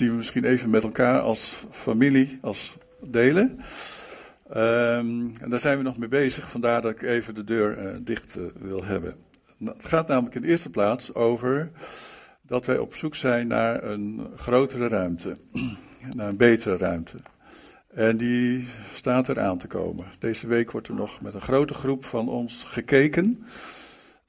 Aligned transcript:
die 0.00 0.10
we 0.10 0.16
misschien 0.16 0.44
even 0.44 0.70
met 0.70 0.82
elkaar 0.82 1.20
als 1.20 1.64
familie 1.70 2.38
als 2.42 2.76
delen. 3.02 3.60
Ehm, 4.48 5.28
en 5.40 5.50
daar 5.50 5.58
zijn 5.58 5.76
we 5.78 5.84
nog 5.84 5.98
mee 5.98 6.08
bezig, 6.08 6.50
vandaar 6.50 6.82
dat 6.82 6.90
ik 6.90 7.02
even 7.02 7.34
de 7.34 7.44
deur 7.44 7.78
uh, 7.78 7.96
dicht 8.00 8.36
uh, 8.36 8.44
wil 8.58 8.84
hebben. 8.84 9.14
Nou, 9.56 9.76
het 9.76 9.86
gaat 9.86 10.08
namelijk 10.08 10.34
in 10.34 10.42
de 10.42 10.48
eerste 10.48 10.70
plaats 10.70 11.14
over 11.14 11.70
dat 12.42 12.66
wij 12.66 12.78
op 12.78 12.94
zoek 12.94 13.14
zijn 13.14 13.46
naar 13.46 13.84
een 13.84 14.26
grotere 14.36 14.88
ruimte, 14.88 15.36
naar 16.16 16.28
een 16.28 16.36
betere 16.36 16.76
ruimte. 16.76 17.16
En 17.94 18.16
die 18.16 18.68
staat 18.94 19.28
er 19.28 19.40
aan 19.40 19.58
te 19.58 19.66
komen. 19.66 20.06
Deze 20.18 20.46
week 20.46 20.70
wordt 20.70 20.88
er 20.88 20.94
nog 20.94 21.20
met 21.20 21.34
een 21.34 21.40
grote 21.40 21.74
groep 21.74 22.04
van 22.04 22.28
ons 22.28 22.64
gekeken. 22.64 23.44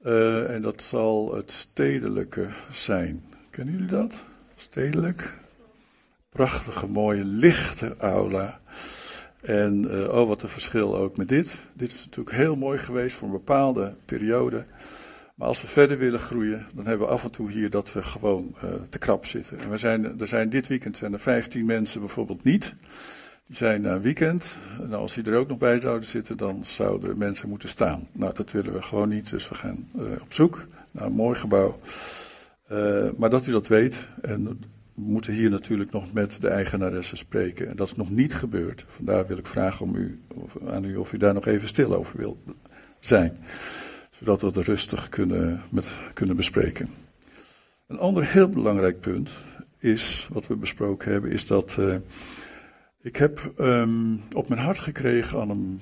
Uh, 0.04 0.50
en 0.50 0.62
dat 0.62 0.82
zal 0.82 1.34
het 1.34 1.50
stedelijke 1.50 2.48
zijn. 2.70 3.24
Kennen 3.50 3.74
jullie 3.74 3.90
dat? 3.90 4.14
Stedelijk. 4.56 5.41
Prachtige, 6.32 6.86
mooie, 6.86 7.24
lichte 7.24 7.94
aula. 7.98 8.60
En 9.40 9.84
uh, 9.90 10.08
oh, 10.08 10.28
wat 10.28 10.42
een 10.42 10.48
verschil 10.48 10.96
ook 10.96 11.16
met 11.16 11.28
dit. 11.28 11.60
Dit 11.72 11.92
is 11.92 12.04
natuurlijk 12.04 12.36
heel 12.36 12.56
mooi 12.56 12.78
geweest 12.78 13.16
voor 13.16 13.28
een 13.28 13.34
bepaalde 13.34 13.94
periode. 14.04 14.64
Maar 15.34 15.48
als 15.48 15.60
we 15.60 15.66
verder 15.66 15.98
willen 15.98 16.20
groeien, 16.20 16.66
dan 16.74 16.86
hebben 16.86 17.06
we 17.06 17.12
af 17.12 17.24
en 17.24 17.30
toe 17.30 17.50
hier 17.50 17.70
dat 17.70 17.92
we 17.92 18.02
gewoon 18.02 18.54
uh, 18.64 18.70
te 18.88 18.98
krap 18.98 19.26
zitten. 19.26 19.58
En 19.58 19.70
we 19.70 19.78
zijn, 19.78 20.20
er 20.20 20.28
zijn 20.28 20.48
dit 20.48 20.66
weekend 20.66 20.96
zijn 20.96 21.12
er 21.12 21.20
15 21.20 21.64
mensen 21.64 22.00
bijvoorbeeld 22.00 22.44
niet. 22.44 22.74
Die 23.46 23.56
zijn 23.56 23.80
naar 23.80 23.94
een 23.94 24.02
weekend. 24.02 24.56
Nou, 24.78 24.94
als 24.94 25.14
die 25.14 25.24
er 25.24 25.38
ook 25.38 25.48
nog 25.48 25.58
bij 25.58 25.80
zouden 25.80 26.08
zitten, 26.08 26.36
dan 26.36 26.64
zouden 26.64 27.18
mensen 27.18 27.48
moeten 27.48 27.68
staan. 27.68 28.08
Nou, 28.12 28.34
dat 28.34 28.50
willen 28.50 28.72
we 28.72 28.82
gewoon 28.82 29.08
niet. 29.08 29.30
Dus 29.30 29.48
we 29.48 29.54
gaan 29.54 29.88
uh, 29.96 30.02
op 30.20 30.32
zoek 30.32 30.66
naar 30.90 31.06
een 31.06 31.12
mooi 31.12 31.38
gebouw. 31.38 31.78
Maar 33.16 33.30
dat 33.30 33.46
u 33.46 33.52
dat 33.52 33.66
weet. 33.66 34.06
En 34.22 34.60
moeten 34.94 35.32
hier 35.32 35.50
natuurlijk 35.50 35.90
nog 35.90 36.12
met 36.12 36.40
de 36.40 36.48
eigenaresse 36.48 37.16
spreken. 37.16 37.68
En 37.68 37.76
dat 37.76 37.86
is 37.88 37.96
nog 37.96 38.10
niet 38.10 38.34
gebeurd. 38.34 38.84
Vandaar 38.88 39.26
wil 39.26 39.38
ik 39.38 39.46
vragen 39.46 39.86
om 39.86 39.94
u, 39.94 40.20
aan 40.66 40.84
u 40.84 40.96
of 40.96 41.12
u 41.12 41.18
daar 41.18 41.34
nog 41.34 41.46
even 41.46 41.68
stil 41.68 41.94
over 41.94 42.16
wilt 42.18 42.38
zijn. 43.00 43.36
Zodat 44.10 44.40
we 44.40 44.52
dat 44.52 44.64
rustig 44.64 45.08
kunnen, 45.08 45.62
met, 45.68 45.90
kunnen 46.12 46.36
bespreken. 46.36 46.88
Een 47.86 47.98
ander 47.98 48.24
heel 48.26 48.48
belangrijk 48.48 49.00
punt 49.00 49.30
is, 49.78 50.28
wat 50.32 50.46
we 50.46 50.56
besproken 50.56 51.12
hebben, 51.12 51.30
is 51.30 51.46
dat 51.46 51.76
uh, 51.78 51.96
ik 53.00 53.16
heb 53.16 53.52
um, 53.58 54.20
op 54.32 54.48
mijn 54.48 54.60
hart 54.60 54.78
gekregen 54.78 55.38
al 55.38 55.50
een 55.50 55.80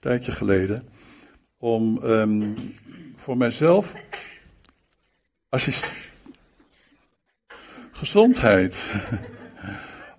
tijdje 0.00 0.32
geleden 0.32 0.88
om 1.58 2.02
um, 2.04 2.54
voor 3.16 3.36
mijzelf 3.36 3.94
assist 5.48 6.11
gezondheid 8.02 8.76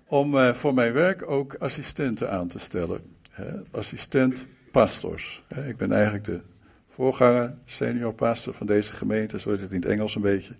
om 0.06 0.34
uh, 0.34 0.54
voor 0.54 0.74
mijn 0.74 0.92
werk 0.92 1.30
ook 1.30 1.54
assistenten 1.54 2.30
aan 2.30 2.48
te 2.48 2.58
stellen. 2.58 3.00
Hè? 3.30 3.50
Assistent 3.70 4.46
pastors. 4.70 5.42
Hè? 5.48 5.68
Ik 5.68 5.76
ben 5.76 5.92
eigenlijk 5.92 6.24
de 6.24 6.40
voorganger, 6.88 7.54
senior 7.64 8.14
pastor 8.14 8.54
van 8.54 8.66
deze 8.66 8.92
gemeente, 8.92 9.40
zo 9.40 9.50
is 9.50 9.60
het 9.60 9.72
in 9.72 9.80
het 9.80 9.90
Engels 9.90 10.14
een 10.14 10.22
beetje. 10.22 10.54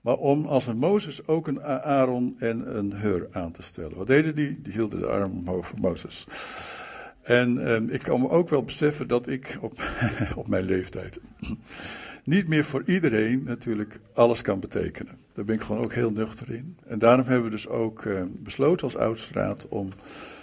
Maar 0.00 0.16
om 0.16 0.46
als 0.46 0.66
een 0.66 0.76
Mozes 0.76 1.26
ook 1.26 1.46
een 1.46 1.62
Aaron 1.62 2.36
en 2.38 2.76
een 2.76 2.92
Hur 2.92 3.28
aan 3.32 3.52
te 3.52 3.62
stellen. 3.62 3.96
Wat 3.96 4.06
deden 4.06 4.34
die? 4.34 4.62
Die 4.62 4.72
hielden 4.72 5.00
de 5.00 5.06
arm 5.06 5.32
omhoog 5.32 5.66
voor 5.66 5.80
Mozes. 5.80 6.26
En 7.22 7.70
um, 7.70 7.88
ik 7.88 8.02
kan 8.02 8.20
me 8.20 8.28
ook 8.28 8.48
wel 8.48 8.62
beseffen 8.62 9.08
dat 9.08 9.26
ik 9.26 9.58
op, 9.60 9.82
op 10.34 10.48
mijn 10.48 10.64
leeftijd 10.64 11.20
niet 12.26 12.48
meer 12.48 12.64
voor 12.64 12.82
iedereen 12.86 13.42
natuurlijk 13.44 14.00
alles 14.12 14.42
kan 14.42 14.60
betekenen. 14.60 15.18
Daar 15.34 15.44
ben 15.44 15.54
ik 15.54 15.60
gewoon 15.60 15.82
ook 15.82 15.92
heel 15.92 16.10
nuchter 16.10 16.50
in. 16.50 16.76
En 16.86 16.98
daarom 16.98 17.26
hebben 17.26 17.44
we 17.44 17.50
dus 17.50 17.68
ook 17.68 18.04
uh, 18.04 18.22
besloten 18.28 18.84
als 18.84 18.96
oudstraat 18.96 19.68
om 19.68 19.92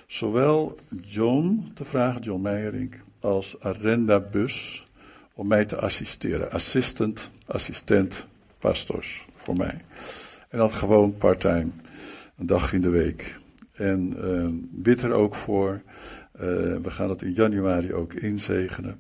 zowel 0.08 0.80
John 1.02 1.68
te 1.74 1.86
vragen, 1.86 2.22
John 2.22 2.42
Meijering, 2.42 2.96
als 3.20 3.60
Arenda 3.60 4.20
Bus 4.20 4.88
om 5.34 5.48
mij 5.48 5.66
te 5.66 5.78
assisteren. 5.78 6.52
Assistant, 6.52 7.32
assistent, 7.46 8.28
pastors 8.60 9.26
voor 9.36 9.58
mij. 9.58 9.78
En 10.50 10.60
dat 10.60 10.74
gewoon 10.74 11.18
part-time, 11.18 11.70
een 12.38 12.46
dag 12.46 12.74
in 12.74 12.82
de 12.82 12.90
week. 12.90 13.40
En 13.74 14.16
uh, 14.86 15.04
er 15.04 15.12
ook 15.12 15.36
voor. 15.36 15.82
Uh, 16.36 16.42
we 16.82 16.90
gaan 16.90 17.08
dat 17.08 17.22
in 17.22 17.34
januari 17.34 17.94
ook 17.94 18.14
inzegenen. 18.14 19.00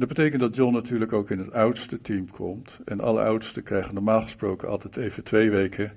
En 0.00 0.06
dat 0.06 0.16
betekent 0.16 0.40
dat 0.40 0.56
John 0.56 0.72
natuurlijk 0.72 1.12
ook 1.12 1.30
in 1.30 1.38
het 1.38 1.52
oudste 1.52 2.00
team 2.00 2.30
komt. 2.30 2.78
En 2.84 3.00
alle 3.00 3.22
oudsten 3.22 3.62
krijgen 3.62 3.94
normaal 3.94 4.22
gesproken 4.22 4.68
altijd 4.68 4.96
even 4.96 5.24
twee 5.24 5.50
weken 5.50 5.92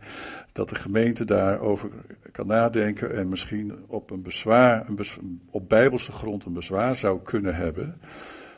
dat 0.52 0.70
de 0.70 0.76
gemeente 0.76 1.26
daarover 1.26 1.90
kan 2.32 2.48
nadenken 2.48 3.16
en 3.16 3.30
misschien 3.30 3.74
op 3.88 4.12
een 4.12 4.22
bezwaar, 4.22 4.86
op 5.50 5.70
bijbelse 5.70 6.12
grond 6.12 6.46
een 6.46 6.54
bezwaar 6.54 6.96
zou 6.96 7.22
kunnen 7.22 7.56
hebben. 7.56 8.00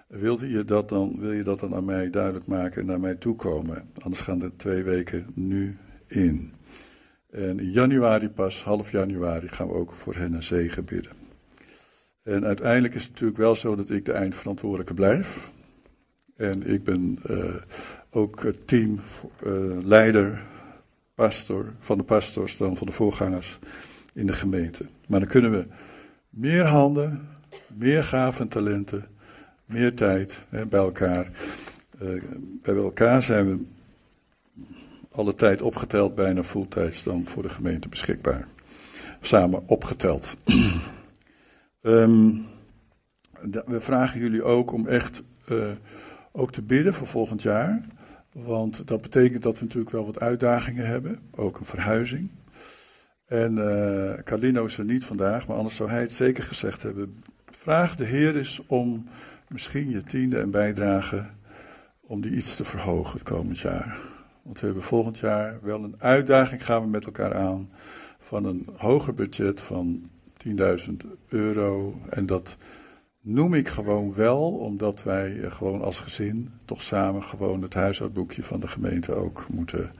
Wil 0.07 0.45
je, 0.45 0.65
dat 0.65 0.89
dan, 0.89 1.15
wil 1.19 1.31
je 1.31 1.43
dat 1.43 1.59
dan 1.59 1.75
aan 1.75 1.85
mij 1.85 2.09
duidelijk 2.09 2.47
maken 2.47 2.81
en 2.81 2.87
naar 2.87 2.99
mij 2.99 3.15
toekomen? 3.15 3.89
Anders 4.01 4.21
gaan 4.21 4.39
de 4.39 4.55
twee 4.55 4.83
weken 4.83 5.25
nu 5.33 5.77
in. 6.07 6.53
En 7.31 7.59
in 7.59 7.71
januari 7.71 8.29
pas, 8.29 8.63
half 8.63 8.91
januari, 8.91 9.47
gaan 9.47 9.67
we 9.67 9.73
ook 9.73 9.93
voor 9.93 10.15
hen 10.15 10.33
een 10.33 10.43
zegen 10.43 10.85
bidden. 10.85 11.24
En 12.25 12.45
uiteindelijk 12.45 12.93
is 12.93 13.01
het 13.01 13.11
natuurlijk 13.11 13.39
wel 13.39 13.55
zo 13.55 13.75
dat 13.75 13.89
ik 13.89 14.05
de 14.05 14.11
eindverantwoordelijke 14.11 14.93
blijf. 14.93 15.51
En 16.35 16.67
ik 16.67 16.83
ben 16.83 17.19
uh, 17.29 17.55
ook 18.09 18.53
teamleider, 18.65 20.31
uh, 20.31 20.39
pastor, 21.15 21.73
van 21.79 21.97
de 21.97 22.03
pastors 22.03 22.57
dan 22.57 22.75
van 22.75 22.87
de 22.87 22.93
voorgangers 22.93 23.59
in 24.13 24.27
de 24.27 24.33
gemeente. 24.33 24.85
Maar 25.07 25.19
dan 25.19 25.29
kunnen 25.29 25.51
we 25.51 25.65
meer 26.29 26.65
handen, 26.65 27.29
meer 27.73 28.03
gaven 28.03 28.41
en 28.41 28.47
talenten, 28.47 29.05
meer 29.65 29.93
tijd 29.93 30.45
hè, 30.49 30.65
bij 30.65 30.79
elkaar. 30.79 31.29
Uh, 32.01 32.23
bij 32.61 32.75
elkaar 32.75 33.23
zijn 33.23 33.49
we 33.49 33.63
alle 35.11 35.35
tijd 35.35 35.61
opgeteld 35.61 36.15
bijna 36.15 36.43
fulltijds 36.43 37.03
dan 37.03 37.25
voor 37.25 37.43
de 37.43 37.49
gemeente 37.49 37.89
beschikbaar. 37.89 38.47
Samen 39.21 39.63
opgeteld. 39.65 40.35
Um, 41.85 42.45
we 43.65 43.79
vragen 43.79 44.19
jullie 44.19 44.43
ook 44.43 44.71
om 44.71 44.87
echt 44.87 45.23
uh, 45.49 45.71
ook 46.31 46.51
te 46.51 46.61
bidden 46.61 46.93
voor 46.93 47.07
volgend 47.07 47.41
jaar. 47.41 47.85
Want 48.31 48.87
dat 48.87 49.01
betekent 49.01 49.43
dat 49.43 49.59
we 49.59 49.63
natuurlijk 49.63 49.91
wel 49.91 50.05
wat 50.05 50.19
uitdagingen 50.19 50.87
hebben. 50.87 51.19
Ook 51.35 51.59
een 51.59 51.65
verhuizing. 51.65 52.29
En 53.25 53.57
uh, 53.57 54.63
is 54.63 54.77
er 54.77 54.85
niet 54.85 55.05
vandaag, 55.05 55.47
maar 55.47 55.57
anders 55.57 55.75
zou 55.75 55.89
hij 55.89 56.01
het 56.01 56.13
zeker 56.13 56.43
gezegd 56.43 56.83
hebben. 56.83 57.23
Vraag 57.45 57.95
de 57.95 58.05
Heer 58.05 58.37
eens 58.37 58.61
om 58.67 59.07
misschien 59.47 59.89
je 59.89 60.03
tiende 60.03 60.39
en 60.39 60.51
bijdrage 60.51 61.25
om 62.01 62.21
die 62.21 62.31
iets 62.31 62.55
te 62.55 62.65
verhogen 62.65 63.13
het 63.13 63.23
komend 63.23 63.59
jaar. 63.59 63.97
Want 64.41 64.59
we 64.59 64.65
hebben 64.65 64.83
volgend 64.83 65.17
jaar 65.17 65.59
wel 65.61 65.83
een 65.83 65.95
uitdaging, 65.97 66.65
gaan 66.65 66.81
we 66.81 66.87
met 66.87 67.05
elkaar 67.05 67.35
aan, 67.35 67.69
van 68.19 68.45
een 68.45 68.67
hoger 68.75 69.13
budget 69.13 69.61
van 69.61 70.09
10.000 70.47 70.93
euro. 71.27 71.99
En 72.09 72.25
dat 72.25 72.55
noem 73.21 73.53
ik 73.53 73.67
gewoon 73.67 74.13
wel, 74.13 74.51
omdat 74.51 75.03
wij 75.03 75.45
gewoon 75.49 75.81
als 75.81 75.99
gezin 75.99 76.51
toch 76.65 76.81
samen 76.81 77.23
gewoon 77.23 77.61
het 77.61 77.73
huishoudboekje 77.73 78.43
van 78.43 78.59
de 78.59 78.67
gemeente 78.67 79.15
ook 79.15 79.45
moeten 79.49 79.91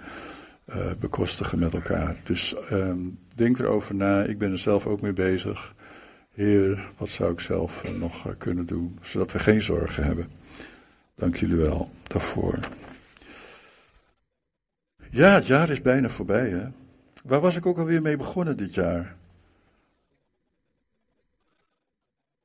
uh, 0.70 0.76
bekostigen 1.00 1.60
met 1.60 1.74
elkaar. 1.74 2.16
Dus 2.24 2.56
um, 2.72 3.20
denk 3.36 3.60
erover 3.60 3.96
na. 3.96 4.24
Ik 4.24 4.38
ben 4.38 4.52
er 4.52 4.60
zelf 4.60 4.88
ook 4.88 5.02
mee 5.02 5.14
bezig. 5.14 5.74
Heer, 6.34 6.90
wat 6.98 7.10
zou 7.10 7.32
ik 7.32 7.40
zelf 7.40 7.84
uh, 7.86 8.00
nog 8.00 8.36
kunnen 8.38 8.66
doen, 8.66 8.98
zodat 9.02 9.32
we 9.32 9.40
geen 9.40 9.62
zorgen 9.62 10.04
hebben. 10.04 10.28
Dank 11.16 11.36
jullie 11.36 11.56
wel 11.56 11.90
daarvoor. 12.08 12.60
Ja, 15.10 15.34
het 15.34 15.46
jaar 15.46 15.70
is 15.70 15.82
bijna 15.82 16.10
voorbij, 16.10 16.50
hè? 16.50 16.68
Waar 17.24 17.40
was 17.40 17.56
ik 17.56 17.66
ook 17.66 17.78
alweer 17.78 18.02
mee 18.02 18.18
begonnen 18.18 18.58
dit 18.58 18.74
jaar? 18.74 19.16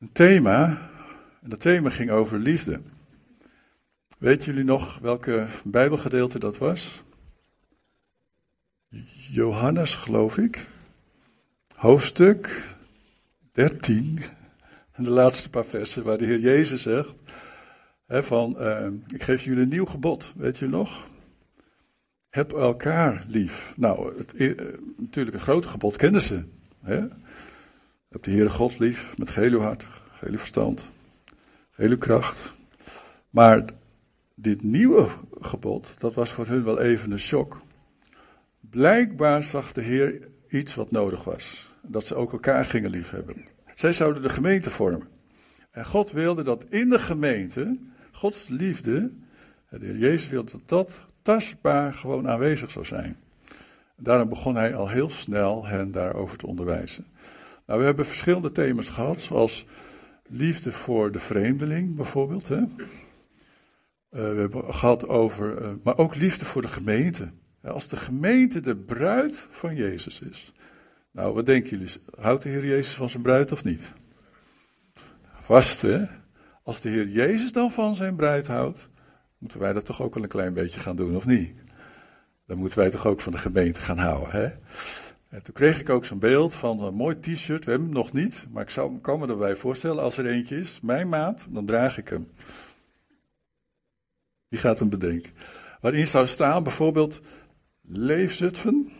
Een 0.00 0.12
thema, 0.12 0.90
en 1.42 1.48
dat 1.48 1.60
thema 1.60 1.90
ging 1.90 2.10
over 2.10 2.38
liefde. 2.38 2.80
Weet 4.18 4.44
jullie 4.44 4.64
nog 4.64 4.98
welke 4.98 5.46
Bijbelgedeelte 5.64 6.38
dat 6.38 6.58
was? 6.58 7.02
Johannes, 9.30 9.94
geloof 9.94 10.38
ik. 10.38 10.66
Hoofdstuk 11.74 12.64
13. 13.52 14.20
En 14.92 15.02
de 15.02 15.10
laatste 15.10 15.50
paar 15.50 15.64
versen 15.64 16.04
waar 16.04 16.18
de 16.18 16.24
Heer 16.24 16.38
Jezus 16.38 16.82
zegt: 16.82 17.14
hè, 18.06 18.22
van, 18.22 18.56
uh, 18.58 18.86
Ik 19.08 19.22
geef 19.22 19.44
jullie 19.44 19.62
een 19.62 19.68
nieuw 19.68 19.86
gebod, 19.86 20.32
weet 20.36 20.58
je 20.58 20.68
nog? 20.68 21.06
Heb 22.28 22.52
elkaar 22.52 23.24
lief. 23.28 23.72
Nou, 23.76 24.18
het, 24.18 24.32
uh, 24.34 24.58
natuurlijk 24.96 25.36
het 25.36 25.44
grote 25.44 25.68
gebod 25.68 25.96
kennen 25.96 26.20
ze. 26.20 26.44
Hè? 26.80 27.06
Heb 28.10 28.22
de 28.22 28.30
Heere 28.30 28.50
God 28.50 28.78
lief 28.78 29.18
met 29.18 29.30
geheel 29.30 29.60
hart, 29.60 29.88
geheel 30.12 30.38
verstand, 30.38 30.90
geheel 31.70 31.98
kracht. 31.98 32.54
Maar 33.30 33.64
dit 34.34 34.62
nieuwe 34.62 35.08
gebod, 35.40 35.94
dat 35.98 36.14
was 36.14 36.32
voor 36.32 36.46
hun 36.46 36.64
wel 36.64 36.80
even 36.80 37.10
een 37.10 37.18
shock. 37.18 37.60
Blijkbaar 38.60 39.44
zag 39.44 39.72
de 39.72 39.80
Heer 39.80 40.28
iets 40.48 40.74
wat 40.74 40.90
nodig 40.90 41.24
was. 41.24 41.74
Dat 41.82 42.06
ze 42.06 42.14
ook 42.14 42.32
elkaar 42.32 42.64
gingen 42.64 42.90
liefhebben. 42.90 43.44
Zij 43.74 43.92
zouden 43.92 44.22
de 44.22 44.28
gemeente 44.28 44.70
vormen. 44.70 45.08
En 45.70 45.86
God 45.86 46.10
wilde 46.10 46.42
dat 46.42 46.64
in 46.68 46.88
de 46.88 46.98
gemeente, 46.98 47.78
Gods 48.12 48.48
liefde, 48.48 49.10
de 49.68 49.86
Heer 49.86 49.98
Jezus 49.98 50.28
wilde 50.28 50.52
dat 50.52 50.68
dat 50.68 51.00
tastbaar 51.22 51.94
gewoon 51.94 52.28
aanwezig 52.28 52.70
zou 52.70 52.84
zijn. 52.84 53.16
Daarom 53.96 54.28
begon 54.28 54.56
hij 54.56 54.74
al 54.74 54.88
heel 54.88 55.10
snel 55.10 55.66
hen 55.66 55.90
daarover 55.90 56.38
te 56.38 56.46
onderwijzen. 56.46 57.06
Nou, 57.70 57.82
we 57.82 57.88
hebben 57.88 58.06
verschillende 58.06 58.52
thema's 58.52 58.88
gehad, 58.88 59.22
zoals 59.22 59.66
liefde 60.28 60.72
voor 60.72 61.12
de 61.12 61.18
vreemdeling 61.18 61.96
bijvoorbeeld. 61.96 62.48
Hè? 62.48 62.56
Uh, 62.56 62.66
we 64.10 64.18
hebben 64.18 64.74
gehad 64.74 65.08
over, 65.08 65.62
uh, 65.62 65.68
maar 65.82 65.98
ook 65.98 66.14
liefde 66.14 66.44
voor 66.44 66.62
de 66.62 66.68
gemeente. 66.68 67.30
Als 67.62 67.88
de 67.88 67.96
gemeente 67.96 68.60
de 68.60 68.76
bruid 68.76 69.46
van 69.50 69.76
Jezus 69.76 70.20
is. 70.20 70.52
Nou, 71.10 71.34
wat 71.34 71.46
denken 71.46 71.70
jullie? 71.70 71.94
Houdt 72.20 72.42
de 72.42 72.48
Heer 72.48 72.66
Jezus 72.66 72.94
van 72.94 73.08
zijn 73.08 73.22
bruid 73.22 73.52
of 73.52 73.64
niet? 73.64 73.92
Vast, 75.38 75.82
hè? 75.82 76.04
Als 76.62 76.80
de 76.80 76.88
Heer 76.88 77.08
Jezus 77.08 77.52
dan 77.52 77.70
van 77.70 77.94
zijn 77.94 78.16
bruid 78.16 78.46
houdt, 78.46 78.88
moeten 79.38 79.60
wij 79.60 79.72
dat 79.72 79.84
toch 79.84 80.02
ook 80.02 80.14
wel 80.14 80.22
een 80.22 80.28
klein 80.28 80.54
beetje 80.54 80.80
gaan 80.80 80.96
doen, 80.96 81.16
of 81.16 81.26
niet? 81.26 81.54
Dan 82.46 82.58
moeten 82.58 82.78
wij 82.78 82.90
toch 82.90 83.06
ook 83.06 83.20
van 83.20 83.32
de 83.32 83.38
gemeente 83.38 83.80
gaan 83.80 83.98
houden, 83.98 84.30
hè? 84.30 84.48
En 85.30 85.42
toen 85.42 85.54
kreeg 85.54 85.80
ik 85.80 85.88
ook 85.88 86.04
zo'n 86.04 86.18
beeld 86.18 86.54
van 86.54 86.82
een 86.82 86.94
mooi 86.94 87.20
t-shirt. 87.20 87.64
We 87.64 87.70
hebben 87.70 87.88
hem 87.88 87.96
nog 87.96 88.12
niet, 88.12 88.44
maar 88.50 88.62
ik 88.62 88.70
zou, 88.70 88.98
kan 88.98 89.18
me 89.18 89.26
erbij 89.26 89.56
voorstellen, 89.56 90.02
als 90.02 90.16
er 90.16 90.26
eentje 90.26 90.58
is, 90.58 90.80
mijn 90.80 91.08
maat, 91.08 91.46
dan 91.48 91.66
draag 91.66 91.98
ik 91.98 92.08
hem. 92.08 92.30
Wie 94.48 94.58
gaat 94.58 94.78
hem 94.78 94.88
bedenken? 94.88 95.32
Waarin 95.80 96.08
zou 96.08 96.26
staan 96.26 96.62
bijvoorbeeld 96.62 97.20
Leefzutphen, 97.82 98.92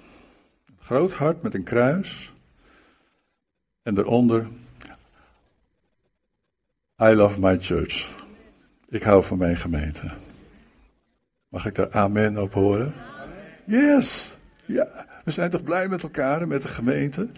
groot 0.79 1.13
hart 1.13 1.43
met 1.43 1.55
een 1.55 1.65
kruis. 1.65 2.33
En 3.83 3.95
daaronder, 3.95 4.47
I 7.03 7.09
love 7.09 7.41
my 7.41 7.61
church. 7.61 8.25
Ik 8.89 9.03
hou 9.03 9.25
van 9.25 9.39
mijn 9.39 9.57
gemeente. 9.57 10.11
Mag 11.49 11.67
ik 11.67 11.75
daar 11.75 11.93
amen 11.93 12.43
op 12.43 12.53
horen? 12.53 12.95
Yes. 13.65 14.37
Ja, 14.65 15.09
we 15.31 15.37
zijn 15.37 15.51
toch 15.51 15.63
blij 15.63 15.89
met 15.89 16.03
elkaar 16.03 16.41
en 16.41 16.49
met 16.49 16.63
de 16.63 16.69
gemeente. 16.69 17.29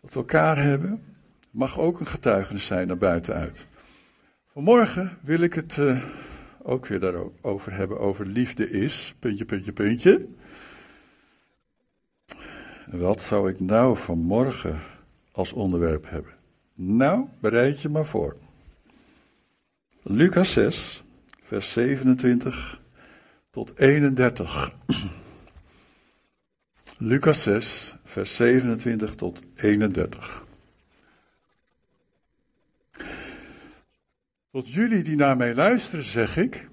Dat 0.00 0.12
we 0.12 0.18
elkaar 0.18 0.62
hebben. 0.62 1.02
Mag 1.50 1.78
ook 1.78 2.00
een 2.00 2.06
getuigenis 2.06 2.66
zijn 2.66 2.86
naar 2.86 2.98
buiten 2.98 3.34
uit. 3.34 3.66
Vanmorgen 4.52 5.18
wil 5.20 5.40
ik 5.40 5.54
het 5.54 5.76
uh, 5.76 6.02
ook 6.62 6.86
weer 6.86 7.00
daarover 7.00 7.72
hebben, 7.72 7.98
over 7.98 8.26
liefde 8.26 8.70
is. 8.70 9.14
Puntje, 9.18 9.44
puntje, 9.44 9.72
puntje. 9.72 10.26
Wat 12.86 13.22
zou 13.22 13.50
ik 13.50 13.60
nou 13.60 13.96
vanmorgen 13.96 14.80
als 15.32 15.52
onderwerp 15.52 16.10
hebben? 16.10 16.32
Nou, 16.74 17.24
bereid 17.40 17.80
je 17.80 17.88
maar 17.88 18.06
voor. 18.06 18.36
Lucas 20.02 20.52
6, 20.52 21.04
vers 21.42 21.72
27 21.72 22.80
tot 23.50 23.72
31. 23.76 24.74
Lucas 26.98 27.42
6, 27.42 27.94
vers 28.04 28.36
27 28.36 29.14
tot 29.14 29.42
31. 29.54 30.44
Tot 34.50 34.72
jullie 34.72 35.02
die 35.02 35.16
naar 35.16 35.36
mij 35.36 35.54
luisteren, 35.54 36.04
zeg 36.04 36.36
ik: 36.36 36.68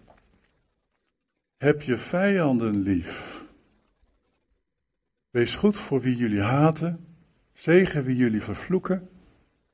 heb 1.58 1.82
je 1.82 1.98
vijanden 1.98 2.82
lief. 2.82 3.44
Wees 5.30 5.56
goed 5.56 5.78
voor 5.78 6.02
wie 6.02 6.16
jullie 6.16 6.42
haten, 6.42 7.06
zegen 7.54 8.04
wie 8.04 8.16
jullie 8.16 8.42
vervloeken, 8.42 9.10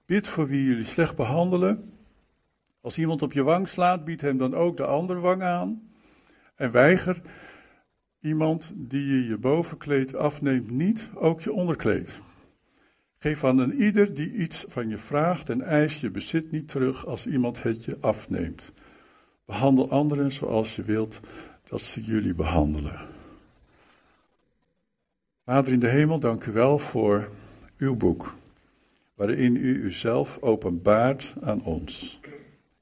bid 0.05 0.27
voor 0.27 0.47
wie 0.47 0.63
jullie 0.63 0.85
slecht 0.85 1.15
behandelen. 1.15 1.93
Als 2.81 2.97
iemand 2.97 3.21
op 3.21 3.33
je 3.33 3.43
wang 3.43 3.67
slaat, 3.67 4.05
bied 4.05 4.21
hem 4.21 4.37
dan 4.37 4.55
ook 4.55 4.77
de 4.77 4.85
andere 4.85 5.19
wang 5.19 5.41
aan. 5.41 5.89
En 6.55 6.71
weiger 6.71 7.21
iemand 8.21 8.71
die 8.75 9.05
je 9.07 9.27
je 9.27 9.37
bovenkleed 9.37 10.15
afneemt 10.15 10.71
niet 10.71 11.09
ook 11.15 11.41
je 11.41 11.53
onderkleed. 11.53 12.21
Geef 13.17 13.43
aan 13.43 13.57
een 13.57 13.73
ieder 13.73 14.13
die 14.13 14.33
iets 14.33 14.65
van 14.67 14.89
je 14.89 14.97
vraagt 14.97 15.49
en 15.49 15.61
eis 15.61 16.01
je 16.01 16.09
bezit 16.09 16.51
niet 16.51 16.67
terug 16.67 17.05
als 17.05 17.27
iemand 17.27 17.63
het 17.63 17.85
je 17.85 17.97
afneemt. 17.99 18.71
Behandel 19.45 19.89
anderen 19.89 20.31
zoals 20.31 20.75
je 20.75 20.83
wilt 20.83 21.19
dat 21.69 21.81
ze 21.81 22.03
jullie 22.03 22.33
behandelen. 22.33 22.99
Vader 25.45 25.73
in 25.73 25.79
de 25.79 25.89
hemel, 25.89 26.19
dank 26.19 26.45
u 26.45 26.51
wel 26.51 26.79
voor 26.79 27.29
uw 27.77 27.95
boek, 27.95 28.35
waarin 29.15 29.55
u 29.55 29.83
uzelf 29.83 30.37
openbaart 30.41 31.33
aan 31.41 31.63
ons. 31.63 32.19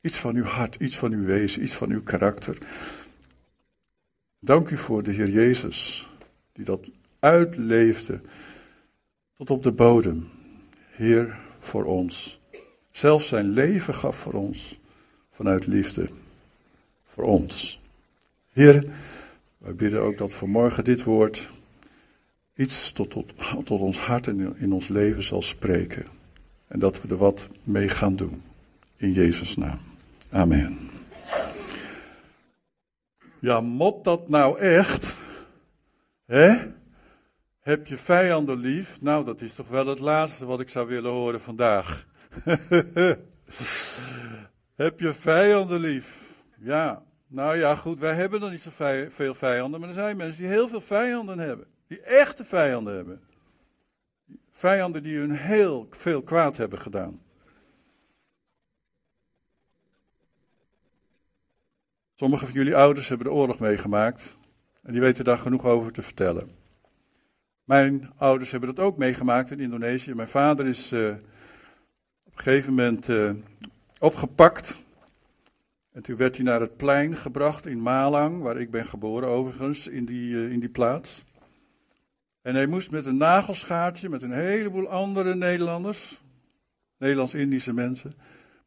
Iets 0.01 0.17
van 0.17 0.35
uw 0.35 0.43
hart, 0.43 0.75
iets 0.75 0.97
van 0.97 1.11
uw 1.11 1.25
wezen, 1.25 1.61
iets 1.61 1.75
van 1.75 1.89
uw 1.89 2.03
karakter. 2.03 2.57
Dank 4.39 4.69
u 4.69 4.77
voor 4.77 5.03
de 5.03 5.11
Heer 5.11 5.29
Jezus, 5.29 6.09
die 6.53 6.65
dat 6.65 6.89
uitleefde 7.19 8.19
tot 9.37 9.49
op 9.49 9.63
de 9.63 9.71
bodem. 9.71 10.29
Heer, 10.91 11.37
voor 11.59 11.83
ons. 11.83 12.39
Zelf 12.91 13.23
zijn 13.23 13.49
leven 13.49 13.93
gaf 13.93 14.17
voor 14.17 14.33
ons, 14.33 14.79
vanuit 15.31 15.67
liefde, 15.67 16.09
voor 17.05 17.23
ons. 17.23 17.81
Heer, 18.51 18.85
wij 19.57 19.75
bidden 19.75 20.01
ook 20.01 20.17
dat 20.17 20.33
vanmorgen 20.33 20.83
dit 20.83 21.03
woord 21.03 21.49
iets 22.55 22.91
tot, 22.91 23.09
tot, 23.09 23.33
tot 23.63 23.79
ons 23.79 23.97
hart 23.99 24.27
en 24.27 24.55
in 24.57 24.73
ons 24.73 24.87
leven 24.87 25.23
zal 25.23 25.41
spreken. 25.41 26.05
En 26.67 26.79
dat 26.79 27.01
we 27.01 27.07
er 27.07 27.17
wat 27.17 27.47
mee 27.63 27.89
gaan 27.89 28.15
doen. 28.15 28.41
In 28.95 29.11
Jezus' 29.11 29.55
naam. 29.55 29.79
Amen. 30.29 30.89
Ja, 33.39 33.61
mot 33.61 34.03
dat 34.03 34.29
nou 34.29 34.59
echt? 34.59 35.17
Hè? 36.25 36.55
Heb 37.59 37.87
je 37.87 37.97
vijanden 37.97 38.59
lief? 38.59 39.01
Nou, 39.01 39.25
dat 39.25 39.41
is 39.41 39.53
toch 39.53 39.67
wel 39.67 39.87
het 39.87 39.99
laatste 39.99 40.45
wat 40.45 40.59
ik 40.59 40.69
zou 40.69 40.87
willen 40.87 41.11
horen 41.11 41.41
vandaag. 41.41 42.05
Heb 44.75 44.99
je 44.99 45.13
vijanden 45.13 45.79
lief? 45.79 46.33
Ja, 46.59 47.03
nou 47.27 47.57
ja, 47.57 47.75
goed, 47.75 47.99
wij 47.99 48.13
hebben 48.13 48.39
nog 48.39 48.51
niet 48.51 48.61
zo 48.61 48.69
veel 49.09 49.33
vijanden, 49.33 49.79
maar 49.79 49.89
er 49.89 49.95
zijn 49.95 50.17
mensen 50.17 50.41
die 50.41 50.51
heel 50.51 50.67
veel 50.67 50.81
vijanden 50.81 51.39
hebben. 51.39 51.67
Die 51.87 52.01
echte 52.01 52.43
vijanden 52.43 52.95
hebben. 52.95 53.21
Vijanden 54.51 55.03
die 55.03 55.17
hun 55.17 55.31
heel 55.31 55.87
veel 55.89 56.21
kwaad 56.21 56.57
hebben 56.57 56.79
gedaan. 56.79 57.21
Sommige 62.19 62.45
van 62.45 62.53
jullie 62.53 62.75
ouders 62.75 63.09
hebben 63.09 63.27
de 63.27 63.33
oorlog 63.33 63.59
meegemaakt 63.59 64.35
en 64.81 64.91
die 64.91 65.01
weten 65.01 65.23
daar 65.23 65.37
genoeg 65.37 65.65
over 65.65 65.91
te 65.91 66.01
vertellen. 66.01 66.49
Mijn 67.63 68.11
ouders 68.15 68.51
hebben 68.51 68.75
dat 68.75 68.85
ook 68.85 68.97
meegemaakt 68.97 69.51
in 69.51 69.59
Indonesië. 69.59 70.13
Mijn 70.13 70.27
vader 70.27 70.65
is 70.67 70.93
uh, 70.93 71.09
op 72.23 72.37
een 72.37 72.43
gegeven 72.43 72.73
moment 72.73 73.07
uh, 73.07 73.31
opgepakt. 73.99 74.77
En 75.91 76.01
toen 76.01 76.15
werd 76.15 76.35
hij 76.35 76.45
naar 76.45 76.61
het 76.61 76.77
plein 76.77 77.17
gebracht 77.17 77.65
in 77.65 77.81
Malang, 77.81 78.41
waar 78.41 78.57
ik 78.57 78.71
ben 78.71 78.85
geboren 78.85 79.29
overigens, 79.29 79.87
in 79.87 80.05
die, 80.05 80.29
uh, 80.31 80.51
in 80.51 80.59
die 80.59 80.69
plaats. 80.69 81.23
En 82.41 82.55
hij 82.55 82.67
moest 82.67 82.91
met 82.91 83.05
een 83.05 83.17
nagelschaartje, 83.17 84.09
met 84.09 84.23
een 84.23 84.33
heleboel 84.33 84.89
andere 84.89 85.35
Nederlanders, 85.35 86.21
Nederlands-Indische 86.97 87.73
mensen, 87.73 88.15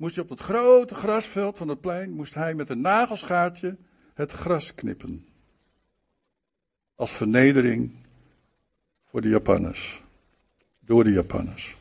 moest 0.01 0.15
hij 0.15 0.25
op 0.25 0.31
het 0.31 0.41
grote 0.41 0.95
grasveld 0.95 1.59
van 1.59 1.69
het 1.69 1.81
plein, 1.81 2.11
moest 2.11 2.35
hij 2.35 2.55
met 2.55 2.69
een 2.69 2.81
nagelschaartje 2.81 3.77
het 4.15 4.33
gras 4.33 4.75
knippen. 4.75 5.27
Als 6.95 7.11
vernedering 7.11 7.93
voor 9.05 9.21
de 9.21 9.29
Japanners. 9.29 10.03
Door 10.79 11.05
de 11.05 11.11
Japanners. 11.11 11.77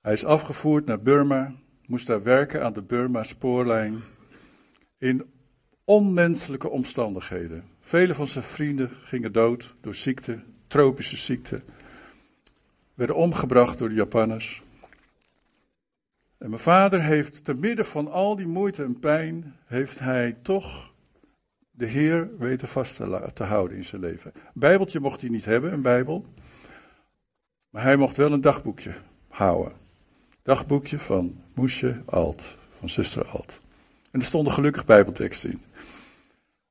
Hij 0.00 0.12
is 0.12 0.24
afgevoerd 0.24 0.86
naar 0.86 1.00
Burma, 1.00 1.54
moest 1.86 2.06
daar 2.06 2.22
werken 2.22 2.64
aan 2.64 2.72
de 2.72 2.82
Burma-spoorlijn. 2.82 4.02
In 4.98 5.24
onmenselijke 5.84 6.68
omstandigheden. 6.68 7.64
Vele 7.80 8.14
van 8.14 8.28
zijn 8.28 8.44
vrienden 8.44 8.90
gingen 9.02 9.32
dood 9.32 9.74
door 9.80 9.94
ziekte, 9.94 10.42
tropische 10.66 11.16
ziekte. 11.16 11.62
Werden 12.94 13.16
omgebracht 13.16 13.78
door 13.78 13.88
de 13.88 13.94
Japanners. 13.94 14.62
En 16.40 16.48
mijn 16.48 16.62
vader 16.62 17.02
heeft 17.02 17.44
te 17.44 17.54
midden 17.54 17.86
van 17.86 18.10
al 18.10 18.36
die 18.36 18.46
moeite 18.46 18.82
en 18.82 18.98
pijn, 18.98 19.56
heeft 19.64 19.98
hij 19.98 20.36
toch 20.42 20.94
de 21.70 21.86
Heer 21.86 22.36
weten 22.38 22.68
vast 22.68 22.96
te, 23.34 23.44
houden 23.44 23.76
in 23.76 23.84
zijn 23.84 24.00
leven. 24.00 24.32
Een 24.34 24.42
bijbeltje 24.54 25.00
mocht 25.00 25.20
hij 25.20 25.30
niet 25.30 25.44
hebben, 25.44 25.72
een 25.72 25.82
bijbel. 25.82 26.26
Maar 27.70 27.82
hij 27.82 27.96
mocht 27.96 28.16
wel 28.16 28.32
een 28.32 28.40
dagboekje 28.40 28.94
houden. 29.28 29.72
Dagboekje 30.42 30.98
van 30.98 31.42
Moesje 31.54 32.02
Alt, 32.06 32.56
van 32.78 32.88
zuster 32.88 33.26
Alt. 33.26 33.60
En 34.10 34.20
er 34.20 34.26
stonden 34.26 34.52
gelukkig 34.52 34.84
bijbelteksten 34.84 35.50
in. 35.50 35.62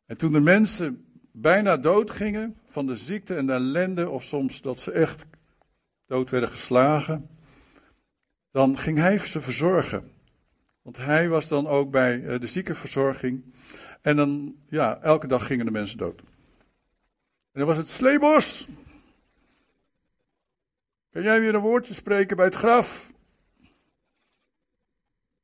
En 0.06 0.18
toen 0.18 0.32
de 0.32 0.40
mensen 0.40 1.06
bijna 1.32 1.78
dood 1.78 2.12
gingen 2.12 2.58
van 2.66 2.88
de 2.88 2.96
ziekte 2.96 3.36
en 3.36 3.46
de 3.46 3.54
ellende, 3.54 4.10
of 4.10 4.24
soms 4.24 4.62
dat 4.62 4.80
ze 4.80 4.92
echt 4.92 5.26
dood 6.06 6.30
werden 6.30 6.50
geslagen, 6.50 7.30
dan 8.52 8.78
ging 8.78 8.98
hij 8.98 9.18
ze 9.18 9.42
verzorgen. 9.42 10.12
Want 10.82 10.98
hij 10.98 11.30
was 11.30 11.48
dan 11.48 11.68
ook 11.68 11.92
bij 11.92 12.24
eh, 12.24 12.40
de 12.40 12.48
ziekenverzorging. 12.48 13.54
En 14.02 14.16
dan, 14.16 14.56
ja, 14.70 15.02
elke 15.02 15.28
dag 15.28 15.46
gingen 15.46 15.66
de 15.66 15.72
mensen 15.72 15.98
dood. 15.98 16.20
En 17.52 17.60
dan 17.60 17.66
was 17.66 17.78
het 17.78 17.90
Sleebos. 17.90 18.68
Kan 21.10 21.24
jij 21.24 21.40
weer 21.40 21.56
een 21.56 21.62
woordje 21.62 21.94
spreken 21.94 22.36
bij 22.36 22.46
het 22.46 22.56
graf? 22.56 23.14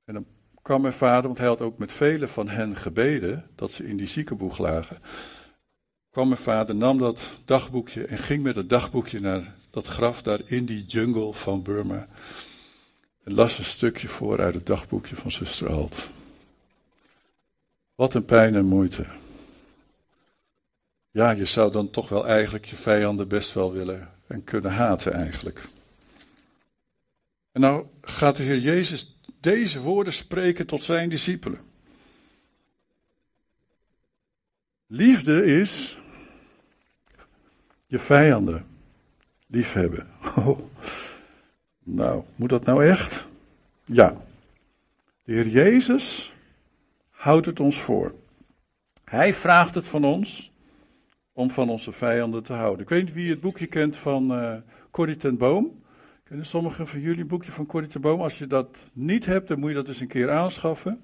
En 0.05 0.13
dan 0.13 0.25
kwam 0.61 0.81
mijn 0.81 0.93
vader, 0.93 1.23
want 1.23 1.37
hij 1.37 1.47
had 1.47 1.61
ook 1.61 1.77
met 1.77 1.93
velen 1.93 2.29
van 2.29 2.49
hen 2.49 2.75
gebeden 2.75 3.49
dat 3.55 3.71
ze 3.71 3.85
in 3.87 3.97
die 3.97 4.07
ziekenboeg 4.07 4.57
lagen. 4.57 4.97
Kwam 6.09 6.27
mijn 6.27 6.41
vader, 6.41 6.75
nam 6.75 6.97
dat 6.97 7.19
dagboekje 7.45 8.05
en 8.05 8.17
ging 8.17 8.43
met 8.43 8.55
het 8.55 8.69
dagboekje 8.69 9.19
naar 9.19 9.55
dat 9.69 9.87
graf 9.87 10.21
daar 10.21 10.41
in 10.45 10.65
die 10.65 10.85
jungle 10.85 11.33
van 11.33 11.63
Burma. 11.63 12.07
En 13.25 13.33
las 13.33 13.57
een 13.57 13.65
stukje 13.65 14.07
voor 14.07 14.39
uit 14.41 14.53
het 14.53 14.65
dagboekje 14.65 15.15
van 15.15 15.31
zuster 15.31 15.69
Alt. 15.69 16.09
Wat 17.95 18.13
een 18.13 18.25
pijn 18.25 18.55
en 18.55 18.65
moeite. 18.65 19.05
Ja, 21.11 21.31
je 21.31 21.45
zou 21.45 21.71
dan 21.71 21.89
toch 21.89 22.09
wel 22.09 22.27
eigenlijk 22.27 22.65
je 22.65 22.75
vijanden 22.75 23.27
best 23.27 23.53
wel 23.53 23.71
willen 23.71 24.11
en 24.27 24.43
kunnen 24.43 24.71
haten 24.71 25.13
eigenlijk. 25.13 25.67
En 27.51 27.61
nou 27.61 27.85
gaat 28.01 28.35
de 28.35 28.43
Heer 28.43 28.59
Jezus 28.59 29.17
deze 29.39 29.79
woorden 29.79 30.13
spreken 30.13 30.65
tot 30.65 30.83
zijn 30.83 31.09
discipelen. 31.09 31.59
Liefde 34.87 35.45
is 35.45 35.97
je 37.85 37.99
vijanden 37.99 38.65
liefhebben. 39.47 40.07
Oh. 40.35 40.59
Nou, 41.87 42.23
moet 42.35 42.49
dat 42.49 42.65
nou 42.65 42.85
echt? 42.85 43.27
Ja. 43.83 44.17
De 45.23 45.33
Heer 45.33 45.47
Jezus 45.47 46.33
houdt 47.09 47.45
het 47.45 47.59
ons 47.59 47.81
voor. 47.81 48.13
Hij 49.03 49.33
vraagt 49.33 49.75
het 49.75 49.87
van 49.87 50.03
ons 50.03 50.51
om 51.33 51.51
van 51.51 51.69
onze 51.69 51.91
vijanden 51.91 52.43
te 52.43 52.53
houden. 52.53 52.81
Ik 52.81 52.89
weet 52.89 53.03
niet 53.03 53.13
wie 53.13 53.29
het 53.29 53.41
boekje 53.41 53.65
kent 53.65 53.97
van 53.97 54.31
uh, 54.31 54.55
Corrie 54.91 55.17
ten 55.17 55.37
Boom. 55.37 55.83
Kennen 56.23 56.45
sommigen 56.45 56.87
van 56.87 56.99
jullie 56.99 57.21
een 57.21 57.27
boekje 57.27 57.51
van 57.51 57.65
Corrie 57.65 57.89
ten 57.89 58.01
Boom? 58.01 58.21
Als 58.21 58.37
je 58.39 58.47
dat 58.47 58.77
niet 58.93 59.25
hebt, 59.25 59.47
dan 59.47 59.59
moet 59.59 59.69
je 59.69 59.75
dat 59.75 59.87
eens 59.87 59.99
een 59.99 60.07
keer 60.07 60.31
aanschaffen. 60.31 61.01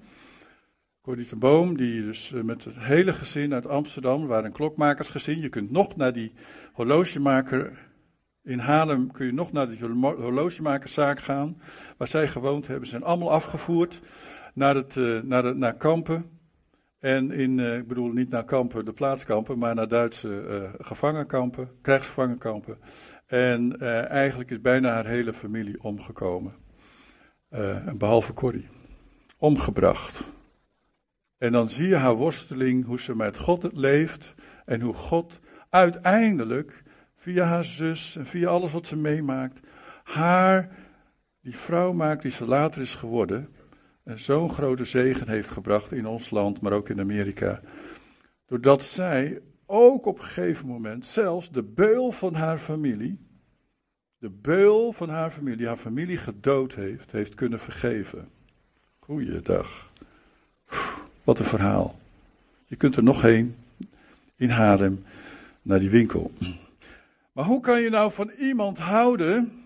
Corrie 1.01 1.25
ten 1.25 1.39
Boom, 1.39 1.77
die 1.77 2.01
dus 2.01 2.33
eh, 2.33 2.41
met 2.41 2.63
het 2.63 2.75
hele 2.77 3.13
gezin 3.13 3.53
uit 3.53 3.67
Amsterdam, 3.67 4.27
waar 4.27 4.45
een 4.45 4.51
klokmakersgezin. 4.51 5.39
Je 5.39 5.49
kunt 5.49 5.71
nog 5.71 5.95
naar 5.95 6.13
die 6.13 6.31
horlogemaker 6.73 7.89
in 8.43 8.59
Haarlem, 8.59 9.11
kun 9.11 9.25
je 9.25 9.33
nog 9.33 9.51
naar 9.51 9.69
die 9.69 9.79
horlogemakerszaak 9.99 11.19
gaan, 11.19 11.61
waar 11.97 12.07
zij 12.07 12.27
gewoond 12.27 12.67
hebben. 12.67 12.87
Zijn 12.87 13.03
allemaal 13.03 13.31
afgevoerd 13.31 14.01
naar, 14.53 14.75
het, 14.75 14.95
uh, 14.95 15.21
naar, 15.21 15.43
de, 15.43 15.53
naar 15.53 15.75
kampen. 15.75 16.39
En 16.99 17.31
in, 17.31 17.57
uh, 17.57 17.77
ik 17.77 17.87
bedoel 17.87 18.11
niet 18.11 18.29
naar 18.29 18.45
kampen, 18.45 18.85
de 18.85 18.93
plaatskampen, 18.93 19.57
maar 19.57 19.75
naar 19.75 19.87
Duitse 19.87 20.27
uh, 20.27 20.85
gevangenkampen, 20.85 21.69
krijgsgevangenkampen. 21.81 22.77
En 23.25 23.79
eigenlijk 24.09 24.51
is 24.51 24.61
bijna 24.61 24.93
haar 24.93 25.05
hele 25.05 25.33
familie 25.33 25.83
omgekomen. 25.83 26.53
behalve 27.97 28.33
Corrie. 28.33 28.67
Omgebracht. 29.37 30.25
En 31.37 31.51
dan 31.51 31.69
zie 31.69 31.87
je 31.87 31.95
haar 31.95 32.15
worsteling, 32.15 32.85
hoe 32.85 32.99
ze 32.99 33.15
met 33.15 33.37
God 33.37 33.69
leeft. 33.73 34.33
En 34.65 34.81
hoe 34.81 34.93
God 34.93 35.39
uiteindelijk, 35.69 36.83
via 37.21 37.45
haar 37.45 37.65
zus 37.65 38.15
en 38.15 38.25
via 38.25 38.49
alles 38.49 38.71
wat 38.71 38.87
ze 38.87 38.95
meemaakt, 38.95 39.59
haar, 40.03 40.69
die 41.41 41.55
vrouw 41.55 41.93
maakt 41.93 42.21
die 42.21 42.31
ze 42.31 42.45
later 42.45 42.81
is 42.81 42.95
geworden 42.95 43.49
zo'n 44.03 44.49
grote 44.49 44.85
zegen 44.85 45.29
heeft 45.29 45.49
gebracht 45.49 45.91
in 45.91 46.05
ons 46.05 46.29
land, 46.29 46.61
maar 46.61 46.71
ook 46.71 46.89
in 46.89 46.99
Amerika. 46.99 47.61
Doordat 48.45 48.83
zij 48.83 49.41
ook 49.65 50.05
op 50.05 50.17
een 50.17 50.23
gegeven 50.23 50.67
moment 50.67 51.05
zelfs 51.05 51.51
de 51.51 51.63
beul 51.63 52.11
van 52.11 52.33
haar 52.33 52.57
familie, 52.57 53.19
de 54.17 54.29
beul 54.29 54.91
van 54.91 55.09
haar 55.09 55.31
familie, 55.31 55.67
haar 55.67 55.77
familie 55.77 56.17
gedood 56.17 56.75
heeft, 56.75 57.11
heeft 57.11 57.35
kunnen 57.35 57.59
vergeven. 57.59 58.29
Goeiedag. 58.99 59.91
Wat 61.23 61.39
een 61.39 61.45
verhaal. 61.45 61.99
Je 62.65 62.75
kunt 62.75 62.95
er 62.95 63.03
nog 63.03 63.21
heen, 63.21 63.55
in 64.35 64.49
Haarlem, 64.49 65.03
naar 65.61 65.79
die 65.79 65.89
winkel. 65.89 66.31
Maar 67.41 67.49
hoe 67.49 67.59
kan 67.59 67.81
je 67.81 67.89
nou 67.89 68.11
van 68.11 68.29
iemand 68.29 68.77
houden 68.77 69.63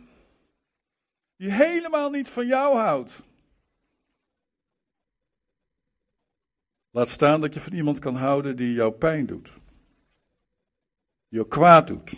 die 1.37 1.51
helemaal 1.51 2.09
niet 2.09 2.29
van 2.29 2.47
jou 2.47 2.77
houdt? 2.77 3.21
Laat 6.89 7.09
staan 7.09 7.41
dat 7.41 7.53
je 7.53 7.59
van 7.59 7.73
iemand 7.73 7.99
kan 7.99 8.15
houden 8.15 8.55
die 8.55 8.73
jou 8.73 8.91
pijn 8.91 9.25
doet. 9.25 9.45
Die 9.45 9.53
jou 11.27 11.47
kwaad 11.47 11.87
doet. 11.87 12.13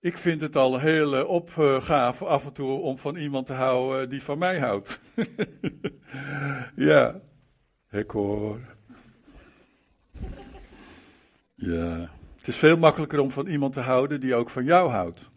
Ik 0.00 0.16
vind 0.16 0.40
het 0.40 0.56
al 0.56 0.78
heel 0.78 1.18
uh, 1.18 1.28
opgave 1.28 2.24
af 2.24 2.46
en 2.46 2.52
toe 2.52 2.80
om 2.80 2.98
van 2.98 3.16
iemand 3.16 3.46
te 3.46 3.52
houden 3.52 4.08
die 4.08 4.22
van 4.22 4.38
mij 4.38 4.58
houdt. 4.58 5.00
ja, 6.90 7.20
ik 7.90 8.10
hoor. 8.10 8.60
Ja, 11.54 12.16
het 12.48 12.56
is 12.56 12.62
veel 12.62 12.76
makkelijker 12.76 13.18
om 13.18 13.30
van 13.30 13.46
iemand 13.46 13.72
te 13.72 13.80
houden 13.80 14.20
die 14.20 14.34
ook 14.34 14.50
van 14.50 14.64
jou 14.64 14.90
houdt. 14.90 15.30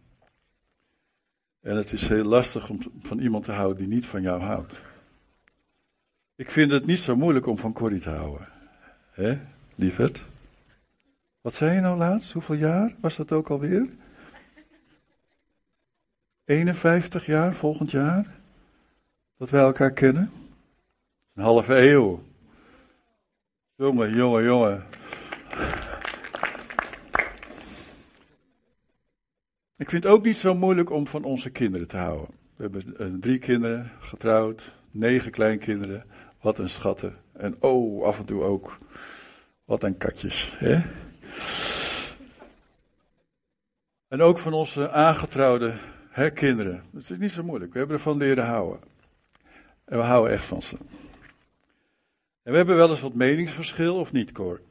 En 1.61 1.75
het 1.75 1.91
is 1.91 2.07
heel 2.07 2.23
lastig 2.23 2.69
om 2.69 2.79
van 3.01 3.19
iemand 3.19 3.43
te 3.43 3.51
houden 3.51 3.77
die 3.77 3.87
niet 3.87 4.05
van 4.05 4.21
jou 4.21 4.41
houdt. 4.41 4.81
Ik 6.35 6.49
vind 6.49 6.71
het 6.71 6.85
niet 6.85 6.99
zo 6.99 7.15
moeilijk 7.15 7.45
om 7.45 7.57
van 7.57 7.73
Corrie 7.73 7.99
te 7.99 8.09
houden. 8.09 8.47
Hé, 9.11 9.39
lieverd? 9.75 10.23
Wat 11.41 11.53
zei 11.53 11.73
je 11.73 11.79
nou 11.79 11.97
laatst? 11.97 12.31
Hoeveel 12.31 12.55
jaar 12.55 12.95
was 12.99 13.15
dat 13.15 13.31
ook 13.31 13.49
alweer? 13.49 13.89
51 16.45 17.25
jaar 17.25 17.53
volgend 17.53 17.91
jaar? 17.91 18.25
Dat 19.37 19.49
wij 19.49 19.61
elkaar 19.61 19.91
kennen? 19.91 20.31
Een 21.33 21.43
halve 21.43 21.75
eeuw. 21.75 22.23
Jongen, 23.75 24.15
jongen, 24.15 24.43
jongen. 24.43 24.83
Ik 29.81 29.89
vind 29.89 30.03
het 30.03 30.13
ook 30.13 30.25
niet 30.25 30.37
zo 30.37 30.55
moeilijk 30.55 30.89
om 30.89 31.07
van 31.07 31.23
onze 31.23 31.49
kinderen 31.49 31.87
te 31.87 31.97
houden. 31.97 32.27
We 32.55 32.63
hebben 32.63 32.97
eh, 32.97 33.07
drie 33.19 33.39
kinderen, 33.39 33.91
getrouwd, 33.99 34.75
negen 34.91 35.31
kleinkinderen. 35.31 36.05
Wat 36.41 36.57
een 36.57 36.69
schatten. 36.69 37.15
En 37.31 37.55
oh, 37.59 38.03
af 38.03 38.19
en 38.19 38.25
toe 38.25 38.43
ook. 38.43 38.77
Wat 39.65 39.83
een 39.83 39.97
katjes. 39.97 40.53
Hè? 40.57 40.81
En 44.07 44.21
ook 44.21 44.37
van 44.37 44.53
onze 44.53 44.91
aangetrouwde 44.91 45.73
hè, 46.09 46.29
kinderen. 46.29 46.83
Het 46.93 47.09
is 47.09 47.17
niet 47.17 47.31
zo 47.31 47.43
moeilijk. 47.43 47.71
We 47.71 47.79
hebben 47.79 47.97
ervan 47.97 48.17
leren 48.17 48.45
houden. 48.45 48.79
En 49.85 49.97
we 49.97 50.03
houden 50.03 50.31
echt 50.31 50.45
van 50.45 50.61
ze. 50.61 50.77
En 52.43 52.51
we 52.51 52.57
hebben 52.57 52.75
wel 52.75 52.89
eens 52.89 53.01
wat 53.01 53.13
meningsverschil, 53.13 53.99
of 53.99 54.11
niet, 54.11 54.31
Cor? 54.31 54.61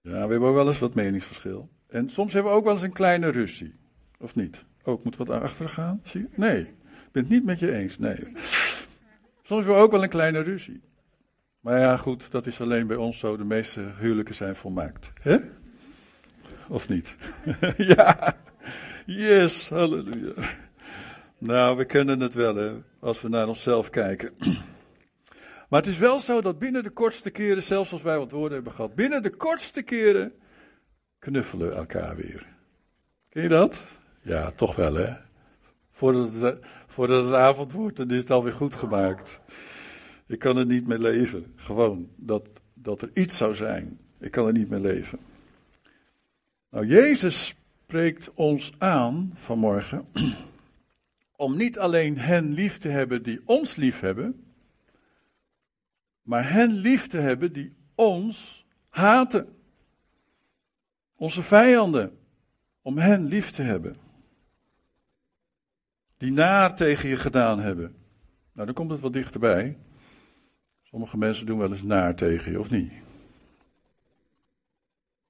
Ja, 0.00 0.12
we 0.12 0.30
hebben 0.30 0.54
wel 0.54 0.66
eens 0.66 0.78
wat 0.78 0.94
meningsverschil. 0.94 1.68
En 1.94 2.08
soms 2.08 2.32
hebben 2.32 2.52
we 2.52 2.58
ook 2.58 2.64
wel 2.64 2.72
eens 2.72 2.82
een 2.82 2.92
kleine 2.92 3.28
ruzie. 3.28 3.74
Of 4.18 4.34
niet? 4.34 4.64
Ook 4.84 5.04
moet 5.04 5.16
wat 5.16 5.30
achter 5.30 5.68
gaan? 5.68 6.00
Zie 6.02 6.20
je? 6.20 6.28
Nee, 6.34 6.60
ik 6.60 7.12
ben 7.12 7.22
het 7.22 7.32
niet 7.32 7.44
met 7.44 7.58
je 7.58 7.72
eens. 7.72 7.98
Nee. 7.98 8.18
Soms 9.42 9.64
hebben 9.64 9.74
we 9.74 9.82
ook 9.82 9.90
wel 9.90 10.02
een 10.02 10.08
kleine 10.08 10.40
ruzie. 10.40 10.82
Maar 11.60 11.80
ja, 11.80 11.96
goed, 11.96 12.30
dat 12.30 12.46
is 12.46 12.60
alleen 12.60 12.86
bij 12.86 12.96
ons 12.96 13.18
zo. 13.18 13.36
De 13.36 13.44
meeste 13.44 13.84
huwelijken 13.98 14.34
zijn 14.34 14.56
volmaakt. 14.56 15.12
Hè? 15.20 15.36
Of 16.68 16.88
niet? 16.88 17.16
ja, 17.96 18.36
yes, 19.06 19.68
halleluja. 19.68 20.32
Nou, 21.38 21.76
we 21.76 21.84
kennen 21.84 22.20
het 22.20 22.34
wel, 22.34 22.54
hè, 22.54 22.72
als 23.00 23.20
we 23.20 23.28
naar 23.28 23.48
onszelf 23.48 23.90
kijken. 23.90 24.30
Maar 25.68 25.80
het 25.82 25.92
is 25.92 25.98
wel 25.98 26.18
zo 26.18 26.40
dat 26.40 26.58
binnen 26.58 26.82
de 26.82 26.90
kortste 26.90 27.30
keren, 27.30 27.62
zelfs 27.62 27.92
als 27.92 28.02
wij 28.02 28.18
wat 28.18 28.30
woorden 28.30 28.54
hebben 28.54 28.72
gehad, 28.72 28.94
binnen 28.94 29.22
de 29.22 29.30
kortste 29.30 29.82
keren 29.82 30.32
knuffelen 31.24 31.76
elkaar 31.76 32.16
weer. 32.16 32.46
Ken 33.28 33.42
je 33.42 33.48
dat? 33.48 33.84
Ja, 34.22 34.50
toch 34.50 34.76
wel, 34.76 34.94
hè? 34.94 35.12
Voordat 35.90 36.34
het, 36.34 36.58
voordat 36.86 37.24
het 37.24 37.34
avond 37.34 37.72
wordt, 37.72 37.96
dan 37.96 38.10
is 38.10 38.16
het 38.16 38.30
alweer 38.30 38.52
goed 38.52 38.74
gemaakt. 38.74 39.40
Ik 40.26 40.38
kan 40.38 40.56
er 40.56 40.66
niet 40.66 40.86
mee 40.86 40.98
leven. 40.98 41.52
Gewoon 41.56 42.08
dat, 42.16 42.48
dat 42.74 43.02
er 43.02 43.10
iets 43.14 43.36
zou 43.36 43.54
zijn. 43.54 43.98
Ik 44.18 44.30
kan 44.30 44.46
er 44.46 44.52
niet 44.52 44.68
mee 44.68 44.80
leven. 44.80 45.18
Nou, 46.70 46.86
Jezus 46.86 47.56
spreekt 47.84 48.30
ons 48.34 48.72
aan 48.78 49.32
vanmorgen 49.34 50.04
om 51.36 51.56
niet 51.56 51.78
alleen 51.78 52.18
hen 52.18 52.52
lief 52.52 52.78
te 52.78 52.88
hebben 52.88 53.22
die 53.22 53.40
ons 53.44 53.76
lief 53.76 54.00
hebben, 54.00 54.44
maar 56.22 56.52
hen 56.52 56.72
lief 56.72 57.06
te 57.06 57.18
hebben 57.18 57.52
die 57.52 57.74
ons 57.94 58.66
haten. 58.88 59.53
Onze 61.16 61.42
vijanden. 61.42 62.18
om 62.82 62.98
hen 62.98 63.24
lief 63.24 63.50
te 63.50 63.62
hebben. 63.62 63.96
Die 66.16 66.32
naar 66.32 66.76
tegen 66.76 67.08
je 67.08 67.16
gedaan 67.16 67.60
hebben. 67.60 67.96
Nou, 68.52 68.66
dan 68.66 68.74
komt 68.74 68.90
het 68.90 69.00
wat 69.00 69.12
dichterbij. 69.12 69.78
Sommige 70.82 71.16
mensen 71.16 71.46
doen 71.46 71.58
wel 71.58 71.70
eens 71.70 71.82
naar 71.82 72.14
tegen 72.14 72.52
je, 72.52 72.58
of 72.58 72.70
niet? 72.70 72.92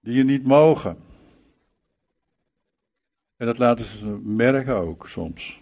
Die 0.01 0.15
je 0.15 0.25
niet 0.25 0.45
mogen. 0.45 0.97
En 3.37 3.47
dat 3.47 3.59
laten 3.59 3.87
ze 3.87 4.07
merken 4.23 4.77
ook 4.77 5.09
soms. 5.09 5.61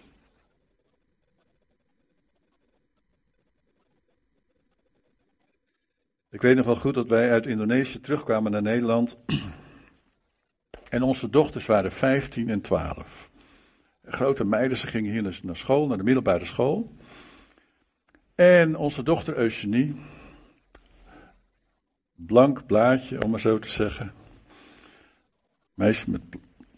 Ik 6.29 6.41
weet 6.41 6.55
nog 6.55 6.65
wel 6.65 6.75
goed 6.75 6.93
dat 6.93 7.07
wij 7.07 7.31
uit 7.31 7.47
Indonesië 7.47 7.99
terugkwamen 7.99 8.51
naar 8.51 8.61
Nederland. 8.61 9.17
En 10.93 11.03
onze 11.03 11.29
dochters 11.29 11.65
waren 11.65 11.91
15 11.91 12.49
en 12.49 12.61
12. 12.61 13.29
Grote 14.05 14.45
meiden, 14.45 14.77
ze 14.77 14.87
gingen 14.87 15.11
hier 15.11 15.39
naar 15.43 15.55
school, 15.55 15.87
naar 15.87 15.97
de 15.97 16.03
middelbare 16.03 16.45
school. 16.45 16.95
En 18.35 18.75
onze 18.75 19.03
dochter 19.03 19.37
Eugenie, 19.37 19.95
blank 22.15 22.65
blaadje 22.65 23.23
om 23.23 23.29
maar 23.29 23.39
zo 23.39 23.59
te 23.59 23.69
zeggen, 23.69 24.13
meisje 25.73 26.11
met 26.11 26.21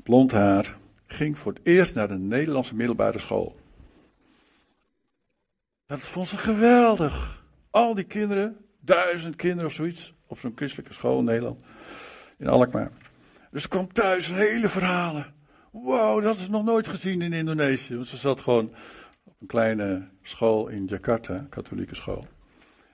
blond 0.04 0.32
haar, 0.32 0.78
ging 1.06 1.38
voor 1.38 1.54
het 1.54 1.66
eerst 1.66 1.96
naar 1.96 2.08
de 2.08 2.18
Nederlandse 2.18 2.76
middelbare 2.76 3.20
school. 3.20 3.56
Dat 5.86 6.00
vond 6.00 6.28
ze 6.28 6.38
geweldig. 6.38 7.46
Al 7.70 7.96
die 7.96 8.04
kinderen, 8.04 8.58
duizend 8.80 9.36
kinderen 9.36 9.66
of 9.66 9.74
zoiets, 9.74 10.14
op 10.28 10.40
zo'n 10.40 10.54
christelijke 10.56 10.94
school 10.94 11.20
in 11.20 11.26
Nederland, 11.26 11.62
in 12.38 12.48
Alkmaar. 12.48 12.92
Dus 13.56 13.64
er 13.64 13.70
kwam 13.70 13.94
thuis 13.94 14.30
een 14.30 14.38
hele 14.38 14.70
verhalen. 14.70 15.34
Wow, 15.72 16.24
dat 16.24 16.38
is 16.38 16.50
nog 16.50 16.64
nooit 16.64 16.88
gezien 16.88 17.22
in 17.22 17.34
Indonesië. 17.34 17.96
Want 17.96 18.08
ze 18.08 18.18
zat 18.18 18.40
gewoon 18.40 18.74
op 19.24 19.34
een 19.40 19.48
kleine 19.48 20.08
school 20.22 20.68
in 20.68 20.86
Jakarta, 20.86 21.46
katholieke 21.50 21.96
school. 21.96 22.28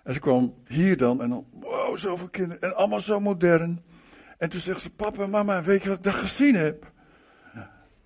En 0.03 0.13
ze 0.13 0.19
kwam 0.19 0.55
hier 0.67 0.97
dan 0.97 1.21
en 1.21 1.29
dan, 1.29 1.45
wow, 1.51 1.97
zoveel 1.97 2.27
kinderen. 2.27 2.61
En 2.61 2.75
allemaal 2.75 2.99
zo 2.99 3.19
modern. 3.19 3.83
En 4.37 4.49
toen 4.49 4.59
zegt 4.59 4.81
ze, 4.81 4.89
papa 4.89 5.23
en 5.23 5.29
mama, 5.29 5.63
weet 5.63 5.83
je 5.83 5.89
wat 5.89 5.97
ik 5.97 6.03
daar 6.03 6.13
gezien 6.13 6.55
heb? 6.55 6.91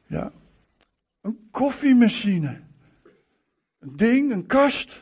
Ja, 0.07 0.31
een 1.21 1.47
koffiemachine. 1.51 2.61
Een 3.79 3.95
ding, 3.95 4.31
een 4.31 4.45
kast. 4.45 5.01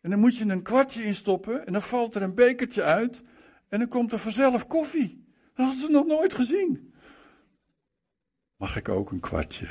En 0.00 0.10
dan 0.10 0.18
moet 0.18 0.36
je 0.36 0.44
een 0.44 0.62
kwartje 0.62 1.04
instoppen 1.04 1.66
en 1.66 1.72
dan 1.72 1.82
valt 1.82 2.14
er 2.14 2.22
een 2.22 2.34
bekertje 2.34 2.82
uit. 2.82 3.22
En 3.68 3.78
dan 3.78 3.88
komt 3.88 4.12
er 4.12 4.18
vanzelf 4.18 4.66
koffie. 4.66 5.19
Dat 5.54 5.66
hadden 5.66 5.80
ze 5.80 5.90
nog 5.90 6.06
nooit 6.06 6.34
gezien. 6.34 6.92
Mag 8.56 8.76
ik 8.76 8.88
ook 8.88 9.10
een 9.10 9.20
kwartje? 9.20 9.68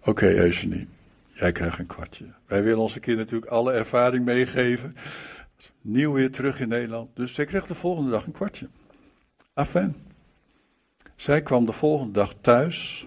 Oké, 0.00 0.10
okay, 0.10 0.36
Eugenie, 0.36 0.88
jij 1.32 1.52
krijgt 1.52 1.78
een 1.78 1.86
kwartje. 1.86 2.26
Wij 2.46 2.62
willen 2.62 2.82
onze 2.82 3.00
kinderen 3.00 3.24
natuurlijk 3.24 3.52
alle 3.52 3.72
ervaring 3.72 4.24
meegeven. 4.24 4.96
Nieuw 5.80 6.12
weer 6.12 6.30
terug 6.30 6.60
in 6.60 6.68
Nederland. 6.68 7.16
Dus 7.16 7.34
zij 7.34 7.44
kreeg 7.44 7.66
de 7.66 7.74
volgende 7.74 8.10
dag 8.10 8.26
een 8.26 8.32
kwartje. 8.32 8.68
Afijn. 9.54 9.96
Zij 11.16 11.42
kwam 11.42 11.66
de 11.66 11.72
volgende 11.72 12.12
dag 12.12 12.34
thuis. 12.40 13.06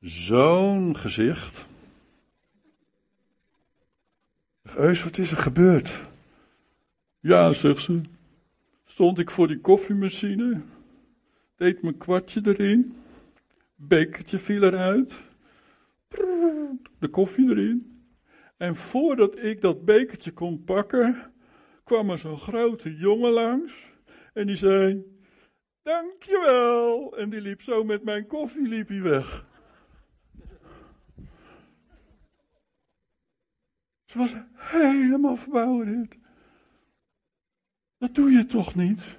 Zo'n 0.00 0.96
gezicht. 0.96 1.66
Eus, 4.76 5.04
wat 5.04 5.18
is 5.18 5.30
er 5.30 5.36
gebeurd? 5.36 6.02
Ja, 7.20 7.52
zegt 7.52 7.82
ze. 7.82 8.00
Stond 8.92 9.18
ik 9.18 9.30
voor 9.30 9.48
die 9.48 9.60
koffiemachine. 9.60 10.62
Deed 11.56 11.82
mijn 11.82 11.96
kwartje 11.96 12.40
erin. 12.44 12.94
Bekertje 13.74 14.38
viel 14.38 14.62
eruit. 14.62 15.24
De 16.98 17.08
koffie 17.10 17.50
erin. 17.50 18.04
En 18.56 18.76
voordat 18.76 19.38
ik 19.44 19.60
dat 19.60 19.84
bekertje 19.84 20.32
kon 20.32 20.64
pakken, 20.64 21.32
kwam 21.84 22.10
er 22.10 22.18
zo'n 22.18 22.38
grote 22.38 22.96
jongen 22.96 23.30
langs. 23.30 23.72
En 24.32 24.46
die 24.46 24.56
zei, 24.56 25.04
dankjewel. 25.82 27.16
En 27.16 27.30
die 27.30 27.40
liep 27.40 27.62
zo 27.62 27.84
met 27.84 28.04
mijn 28.04 28.26
koffie 28.26 28.68
liep 28.68 28.88
hij 28.88 29.02
weg. 29.02 29.46
Ze 34.04 34.18
was 34.18 34.34
helemaal 34.54 35.36
verbouwereerd. 35.36 36.20
Dat 38.02 38.14
doe 38.14 38.30
je 38.30 38.46
toch 38.46 38.74
niet? 38.74 39.16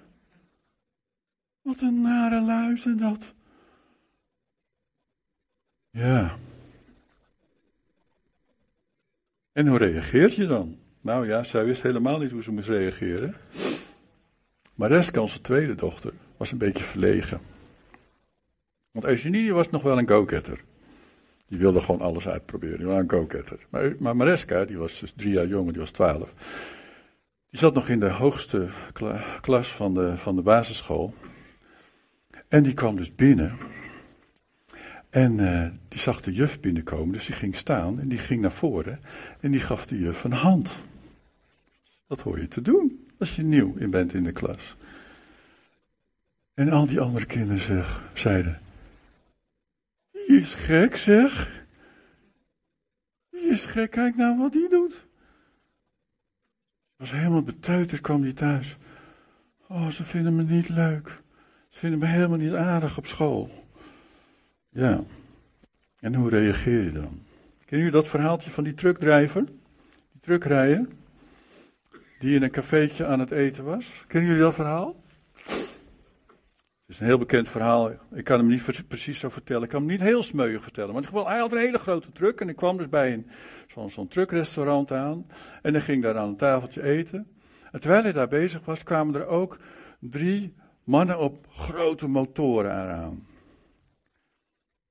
Wat 1.61 1.81
een 1.81 2.01
nare 2.01 2.41
luis 2.41 2.85
en 2.85 2.97
dat. 2.97 3.33
Ja. 5.89 6.37
En 9.51 9.67
hoe 9.67 9.77
reageert 9.77 10.35
je 10.35 10.47
dan? 10.47 10.77
Nou 11.01 11.27
ja, 11.27 11.43
zij 11.43 11.65
wist 11.65 11.81
helemaal 11.81 12.19
niet 12.19 12.31
hoe 12.31 12.43
ze 12.43 12.51
moest 12.51 12.67
reageren. 12.67 13.35
Maar 14.75 15.19
onze 15.19 15.41
tweede 15.41 15.75
dochter, 15.75 16.13
was 16.37 16.51
een 16.51 16.57
beetje 16.57 16.83
verlegen. 16.83 17.41
Want 18.91 19.05
Eugenie 19.05 19.53
was 19.53 19.69
nog 19.69 19.83
wel 19.83 19.97
een 19.97 20.07
go-getter. 20.07 20.63
Die 21.47 21.59
wilde 21.59 21.81
gewoon 21.81 22.01
alles 22.01 22.27
uitproberen. 22.27 22.77
Die 22.77 22.87
was 22.87 22.99
een 22.99 23.09
go-getter. 23.09 23.59
Maar, 23.69 23.95
maar 23.99 24.15
Mareska, 24.15 24.65
die 24.65 24.77
was 24.77 24.99
dus 24.99 25.13
drie 25.15 25.33
jaar 25.33 25.47
jonger, 25.47 25.71
die 25.71 25.81
was 25.81 25.91
twaalf. 25.91 26.33
Die 27.53 27.61
zat 27.61 27.73
nog 27.73 27.89
in 27.89 27.99
de 27.99 28.09
hoogste 28.09 28.69
klas 29.41 29.67
van 29.67 29.93
de, 29.93 30.17
van 30.17 30.35
de 30.35 30.41
basisschool. 30.41 31.13
En 32.47 32.63
die 32.63 32.73
kwam 32.73 32.95
dus 32.95 33.15
binnen. 33.15 33.57
En 35.09 35.39
uh, 35.39 35.67
die 35.87 35.99
zag 35.99 36.21
de 36.21 36.33
juf 36.33 36.59
binnenkomen, 36.59 37.13
dus 37.13 37.25
die 37.25 37.35
ging 37.35 37.55
staan 37.55 37.99
en 37.99 38.07
die 38.07 38.17
ging 38.17 38.41
naar 38.41 38.51
voren. 38.51 38.99
En 39.39 39.51
die 39.51 39.59
gaf 39.59 39.85
de 39.85 39.99
juf 39.99 40.23
een 40.23 40.31
hand. 40.31 40.79
Dat 42.07 42.21
hoor 42.21 42.39
je 42.39 42.47
te 42.47 42.61
doen 42.61 43.07
als 43.19 43.35
je 43.35 43.43
nieuw 43.43 43.75
in 43.75 43.89
bent 43.89 44.13
in 44.13 44.23
de 44.23 44.31
klas. 44.31 44.75
En 46.53 46.69
al 46.69 46.85
die 46.85 46.99
andere 46.99 47.25
kinderen 47.25 47.61
zeg, 47.61 48.01
zeiden: 48.13 48.61
Die 50.11 50.39
is 50.39 50.55
gek, 50.55 50.95
zeg. 50.95 51.51
Die 53.29 53.49
is 53.49 53.65
gek, 53.65 53.91
kijk 53.91 54.15
nou 54.15 54.37
wat 54.37 54.53
die 54.53 54.69
doet. 54.69 55.05
Was 57.03 57.11
helemaal 57.11 57.43
beteuterd 57.43 58.01
kwam 58.01 58.21
hij 58.21 58.33
thuis. 58.33 58.77
Oh, 59.67 59.87
ze 59.87 60.03
vinden 60.03 60.35
me 60.35 60.43
niet 60.43 60.69
leuk. 60.69 61.21
Ze 61.67 61.79
vinden 61.79 61.99
me 61.99 62.05
helemaal 62.05 62.37
niet 62.37 62.53
aardig 62.53 62.97
op 62.97 63.05
school. 63.05 63.65
Ja. 64.69 65.03
En 65.99 66.15
hoe 66.15 66.29
reageer 66.29 66.83
je 66.83 66.91
dan? 66.91 67.21
Ken 67.65 67.77
jullie 67.77 67.91
dat 67.91 68.07
verhaaltje 68.07 68.49
van 68.49 68.63
die 68.63 68.73
truckdrijver? 68.73 69.45
Die 70.11 70.21
truckrijder? 70.21 70.87
Die 72.19 72.35
in 72.35 72.43
een 72.43 72.51
cafeetje 72.51 73.05
aan 73.05 73.19
het 73.19 73.31
eten 73.31 73.63
was. 73.63 74.03
Kennen 74.07 74.29
jullie 74.29 74.45
dat 74.45 74.55
verhaal? 74.55 75.02
Het 76.85 76.95
is 76.95 76.99
een 76.99 77.05
heel 77.05 77.17
bekend 77.17 77.49
verhaal. 77.49 77.91
Ik 78.13 78.23
kan 78.23 78.39
hem 78.39 78.47
niet 78.47 78.87
precies 78.87 79.19
zo 79.19 79.29
vertellen. 79.29 79.63
Ik 79.63 79.69
kan 79.69 79.79
hem 79.79 79.89
niet 79.89 79.99
heel 79.99 80.23
smeuig 80.23 80.63
vertellen. 80.63 80.93
Maar 80.93 81.25
hij 81.25 81.39
had 81.39 81.51
een 81.51 81.57
hele 81.57 81.79
grote 81.79 82.11
truck. 82.11 82.41
En 82.41 82.49
ik 82.49 82.55
kwam 82.55 82.77
dus 82.77 82.89
bij 82.89 83.13
een, 83.13 83.27
zo'n, 83.67 83.89
zo'n 83.89 84.07
truckrestaurant 84.07 84.91
aan. 84.91 85.25
En 85.61 85.73
hij 85.73 85.81
ging 85.81 86.03
daar 86.03 86.17
aan 86.17 86.27
een 86.27 86.37
tafeltje 86.37 86.83
eten. 86.83 87.27
En 87.71 87.79
terwijl 87.79 88.03
hij 88.03 88.11
daar 88.11 88.27
bezig 88.27 88.65
was, 88.65 88.83
kwamen 88.83 89.15
er 89.15 89.27
ook 89.27 89.59
drie 89.99 90.53
mannen 90.83 91.19
op 91.19 91.47
grote 91.49 92.07
motoren 92.07 92.73
aan. 92.73 93.27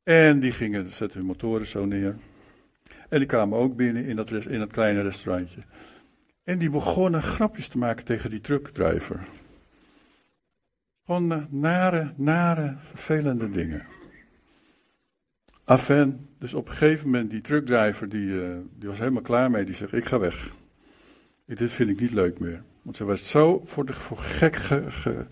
En 0.03 0.41
die 0.41 0.53
gingen, 0.53 0.89
zetten 0.89 1.19
hun 1.19 1.27
motoren 1.27 1.67
zo 1.67 1.85
neer. 1.85 2.17
En 3.09 3.19
die 3.19 3.27
kwamen 3.27 3.59
ook 3.59 3.77
binnen 3.77 4.05
in 4.05 4.17
dat, 4.17 4.31
in 4.31 4.69
kleine 4.69 5.03
restaurantje. 5.03 5.61
En 6.45 6.59
die 6.59 6.71
begonnen 6.71 7.23
grapjes 7.23 7.69
te 7.69 7.79
maken 7.79 8.05
tegen 8.05 8.31
die 8.31 8.41
truckdriver. 8.41 9.29
Gewoon 11.05 11.47
nare, 11.51 12.13
nare, 12.17 12.77
vervelende 12.79 13.51
dingen. 13.51 13.87
Afen, 15.65 16.29
dus 16.39 16.55
op 16.55 16.69
een 16.69 16.75
gegeven 16.75 17.07
moment 17.11 17.31
die 17.31 17.41
truckdriver, 17.41 18.09
die, 18.09 18.27
uh, 18.27 18.57
die 18.79 18.89
was 18.89 18.99
helemaal 18.99 19.23
klaar 19.23 19.51
mee. 19.51 19.65
Die 19.65 19.75
zegt, 19.75 19.93
ik 19.93 20.05
ga 20.05 20.19
weg. 20.19 20.47
Ik, 21.47 21.59
dit 21.59 21.71
vind 21.71 21.91
ik 21.91 22.01
niet 22.01 22.13
leuk 22.13 22.39
meer. 22.39 22.63
Want 22.83 22.97
ze 22.97 23.05
was 23.05 23.31
zo 23.31 23.61
voor, 23.65 23.89
gek 24.17 24.57
ge, 24.57 24.85
ge, 24.89 25.27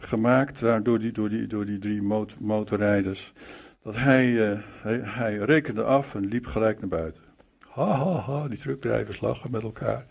gemaakt 0.00 0.60
door, 0.82 0.98
die, 0.98 1.12
door, 1.12 1.28
die, 1.28 1.46
door 1.46 1.64
die 1.64 1.78
drie 1.78 2.02
motorrijders. 2.38 3.32
Dat 3.82 3.96
hij, 3.96 4.28
uh, 4.28 4.58
hij, 4.82 5.00
hij 5.04 5.36
rekende 5.36 5.84
af 5.84 6.14
en 6.14 6.26
liep 6.26 6.46
gelijk 6.46 6.80
naar 6.80 6.88
buiten. 6.88 7.22
Ha, 7.68 7.96
ha, 7.96 8.20
ha, 8.20 8.48
die 8.48 8.58
truckdrijvers 8.58 9.20
lachen 9.20 9.50
met 9.50 9.62
elkaar. 9.62 10.06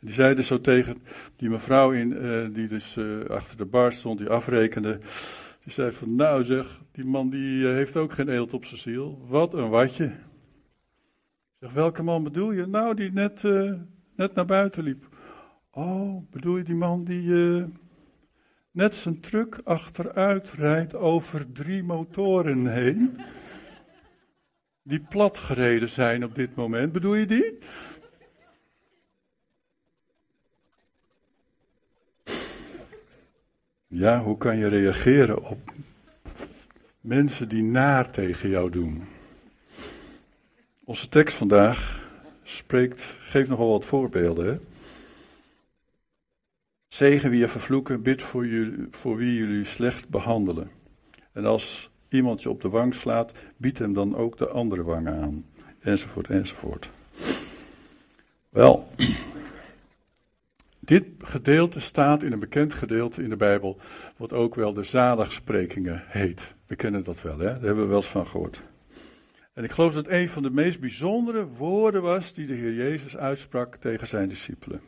Die 0.00 0.12
zeiden 0.12 0.44
zo 0.44 0.60
tegen 0.60 1.02
die 1.36 1.48
mevrouw 1.48 1.90
in, 1.92 2.12
uh, 2.12 2.46
die 2.52 2.68
dus 2.68 2.96
uh, 2.96 3.24
achter 3.24 3.56
de 3.56 3.64
bar 3.64 3.92
stond, 3.92 4.18
die 4.18 4.28
afrekende. 4.28 4.98
Die 5.62 5.72
zei 5.72 5.92
van, 5.92 6.14
nou 6.14 6.44
zeg, 6.44 6.80
die 6.92 7.04
man 7.04 7.30
die 7.30 7.58
uh, 7.58 7.72
heeft 7.72 7.96
ook 7.96 8.12
geen 8.12 8.28
eelt 8.28 8.52
op 8.52 8.64
zijn 8.64 8.80
ziel. 8.80 9.24
Wat 9.28 9.54
een 9.54 9.68
watje. 9.68 10.04
Ik 10.04 10.12
zeg, 11.60 11.72
welke 11.72 12.02
man 12.02 12.22
bedoel 12.22 12.52
je? 12.52 12.66
Nou, 12.66 12.94
die 12.94 13.12
net, 13.12 13.42
net 14.16 14.34
naar 14.34 14.44
buiten 14.44 14.82
liep. 14.82 15.08
Oh, 15.70 16.30
bedoel 16.30 16.56
je 16.56 16.62
die 16.62 16.74
man 16.74 17.04
die 17.04 17.32
net 18.70 18.94
zijn 18.94 19.20
truck 19.20 19.60
achteruit 19.64 20.52
rijdt 20.52 20.94
over 20.94 21.52
drie 21.52 21.82
motoren 21.82 22.72
heen. 22.72 23.20
Die 24.82 25.00
platgereden 25.00 25.88
zijn 25.88 26.24
op 26.24 26.34
dit 26.34 26.54
moment. 26.54 26.92
Bedoel 26.92 27.14
je 27.14 27.26
die? 27.26 27.58
Ja, 33.88 34.22
hoe 34.22 34.38
kan 34.38 34.56
je 34.56 34.66
reageren 34.66 35.42
op 35.44 35.72
mensen 37.00 37.48
die 37.48 37.62
naar 37.62 38.10
tegen 38.10 38.48
jou 38.48 38.70
doen? 38.70 39.02
Onze 40.84 41.08
tekst 41.08 41.36
vandaag 41.36 42.08
spreekt, 42.42 43.16
geeft 43.18 43.48
nogal 43.48 43.70
wat 43.70 43.84
voorbeelden. 43.84 44.46
Hè? 44.46 44.58
Zegen 46.88 47.30
wie 47.30 47.38
je 47.38 47.48
vervloeken, 47.48 48.02
bid 48.02 48.22
voor, 48.22 48.46
jullie, 48.46 48.86
voor 48.90 49.16
wie 49.16 49.34
jullie 49.34 49.64
slecht 49.64 50.08
behandelen. 50.08 50.70
En 51.32 51.44
als 51.44 51.90
iemand 52.08 52.42
je 52.42 52.50
op 52.50 52.60
de 52.60 52.68
wang 52.68 52.94
slaat, 52.94 53.32
bied 53.56 53.78
hem 53.78 53.92
dan 53.92 54.16
ook 54.16 54.38
de 54.38 54.48
andere 54.48 54.82
wang 54.82 55.08
aan. 55.08 55.44
Enzovoort, 55.80 56.28
enzovoort. 56.28 56.90
Wel, 58.48 58.88
dit 60.86 61.04
gedeelte 61.18 61.80
staat 61.80 62.22
in 62.22 62.32
een 62.32 62.38
bekend 62.38 62.74
gedeelte 62.74 63.22
in 63.22 63.28
de 63.28 63.36
Bijbel, 63.36 63.78
wat 64.16 64.32
ook 64.32 64.54
wel 64.54 64.74
de 64.74 64.82
zaligsprekingen 64.82 66.02
heet. 66.06 66.54
We 66.66 66.76
kennen 66.76 67.04
dat 67.04 67.22
wel, 67.22 67.38
hè? 67.38 67.44
daar 67.44 67.60
hebben 67.60 67.82
we 67.82 67.88
wel 67.88 67.96
eens 67.96 68.06
van 68.06 68.26
gehoord. 68.26 68.62
En 69.52 69.64
ik 69.64 69.70
geloof 69.70 69.94
dat 69.94 70.08
een 70.08 70.28
van 70.28 70.42
de 70.42 70.50
meest 70.50 70.80
bijzondere 70.80 71.46
woorden 71.46 72.02
was 72.02 72.32
die 72.32 72.46
de 72.46 72.54
Heer 72.54 72.74
Jezus 72.74 73.16
uitsprak 73.16 73.76
tegen 73.76 74.06
zijn 74.06 74.28
discipelen. 74.28 74.80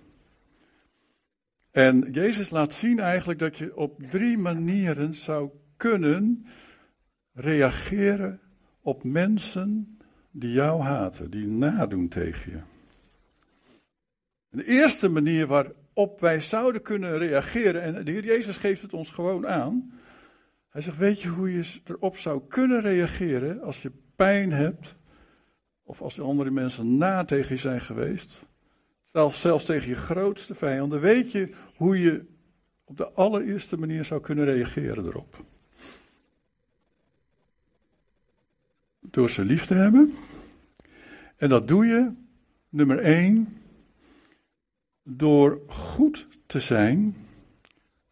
En 1.71 2.09
Jezus 2.13 2.51
laat 2.51 2.75
zien 2.75 2.99
eigenlijk 2.99 3.39
dat 3.39 3.57
je 3.57 3.77
op 3.77 4.03
drie 4.11 4.39
manieren 4.39 5.15
zou 5.15 5.51
kunnen 5.77 6.47
reageren 7.33 8.41
op 8.83 9.05
mensen 9.05 9.99
die 10.31 10.53
jou 10.53 10.83
haten, 10.83 11.31
die 11.31 11.47
nadoen 11.47 12.09
tegen 12.09 12.53
je. 12.53 12.61
De 14.51 14.65
eerste 14.65 15.09
manier 15.09 15.47
waarop 15.99 16.21
wij 16.21 16.41
zouden 16.41 16.83
kunnen 16.83 17.19
reageren, 17.19 17.83
en 17.83 18.05
de 18.05 18.11
Heer 18.11 18.25
Jezus 18.25 18.57
geeft 18.57 18.83
het 18.83 18.93
ons 18.93 19.11
gewoon 19.11 19.47
aan. 19.47 19.93
Hij 20.69 20.81
zegt, 20.81 20.97
weet 20.97 21.23
je 21.23 21.29
hoe 21.29 21.53
je 21.53 21.81
erop 21.85 22.17
zou 22.17 22.43
kunnen 22.49 22.81
reageren 22.81 23.63
als 23.63 23.83
je 23.83 23.93
pijn 24.17 24.53
hebt, 24.53 24.97
of 25.83 26.03
als 26.03 26.21
andere 26.21 26.51
mensen 26.51 26.97
na 26.97 27.25
tegen 27.25 27.55
je 27.55 27.61
zijn 27.61 27.81
geweest, 27.81 28.47
zelfs, 29.13 29.41
zelfs 29.41 29.65
tegen 29.65 29.89
je 29.89 29.95
grootste 29.95 30.55
vijanden, 30.55 31.01
weet 31.01 31.33
je 31.33 31.55
hoe 31.77 32.01
je 32.01 32.25
op 32.85 32.97
de 32.97 33.13
allereerste 33.13 33.77
manier 33.77 34.05
zou 34.05 34.21
kunnen 34.21 34.45
reageren 34.45 35.07
erop. 35.07 35.37
Door 39.01 39.31
ze 39.31 39.45
lief 39.45 39.67
te 39.67 39.75
hebben. 39.75 40.15
En 41.37 41.49
dat 41.49 41.69
doe 41.69 41.87
je, 41.87 42.13
nummer 42.69 42.99
één, 42.99 43.58
door 45.11 45.61
goed 45.67 46.27
te 46.47 46.61
zijn 46.61 47.17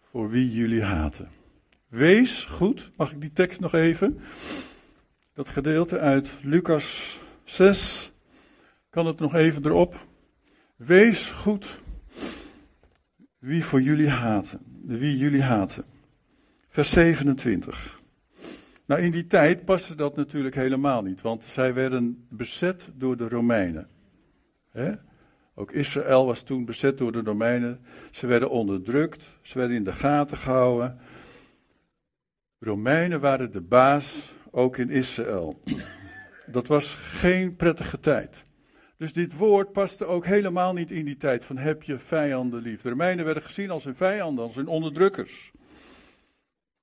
voor 0.02 0.30
wie 0.30 0.50
jullie 0.50 0.82
haten. 0.82 1.28
Wees 1.88 2.44
goed, 2.44 2.90
mag 2.96 3.12
ik 3.12 3.20
die 3.20 3.32
tekst 3.32 3.60
nog 3.60 3.72
even? 3.72 4.20
Dat 5.32 5.48
gedeelte 5.48 5.98
uit 5.98 6.32
Lucas 6.42 7.18
6, 7.44 8.12
kan 8.90 9.06
het 9.06 9.18
nog 9.18 9.34
even 9.34 9.64
erop? 9.64 10.06
Wees 10.76 11.28
goed 11.30 11.82
wie 13.38 13.64
voor 13.64 13.80
jullie 13.80 14.10
haten, 14.10 14.60
wie 14.84 15.16
jullie 15.16 15.42
haten. 15.42 15.84
Vers 16.68 16.90
27. 16.90 18.00
Nou, 18.86 19.00
in 19.00 19.10
die 19.10 19.26
tijd 19.26 19.64
paste 19.64 19.94
dat 19.94 20.16
natuurlijk 20.16 20.54
helemaal 20.54 21.02
niet, 21.02 21.20
want 21.20 21.44
zij 21.44 21.74
werden 21.74 22.26
bezet 22.28 22.88
door 22.94 23.16
de 23.16 23.28
Romeinen. 23.28 23.88
Ook 25.58 25.72
Israël 25.72 26.26
was 26.26 26.42
toen 26.42 26.64
bezet 26.64 26.98
door 26.98 27.12
de 27.12 27.22
Romeinen. 27.22 27.80
Ze 28.10 28.26
werden 28.26 28.50
onderdrukt, 28.50 29.26
ze 29.42 29.58
werden 29.58 29.76
in 29.76 29.84
de 29.84 29.92
gaten 29.92 30.36
gehouden. 30.36 30.98
Romeinen 32.58 33.20
waren 33.20 33.50
de 33.50 33.60
baas, 33.60 34.32
ook 34.50 34.76
in 34.76 34.90
Israël. 34.90 35.62
Dat 36.46 36.66
was 36.66 36.94
geen 36.96 37.56
prettige 37.56 38.00
tijd. 38.00 38.44
Dus 38.96 39.12
dit 39.12 39.36
woord 39.36 39.72
paste 39.72 40.04
ook 40.04 40.26
helemaal 40.26 40.72
niet 40.72 40.90
in 40.90 41.04
die 41.04 41.16
tijd 41.16 41.44
van 41.44 41.56
heb 41.56 41.82
je 41.82 41.98
vijanden 41.98 42.62
lief. 42.62 42.82
De 42.82 42.88
Romeinen 42.88 43.24
werden 43.24 43.42
gezien 43.42 43.70
als 43.70 43.84
hun 43.84 43.96
vijanden, 43.96 44.44
als 44.44 44.54
hun 44.54 44.66
onderdrukkers. 44.66 45.52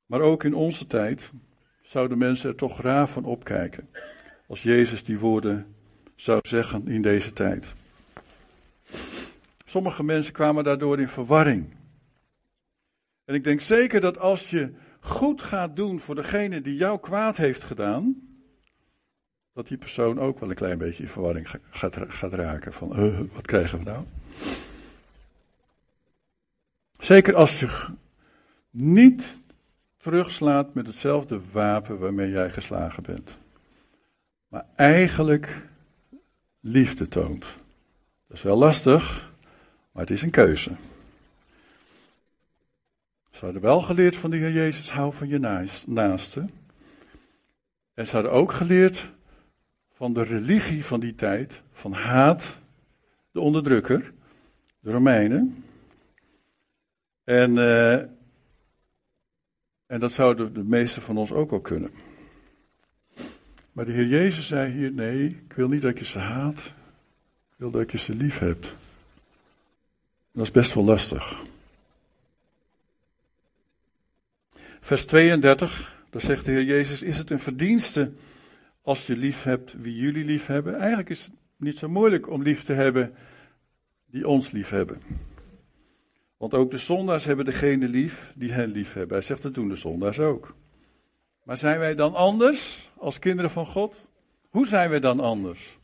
Maar 0.05 0.21
ook 0.21 0.43
in 0.43 0.53
onze 0.53 0.87
tijd 0.87 1.31
zouden 1.81 2.17
mensen 2.17 2.49
er 2.49 2.55
toch 2.55 2.81
raar 2.81 3.07
van 3.07 3.25
opkijken. 3.25 3.89
Als 4.47 4.63
Jezus 4.63 5.03
die 5.03 5.19
woorden 5.19 5.75
zou 6.15 6.39
zeggen 6.41 6.87
in 6.87 7.01
deze 7.01 7.33
tijd. 7.33 7.73
Sommige 9.73 10.03
mensen 10.03 10.33
kwamen 10.33 10.63
daardoor 10.63 10.99
in 10.99 11.07
verwarring. 11.07 11.75
En 13.25 13.35
ik 13.35 13.43
denk 13.43 13.61
zeker 13.61 14.01
dat 14.01 14.17
als 14.17 14.49
je 14.49 14.73
goed 14.99 15.41
gaat 15.41 15.75
doen 15.75 15.99
voor 15.99 16.15
degene 16.15 16.61
die 16.61 16.75
jou 16.75 16.99
kwaad 16.99 17.37
heeft 17.37 17.63
gedaan, 17.63 18.27
dat 19.53 19.67
die 19.67 19.77
persoon 19.77 20.19
ook 20.19 20.39
wel 20.39 20.49
een 20.49 20.55
klein 20.55 20.77
beetje 20.77 21.03
in 21.03 21.09
verwarring 21.09 21.49
gaat, 21.69 22.33
raken. 22.33 22.73
Van, 22.73 22.99
uh, 22.99 23.19
wat 23.33 23.45
krijgen 23.45 23.77
we 23.77 23.83
nou? 23.83 24.05
Zeker 26.97 27.35
als 27.35 27.59
je 27.59 27.85
niet 28.69 29.35
terugslaat 29.97 30.73
met 30.73 30.87
hetzelfde 30.87 31.41
wapen 31.51 31.99
waarmee 31.99 32.29
jij 32.29 32.49
geslagen 32.49 33.03
bent. 33.03 33.37
Maar 34.47 34.65
eigenlijk 34.75 35.67
liefde 36.59 37.07
toont. 37.07 37.59
Dat 38.27 38.37
is 38.37 38.43
wel 38.43 38.57
lastig, 38.57 39.31
maar 39.93 40.01
het 40.03 40.11
is 40.11 40.21
een 40.21 40.29
keuze. 40.29 40.71
Ze 43.31 43.45
hadden 43.45 43.61
wel 43.61 43.81
geleerd 43.81 44.15
van 44.15 44.29
de 44.29 44.37
Heer 44.37 44.51
Jezus, 44.51 44.91
hou 44.91 45.13
van 45.13 45.27
je 45.27 45.39
naaste. 45.85 46.45
En 47.93 48.07
ze 48.07 48.13
hadden 48.13 48.31
ook 48.31 48.51
geleerd 48.51 49.11
van 49.93 50.13
de 50.13 50.23
religie 50.23 50.85
van 50.85 50.99
die 50.99 51.15
tijd, 51.15 51.61
van 51.71 51.93
haat, 51.93 52.57
de 53.31 53.39
onderdrukker, 53.39 54.13
de 54.79 54.91
Romeinen. 54.91 55.63
En, 57.23 57.55
uh, 57.55 57.93
en 59.85 59.99
dat 59.99 60.11
zouden 60.11 60.53
de 60.53 60.63
meesten 60.63 61.01
van 61.01 61.17
ons 61.17 61.31
ook 61.31 61.49
wel 61.49 61.61
kunnen. 61.61 61.91
Maar 63.71 63.85
de 63.85 63.91
Heer 63.91 64.07
Jezus 64.07 64.47
zei 64.47 64.71
hier, 64.71 64.91
nee, 64.91 65.27
ik 65.27 65.53
wil 65.53 65.67
niet 65.67 65.81
dat 65.81 65.99
je 65.99 66.05
ze 66.05 66.19
haat, 66.19 66.59
ik 67.49 67.55
wil 67.55 67.71
dat 67.71 67.91
je 67.91 67.97
ze 67.97 68.13
lief 68.15 68.39
hebt. 68.39 68.75
Dat 70.33 70.43
is 70.45 70.51
best 70.51 70.73
wel 70.73 70.83
lastig. 70.83 71.43
Vers 74.79 75.05
32, 75.05 75.95
daar 76.09 76.21
zegt 76.21 76.45
de 76.45 76.51
Heer 76.51 76.63
Jezus, 76.63 77.01
is 77.01 77.17
het 77.17 77.29
een 77.29 77.39
verdienste 77.39 78.11
als 78.81 79.07
je 79.07 79.17
lief 79.17 79.43
hebt 79.43 79.73
wie 79.73 79.95
jullie 79.95 80.25
lief 80.25 80.45
hebben? 80.45 80.75
Eigenlijk 80.75 81.09
is 81.09 81.23
het 81.23 81.33
niet 81.57 81.77
zo 81.77 81.89
moeilijk 81.89 82.29
om 82.29 82.41
lief 82.41 82.63
te 82.63 82.73
hebben 82.73 83.15
die 84.05 84.27
ons 84.27 84.51
lief 84.51 84.69
hebben. 84.69 85.01
Want 86.37 86.53
ook 86.53 86.71
de 86.71 86.77
zondaars 86.77 87.25
hebben 87.25 87.45
degene 87.45 87.87
lief 87.87 88.33
die 88.35 88.51
hen 88.51 88.69
lief 88.69 88.93
hebben. 88.93 89.17
Hij 89.17 89.25
zegt 89.25 89.41
dat 89.41 89.53
doen 89.53 89.69
de 89.69 89.75
zondaars 89.75 90.19
ook. 90.19 90.55
Maar 91.43 91.57
zijn 91.57 91.79
wij 91.79 91.95
dan 91.95 92.15
anders 92.15 92.89
als 92.97 93.19
kinderen 93.19 93.51
van 93.51 93.65
God? 93.65 94.09
Hoe 94.49 94.67
zijn 94.67 94.89
wij 94.89 94.99
dan 94.99 95.19
anders? 95.19 95.77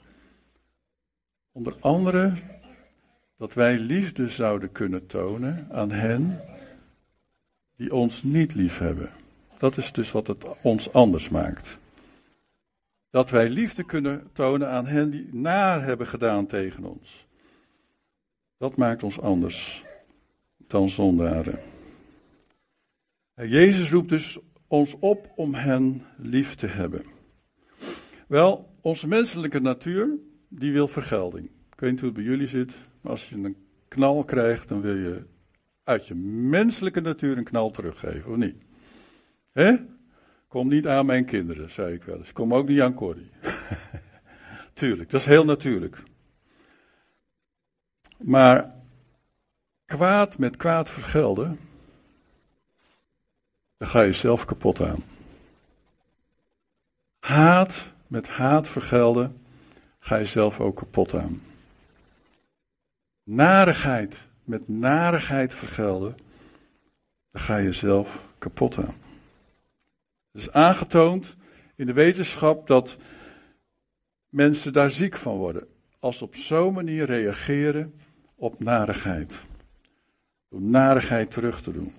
Onder 1.52 1.76
andere 1.80 2.34
dat 3.39 3.54
wij 3.54 3.78
liefde 3.78 4.30
zouden 4.30 4.71
kunnen 4.71 5.06
tonen 5.06 5.67
aan 5.71 5.91
hen 5.91 6.41
die 7.75 7.93
ons 7.93 8.23
niet 8.23 8.56
lief 8.56 8.78
hebben. 8.78 9.12
Dat 9.58 9.78
is 9.78 9.91
dus 9.91 10.12
wat 10.12 10.28
het 10.28 10.45
ons 10.62 10.93
anders 10.93 11.30
maakt. 11.30 11.78
Dat 13.10 13.30
wij 13.30 13.49
liefde 13.49 13.84
kunnen 13.84 14.30
tonen 14.34 14.69
aan 14.69 14.86
hen 14.86 15.10
die 15.10 15.30
naar 15.32 15.84
hebben 15.84 16.08
gedaan 16.08 16.45
tegen 16.45 16.84
ons. 16.84 17.28
Dat 18.58 18.75
maakt 18.75 19.04
ons 19.04 19.19
anders 19.19 19.84
dan 20.58 20.89
zondaren. 20.89 21.60
Jezus 23.36 23.91
roept 23.91 24.10
dus 24.10 24.39
ons 24.67 24.95
op 24.99 25.32
om 25.36 25.54
hen 25.54 26.06
lief 26.17 26.56
te 26.56 26.67
hebben. 26.67 27.06
Wel, 28.28 28.73
onze 28.82 29.08
menselijke 29.08 29.60
natuur, 29.60 30.10
die 30.47 30.71
wil 30.71 30.88
vergelding. 30.88 31.49
Ik 31.71 31.80
weet 31.80 31.91
niet 31.91 31.99
hoe 31.99 32.10
het 32.10 32.17
bij 32.17 32.28
jullie 32.28 32.47
zit, 32.47 32.73
maar 33.02 33.12
als 33.12 33.30
je 33.30 33.36
een 33.36 33.58
knal 33.88 34.24
krijgt, 34.24 34.68
dan 34.68 34.82
wil 34.82 34.96
je 34.96 35.24
uit 35.84 36.08
je 36.08 36.16
menselijke 36.16 37.02
natuur 37.02 37.38
een 37.38 37.44
knal 37.44 37.70
teruggeven, 37.72 38.32
of 38.32 38.38
niet? 38.38 38.56
Hè? 39.52 39.76
Kom 40.48 40.68
niet 40.68 40.88
aan 40.88 41.06
mijn 41.06 41.26
kinderen, 41.26 41.70
zei 41.70 41.94
ik 41.94 42.04
wel 42.04 42.18
eens. 42.18 42.34
Kom 42.34 42.54
ook 42.54 42.68
niet 42.68 42.82
aan 42.82 42.94
Corrie. 42.94 43.30
Tuurlijk, 44.74 45.10
dat 45.10 45.20
is 45.20 45.28
heel 45.28 45.46
natuurlijk. 45.46 46.04
Maar 48.18 48.76
kwaad 49.86 50.38
met 50.38 50.58
kwaad 50.58 50.90
vergelden, 50.90 51.60
dan 53.78 53.88
ga 53.88 54.02
je 54.02 54.14
zelf 54.14 54.46
kapot 54.46 54.82
aan. 54.82 55.04
Haat 57.20 57.92
met 58.08 58.28
haat 58.28 58.68
vergelden, 58.68 59.42
ga 60.00 60.16
je 60.16 60.26
zelf 60.26 60.60
ook 60.60 60.76
kapot 60.76 61.14
aan. 61.14 61.42
Narigheid 63.32 64.28
met 64.44 64.68
narigheid 64.68 65.54
vergelden, 65.54 66.18
dan 67.32 67.42
ga 67.42 67.58
je 67.58 67.72
zelf 67.72 68.28
kapot 68.38 68.78
aan. 68.78 68.96
Het 70.32 70.42
is 70.42 70.52
aangetoond 70.52 71.36
in 71.76 71.86
de 71.86 71.94
wetenschap 71.94 72.68
dat 72.68 72.98
mensen 74.30 74.74
daar 74.74 74.89
ziek 74.89 75.15
van 75.15 75.38
worden. 75.38 75.68
Als 76.00 76.18
ze 76.18 76.24
op 76.24 76.36
zo'n 76.36 76.74
manier 76.74 77.06
reageren 77.06 77.94
op 78.36 78.60
narigheid. 78.60 79.34
Door 80.50 80.62
narigheid 80.62 81.32
terug 81.32 81.62
te 81.62 81.72
doen. 81.72 81.94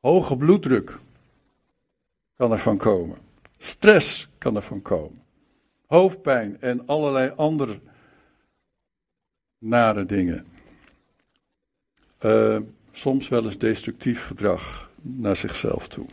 Hoge 0.00 0.36
bloeddruk 0.36 0.98
kan 2.34 2.52
ervan 2.52 2.76
komen. 2.76 3.18
Stress 3.58 4.28
kan 4.38 4.56
ervan 4.56 4.82
komen. 4.82 5.22
Hoofdpijn 5.86 6.60
en 6.60 6.86
allerlei 6.86 7.32
andere 7.36 7.80
nare 9.68 10.06
dingen. 10.06 10.46
Uh, 12.20 12.58
soms 12.92 13.28
wel 13.28 13.44
eens 13.44 13.58
destructief 13.58 14.26
gedrag 14.26 14.90
naar 15.02 15.36
zichzelf 15.36 15.88
toe. 15.88 16.06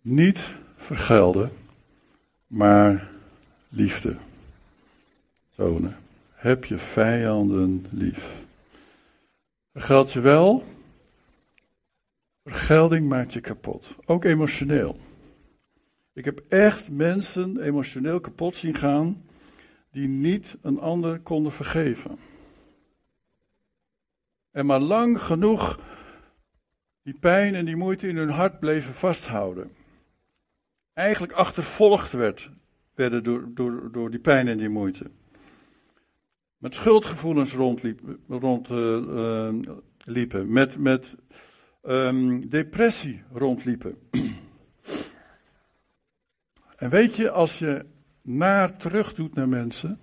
Niet 0.00 0.54
vergelden, 0.76 1.50
maar 2.46 3.08
liefde 3.68 4.16
tonen. 5.54 5.96
Heb 6.34 6.64
je 6.64 6.78
vijanden 6.78 7.86
lief. 7.90 8.44
Vergeld 9.72 10.12
je 10.12 10.20
wel, 10.20 10.64
vergelding 12.44 13.08
maakt 13.08 13.32
je 13.32 13.40
kapot. 13.40 13.94
Ook 14.04 14.24
emotioneel. 14.24 14.98
Ik 16.12 16.24
heb 16.24 16.42
echt 16.48 16.90
mensen 16.90 17.62
emotioneel 17.62 18.20
kapot 18.20 18.56
zien 18.56 18.74
gaan 18.74 19.22
die 19.90 20.08
niet 20.08 20.56
een 20.62 20.80
ander 20.80 21.20
konden 21.20 21.52
vergeven. 21.52 22.18
En 24.50 24.66
maar 24.66 24.80
lang 24.80 25.22
genoeg 25.22 25.80
die 27.02 27.18
pijn 27.18 27.54
en 27.54 27.64
die 27.64 27.76
moeite 27.76 28.08
in 28.08 28.16
hun 28.16 28.30
hart 28.30 28.58
bleven 28.58 28.94
vasthouden. 28.94 29.70
Eigenlijk 30.92 31.32
achtervolgd 31.32 32.12
werd, 32.12 32.50
werden 32.94 33.24
door, 33.24 33.48
door, 33.54 33.92
door 33.92 34.10
die 34.10 34.20
pijn 34.20 34.48
en 34.48 34.58
die 34.58 34.68
moeite. 34.68 35.10
Met 36.58 36.74
schuldgevoelens 36.74 37.52
rondliepen, 37.52 38.18
rond, 38.28 38.70
uh, 38.70 39.54
liepen, 39.98 40.52
met, 40.52 40.78
met 40.78 41.14
um, 41.82 42.48
depressie 42.48 43.22
rondliepen. 43.32 43.98
en 46.76 46.90
weet 46.90 47.16
je, 47.16 47.30
als 47.30 47.58
je 47.58 47.86
naar 48.36 48.76
terug 48.76 49.14
doet 49.14 49.34
naar 49.34 49.48
mensen 49.48 50.00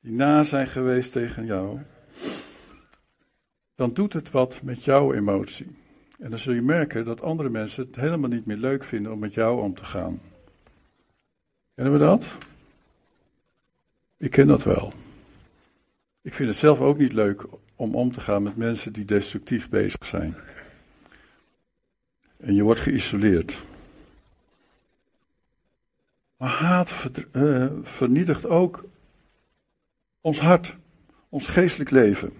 die 0.00 0.12
na 0.12 0.42
zijn 0.42 0.66
geweest 0.66 1.12
tegen 1.12 1.44
jou, 1.44 1.78
dan 3.74 3.92
doet 3.92 4.12
het 4.12 4.30
wat 4.30 4.62
met 4.62 4.84
jouw 4.84 5.12
emotie. 5.12 5.76
En 6.18 6.30
dan 6.30 6.38
zul 6.38 6.54
je 6.54 6.62
merken 6.62 7.04
dat 7.04 7.22
andere 7.22 7.48
mensen 7.48 7.86
het 7.86 7.96
helemaal 7.96 8.28
niet 8.28 8.46
meer 8.46 8.56
leuk 8.56 8.84
vinden 8.84 9.12
om 9.12 9.18
met 9.18 9.34
jou 9.34 9.62
om 9.62 9.74
te 9.74 9.84
gaan. 9.84 10.20
Kennen 11.74 11.92
we 11.92 11.98
dat? 11.98 12.36
Ik 14.16 14.30
ken 14.30 14.46
dat 14.46 14.62
wel. 14.62 14.92
Ik 16.22 16.34
vind 16.34 16.48
het 16.48 16.58
zelf 16.58 16.80
ook 16.80 16.98
niet 16.98 17.12
leuk 17.12 17.44
om 17.76 17.94
om 17.94 18.12
te 18.12 18.20
gaan 18.20 18.42
met 18.42 18.56
mensen 18.56 18.92
die 18.92 19.04
destructief 19.04 19.68
bezig 19.68 20.06
zijn. 20.06 20.34
En 22.36 22.54
je 22.54 22.62
wordt 22.62 22.80
geïsoleerd. 22.80 23.62
Maar 26.42 26.50
haat 26.50 27.10
uh, 27.32 27.66
vernietigt 27.82 28.46
ook 28.46 28.88
ons 30.20 30.38
hart, 30.38 30.76
ons 31.28 31.46
geestelijk 31.46 31.90
leven. 31.90 32.32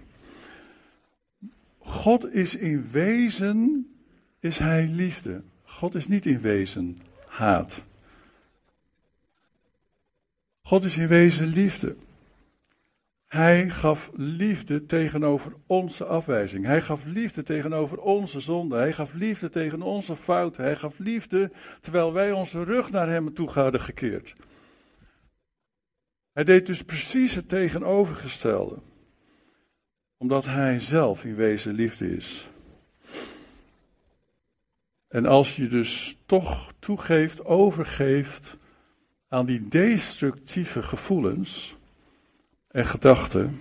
God 1.79 2.33
is 2.33 2.55
in 2.55 2.89
wezen, 2.91 3.87
is 4.39 4.57
hij 4.57 4.87
liefde. 4.87 5.41
God 5.63 5.95
is 5.95 6.07
niet 6.07 6.25
in 6.25 6.41
wezen 6.41 6.97
haat. 7.25 7.83
God 10.61 10.83
is 10.83 10.97
in 10.97 11.07
wezen 11.07 11.47
liefde. 11.47 11.95
Hij 13.33 13.69
gaf 13.69 14.11
liefde 14.15 14.85
tegenover 14.85 15.53
onze 15.67 16.05
afwijzing. 16.05 16.65
Hij 16.65 16.81
gaf 16.81 17.05
liefde 17.05 17.43
tegenover 17.43 17.99
onze 17.99 18.39
zonde. 18.39 18.75
Hij 18.75 18.93
gaf 18.93 19.13
liefde 19.13 19.49
tegen 19.49 19.81
onze 19.81 20.15
fouten. 20.15 20.63
Hij 20.63 20.75
gaf 20.75 20.99
liefde 20.99 21.51
terwijl 21.81 22.13
wij 22.13 22.31
onze 22.31 22.63
rug 22.63 22.91
naar 22.91 23.09
hem 23.09 23.33
toe 23.33 23.49
hadden 23.49 23.81
gekeerd. 23.81 24.33
Hij 26.31 26.43
deed 26.43 26.65
dus 26.65 26.83
precies 26.83 27.35
het 27.35 27.49
tegenovergestelde. 27.49 28.77
Omdat 30.17 30.45
hij 30.45 30.79
zelf 30.79 31.25
in 31.25 31.35
wezen 31.35 31.73
liefde 31.73 32.15
is. 32.15 32.49
En 35.07 35.25
als 35.25 35.55
je 35.55 35.67
dus 35.67 36.17
toch 36.25 36.73
toegeeft, 36.79 37.45
overgeeft 37.45 38.57
aan 39.27 39.45
die 39.45 39.67
destructieve 39.67 40.83
gevoelens 40.83 41.77
en 42.73 42.85
gedachten, 42.85 43.59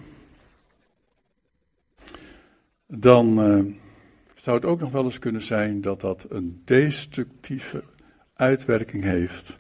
dan 2.86 3.50
uh, 3.50 3.74
zou 4.34 4.56
het 4.56 4.64
ook 4.64 4.80
nog 4.80 4.90
wel 4.90 5.04
eens 5.04 5.18
kunnen 5.18 5.42
zijn 5.42 5.80
dat 5.80 6.00
dat 6.00 6.26
een 6.28 6.62
destructieve 6.64 7.84
uitwerking 8.34 9.02
heeft 9.02 9.58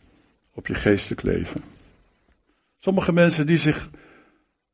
op 0.54 0.66
je 0.66 0.74
geestelijk 0.74 1.22
leven. 1.22 1.62
Sommige 2.78 3.12
mensen 3.12 3.46
die 3.46 3.56
zich 3.56 3.90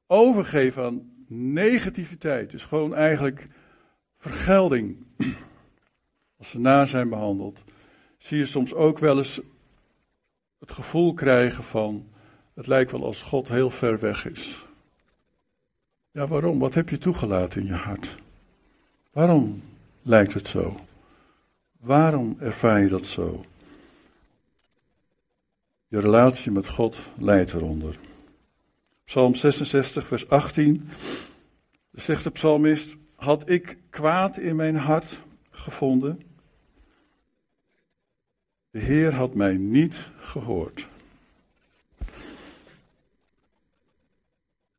overgeven 0.07 0.85
aan 0.85 1.13
negativiteit, 1.29 2.51
dus 2.51 2.65
gewoon 2.65 2.95
eigenlijk 2.95 3.49
vergelding, 4.19 4.97
als 6.39 6.51
ze 6.51 6.59
na 6.59 6.87
zijn 6.87 7.09
behandeld, 7.09 7.65
zie 8.19 8.39
je 8.39 8.47
soms 8.47 8.75
ook 8.75 8.99
wel 8.99 9.19
eens 9.19 9.41
het 10.59 10.73
gevoel 10.73 11.15
krijgen 11.15 11.65
van, 11.65 12.09
het 12.55 12.67
lijkt 12.67 12.91
wel 12.91 13.05
als 13.05 13.23
God 13.23 13.49
heel 13.49 13.71
ver 13.71 13.99
weg 13.99 14.27
is. 14.27 14.67
Ja, 16.19 16.27
waarom? 16.27 16.59
Wat 16.59 16.75
heb 16.75 16.89
je 16.89 16.99
toegelaten 16.99 17.61
in 17.61 17.67
je 17.67 17.73
hart? 17.73 18.17
Waarom 19.13 19.63
lijkt 20.03 20.35
het 20.35 20.49
zo? 20.49 20.81
Waarom 21.81 22.37
ervaar 22.41 22.81
je 22.81 22.89
dat 22.89 23.07
zo? 23.07 23.45
Je 25.89 26.01
relatie 26.01 26.51
met 26.51 26.69
God 26.69 26.99
leidt 27.19 27.53
eronder. 27.53 27.99
Psalm 29.05 29.35
66, 29.35 30.07
vers 30.07 30.29
18. 30.29 30.89
Zegt 31.93 32.25
de 32.25 32.31
psalmist: 32.31 32.97
Had 33.15 33.51
ik 33.51 33.77
kwaad 33.91 34.39
in 34.39 34.57
mijn 34.57 34.77
hart 34.77 35.21
gevonden? 35.51 36.23
De 38.71 38.79
Heer 38.79 39.15
had 39.15 39.35
mij 39.35 39.57
niet 39.57 40.11
gehoord. 40.21 40.89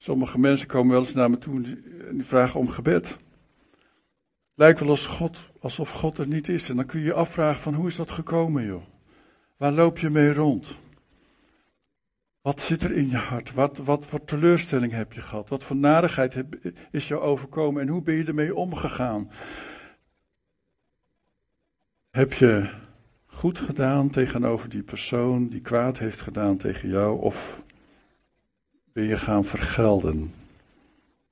Sommige 0.01 0.39
mensen 0.39 0.67
komen 0.67 0.91
wel 0.91 0.99
eens 0.99 1.13
naar 1.13 1.29
me 1.29 1.37
toe 1.37 1.55
en 1.55 2.15
die 2.15 2.25
vragen 2.25 2.59
om 2.59 2.69
gebed. 2.69 3.17
Lijkt 4.53 4.79
wel 4.79 4.89
als 4.89 5.05
God, 5.05 5.37
alsof 5.59 5.91
God 5.91 6.17
er 6.17 6.27
niet 6.27 6.47
is. 6.47 6.69
En 6.69 6.75
dan 6.75 6.85
kun 6.85 6.99
je 6.99 7.05
je 7.05 7.13
afvragen 7.13 7.61
van 7.61 7.73
hoe 7.73 7.87
is 7.87 7.95
dat 7.95 8.11
gekomen 8.11 8.65
joh? 8.65 8.83
Waar 9.57 9.71
loop 9.71 9.97
je 9.97 10.09
mee 10.09 10.33
rond? 10.33 10.79
Wat 12.41 12.61
zit 12.61 12.81
er 12.81 12.91
in 12.91 13.09
je 13.09 13.17
hart? 13.17 13.53
Wat, 13.53 13.77
wat 13.77 14.05
voor 14.05 14.25
teleurstelling 14.25 14.91
heb 14.91 15.13
je 15.13 15.21
gehad? 15.21 15.49
Wat 15.49 15.63
voor 15.63 15.75
narigheid 15.75 16.43
is 16.91 17.07
jou 17.07 17.21
overkomen 17.21 17.81
en 17.81 17.87
hoe 17.87 18.01
ben 18.01 18.15
je 18.15 18.23
ermee 18.23 18.55
omgegaan? 18.55 19.31
Heb 22.09 22.33
je 22.33 22.69
goed 23.25 23.59
gedaan 23.59 24.09
tegenover 24.09 24.69
die 24.69 24.83
persoon 24.83 25.47
die 25.47 25.61
kwaad 25.61 25.97
heeft 25.97 26.21
gedaan 26.21 26.57
tegen 26.57 26.89
jou? 26.89 27.21
Of 27.21 27.63
ben 28.93 29.03
je 29.03 29.17
gaan 29.17 29.45
vergelden? 29.45 30.33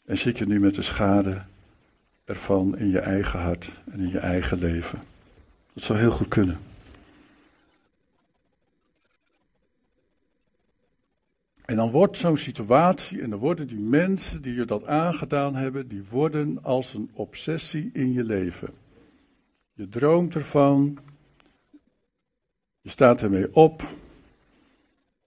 En 0.05 0.17
zit 0.17 0.37
je 0.37 0.45
nu 0.45 0.59
met 0.59 0.75
de 0.75 0.81
schade 0.81 1.41
ervan 2.25 2.77
in 2.77 2.89
je 2.89 2.99
eigen 2.99 3.39
hart 3.39 3.71
en 3.91 3.99
in 3.99 4.09
je 4.09 4.19
eigen 4.19 4.57
leven? 4.57 4.99
Dat 5.73 5.83
zou 5.83 5.99
heel 5.99 6.11
goed 6.11 6.27
kunnen. 6.27 6.59
En 11.65 11.75
dan 11.75 11.91
wordt 11.91 12.17
zo'n 12.17 12.37
situatie, 12.37 13.21
en 13.21 13.29
dan 13.29 13.39
worden 13.39 13.67
die 13.67 13.79
mensen 13.79 14.41
die 14.41 14.53
je 14.53 14.65
dat 14.65 14.85
aangedaan 14.85 15.55
hebben, 15.55 15.87
die 15.87 16.03
worden 16.09 16.63
als 16.63 16.93
een 16.93 17.09
obsessie 17.13 17.89
in 17.93 18.13
je 18.13 18.23
leven. 18.23 18.69
Je 19.73 19.89
droomt 19.89 20.35
ervan, 20.35 20.97
je 22.81 22.89
staat 22.89 23.21
ermee 23.21 23.55
op, 23.55 23.81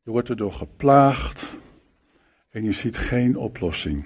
je 0.03 0.11
wordt 0.11 0.29
erdoor 0.29 0.53
geplaagd 0.53 1.59
en 2.51 2.65
je 2.65 2.73
ziet 2.73 2.97
geen 2.97 3.37
oplossing. 3.37 4.05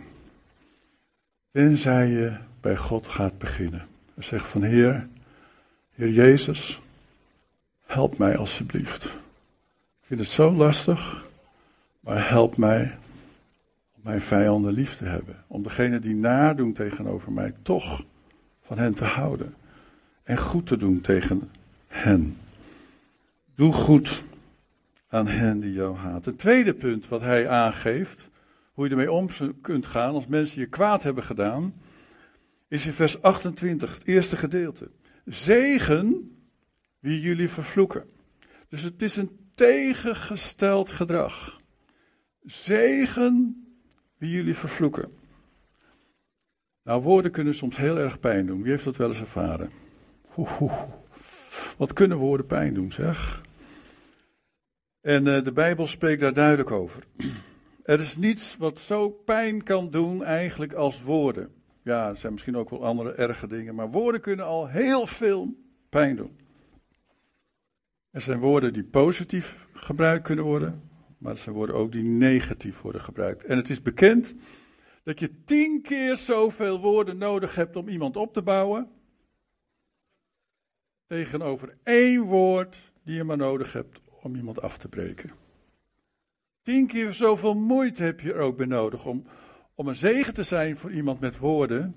Tenzij 1.50 2.09
je 2.09 2.37
bij 2.61 2.76
God 2.76 3.09
gaat 3.09 3.38
beginnen. 3.38 3.87
En 4.14 4.24
zeg 4.24 4.48
van 4.48 4.62
Heer, 4.62 5.09
Heer 5.94 6.11
Jezus, 6.11 6.80
help 7.87 8.18
mij 8.18 8.37
alsjeblieft. 8.37 9.04
Ik 9.04 10.07
vind 10.07 10.20
het 10.20 10.28
zo 10.28 10.52
lastig, 10.52 11.24
maar 12.00 12.28
help 12.28 12.57
mij 12.57 12.98
om 13.94 14.00
mijn 14.02 14.20
vijanden 14.20 14.72
lief 14.72 14.96
te 14.96 15.04
hebben. 15.04 15.44
Om 15.46 15.62
degene 15.62 15.98
die 15.98 16.14
nadoen 16.14 16.72
tegenover 16.72 17.33
mij 17.33 17.54
toch 17.62 18.04
van 18.66 18.78
hen 18.78 18.94
te 18.94 19.04
houden. 19.04 19.54
En 20.22 20.38
goed 20.38 20.66
te 20.66 20.76
doen 20.76 21.00
tegen 21.00 21.50
hen. 21.87 22.37
Doe 23.54 23.72
goed 23.72 24.22
aan 25.09 25.26
hen 25.26 25.61
die 25.61 25.72
jou 25.72 25.96
haat. 25.96 26.24
Het 26.24 26.38
tweede 26.38 26.74
punt 26.74 27.09
wat 27.09 27.20
hij 27.20 27.48
aangeeft, 27.48 28.28
hoe 28.74 28.84
je 28.84 28.90
ermee 28.90 29.12
om 29.12 29.28
kunt 29.60 29.87
gaan 29.87 30.14
als 30.14 30.26
mensen 30.26 30.60
je 30.60 30.66
kwaad 30.66 31.02
hebben 31.02 31.24
gedaan, 31.24 31.74
is 32.68 32.87
in 32.87 32.92
vers 32.92 33.22
28, 33.22 33.94
het 33.94 34.06
eerste 34.06 34.37
gedeelte. 34.37 34.90
Zegen 35.24 36.37
wie 36.98 37.20
jullie 37.20 37.48
vervloeken. 37.48 38.04
Dus 38.68 38.82
het 38.82 39.02
is 39.02 39.16
een 39.16 39.38
tegengesteld 39.54 40.88
gedrag. 40.88 41.60
Zegen 42.42 43.66
wie 44.18 44.30
jullie 44.30 44.54
vervloeken. 44.54 45.12
Nou, 46.82 47.02
woorden 47.02 47.30
kunnen 47.30 47.54
soms 47.54 47.76
heel 47.76 47.98
erg 47.98 48.20
pijn 48.20 48.46
doen. 48.46 48.62
Wie 48.62 48.70
heeft 48.70 48.84
dat 48.84 48.96
wel 48.96 49.08
eens 49.08 49.20
ervaren? 49.20 49.70
Wat 51.76 51.92
kunnen 51.92 52.18
woorden 52.18 52.46
pijn 52.46 52.74
doen, 52.74 52.92
zeg? 52.92 53.42
En 55.00 55.26
uh, 55.26 55.42
de 55.42 55.52
Bijbel 55.52 55.87
spreekt 55.87 56.20
daar 56.20 56.32
duidelijk 56.32 56.70
over. 56.70 57.02
Er 57.85 58.01
is 58.01 58.16
niets 58.16 58.57
wat 58.57 58.81
zo 58.81 59.11
pijn 59.11 59.62
kan 59.62 59.90
doen 59.90 60.25
eigenlijk 60.25 60.73
als 60.73 61.03
woorden. 61.03 61.55
Ja, 61.83 62.09
er 62.09 62.16
zijn 62.16 62.33
misschien 62.33 62.57
ook 62.57 62.70
wel 62.70 62.85
andere 62.85 63.12
erge 63.12 63.47
dingen, 63.47 63.75
maar 63.75 63.90
woorden 63.90 64.20
kunnen 64.20 64.44
al 64.44 64.68
heel 64.68 65.07
veel 65.07 65.55
pijn 65.88 66.16
doen. 66.16 66.38
Er 68.11 68.20
zijn 68.20 68.38
woorden 68.38 68.73
die 68.73 68.85
positief 68.85 69.68
gebruikt 69.73 70.27
kunnen 70.27 70.44
worden, 70.44 70.83
maar 71.18 71.33
er 71.33 71.38
zijn 71.38 71.55
woorden 71.55 71.77
ook 71.77 71.92
die 71.92 72.03
negatief 72.03 72.81
worden 72.81 73.01
gebruikt. 73.01 73.44
En 73.44 73.57
het 73.57 73.70
is 73.70 73.83
bekend 73.83 74.35
dat 75.03 75.18
je 75.18 75.44
tien 75.44 75.83
keer 75.83 76.16
zoveel 76.16 76.81
woorden 76.81 77.18
nodig 77.18 77.55
hebt 77.55 77.77
om 77.77 77.88
iemand 77.88 78.16
op 78.16 78.33
te 78.35 78.42
bouwen, 78.42 78.90
tegenover 81.07 81.77
één 81.83 82.23
woord 82.23 82.92
die 83.03 83.14
je 83.14 83.25
maar 83.25 83.37
nodig 83.37 83.73
hebt 83.73 84.01
om 84.23 84.37
iemand 84.37 84.61
af 84.61 84.79
te 84.79 84.88
breken. 84.88 85.43
Tien 86.64 86.87
keer 86.87 87.12
zoveel 87.12 87.55
moeite 87.55 88.03
heb 88.03 88.20
je 88.20 88.33
er 88.33 88.40
ook 88.40 88.57
bij 88.57 88.66
nodig 88.66 89.07
om, 89.07 89.27
om 89.74 89.88
een 89.88 89.94
zegen 89.94 90.35
te 90.35 90.42
zijn 90.42 90.77
voor 90.77 90.92
iemand 90.92 91.20
met 91.20 91.38
woorden. 91.38 91.96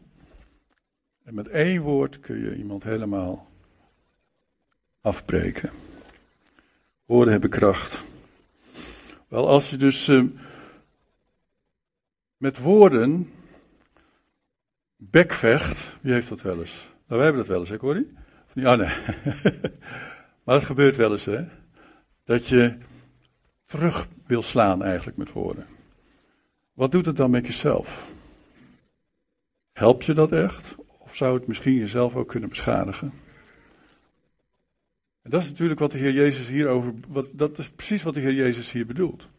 En 1.23 1.34
met 1.34 1.47
één 1.47 1.82
woord 1.82 2.19
kun 2.19 2.38
je 2.38 2.56
iemand 2.56 2.84
helemaal 2.84 3.51
afbreken. 5.01 5.69
Woorden 7.06 7.32
hebben 7.32 7.49
kracht. 7.49 8.03
Wel, 9.27 9.47
als 9.47 9.69
je 9.69 9.77
dus 9.77 10.08
uh, 10.08 10.23
met 12.38 12.58
woorden 12.58 13.32
bekvecht, 14.95 15.97
wie 16.01 16.13
heeft 16.13 16.30
dat 16.30 16.41
wel 16.41 16.60
eens? 16.60 16.88
Nou, 17.08 17.21
wij 17.21 17.23
hebben 17.23 17.41
dat 17.41 17.51
wel 17.51 17.60
eens, 17.60 17.69
hè 17.69 17.77
Corrie? 17.77 18.13
Of 18.47 18.56
niet? 18.56 18.65
Ah, 18.65 18.77
nee. 18.77 18.95
maar 20.43 20.56
het 20.56 20.65
gebeurt 20.65 20.95
wel 20.95 21.12
eens, 21.12 21.25
hè? 21.25 21.45
Dat 22.23 22.47
je 22.47 22.77
terug 23.65 24.08
wil 24.27 24.41
slaan 24.41 24.83
eigenlijk 24.83 25.17
met 25.17 25.31
woorden. 25.31 25.67
Wat 26.73 26.91
doet 26.91 27.05
het 27.05 27.15
dan 27.15 27.29
met 27.29 27.45
jezelf? 27.45 28.11
Helpt 29.73 30.05
je 30.05 30.13
dat 30.13 30.31
echt? 30.31 30.75
Of 30.97 31.15
zou 31.15 31.37
het 31.37 31.47
misschien 31.47 31.75
jezelf 31.75 32.15
ook 32.15 32.27
kunnen 32.27 32.49
beschadigen? 32.49 33.13
En 35.21 35.29
dat 35.29 35.41
is 35.41 35.49
natuurlijk 35.49 35.79
wat 35.79 35.91
de 35.91 35.97
Heer 35.97 36.11
Jezus 36.11 36.47
hier 36.47 36.67
over. 36.67 36.93
Wat, 37.07 37.27
dat 37.31 37.57
is 37.57 37.69
precies 37.69 38.03
wat 38.03 38.13
de 38.13 38.19
Heer 38.19 38.33
Jezus 38.33 38.71
hier 38.71 38.85
bedoelt. 38.85 39.29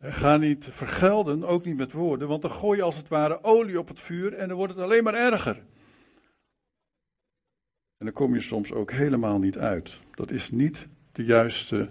Ga 0.00 0.36
niet 0.36 0.64
vergelden, 0.70 1.44
ook 1.44 1.64
niet 1.64 1.76
met 1.76 1.92
woorden, 1.92 2.28
want 2.28 2.42
dan 2.42 2.50
gooi 2.50 2.76
je 2.76 2.84
als 2.84 2.96
het 2.96 3.08
ware 3.08 3.44
olie 3.44 3.78
op 3.78 3.88
het 3.88 4.00
vuur 4.00 4.34
en 4.34 4.48
dan 4.48 4.56
wordt 4.56 4.72
het 4.74 4.82
alleen 4.82 5.04
maar 5.04 5.14
erger. 5.14 5.62
En 7.98 8.04
dan 8.06 8.12
kom 8.12 8.34
je 8.34 8.40
soms 8.40 8.72
ook 8.72 8.90
helemaal 8.90 9.38
niet 9.38 9.58
uit. 9.58 10.00
Dat 10.14 10.30
is 10.30 10.50
niet 10.50 10.88
de 11.12 11.24
juiste 11.24 11.90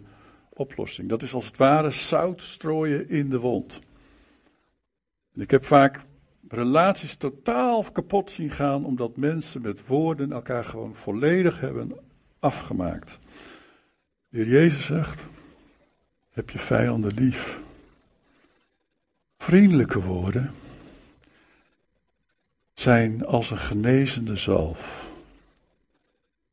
oplossing. 0.55 1.09
Dat 1.09 1.21
is 1.21 1.33
als 1.33 1.45
het 1.45 1.57
ware 1.57 1.91
zout 1.91 2.41
strooien 2.41 3.09
in 3.09 3.29
de 3.29 3.39
wond. 3.39 3.79
Ik 5.33 5.51
heb 5.51 5.65
vaak 5.65 6.01
relaties 6.47 7.15
totaal 7.15 7.83
kapot 7.91 8.31
zien 8.31 8.51
gaan 8.51 8.85
omdat 8.85 9.17
mensen 9.17 9.61
met 9.61 9.87
woorden 9.87 10.31
elkaar 10.31 10.63
gewoon 10.63 10.95
volledig 10.95 11.59
hebben 11.59 11.91
afgemaakt. 12.39 13.19
De 14.29 14.37
heer 14.37 14.47
Jezus 14.47 14.85
zegt: 14.85 15.23
heb 16.31 16.49
je 16.49 16.59
vijanden 16.59 17.13
lief. 17.13 17.59
Vriendelijke 19.37 20.01
woorden 20.01 20.51
zijn 22.73 23.25
als 23.25 23.51
een 23.51 23.57
genezende 23.57 24.35
zalf 24.35 25.09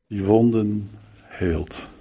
die 0.07 0.23
wonden 0.23 0.89
heelt. 1.21 1.91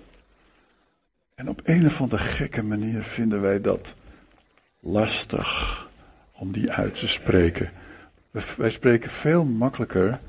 En 1.42 1.48
op 1.48 1.60
een 1.64 1.86
of 1.86 2.00
andere 2.00 2.22
gekke 2.22 2.62
manier 2.62 3.02
vinden 3.02 3.40
wij 3.40 3.60
dat 3.60 3.94
lastig 4.80 5.88
om 6.32 6.52
die 6.52 6.70
uit 6.70 6.98
te 6.98 7.08
spreken. 7.08 7.72
Wij 8.56 8.70
spreken 8.70 9.10
veel 9.10 9.44
makkelijker 9.44 10.20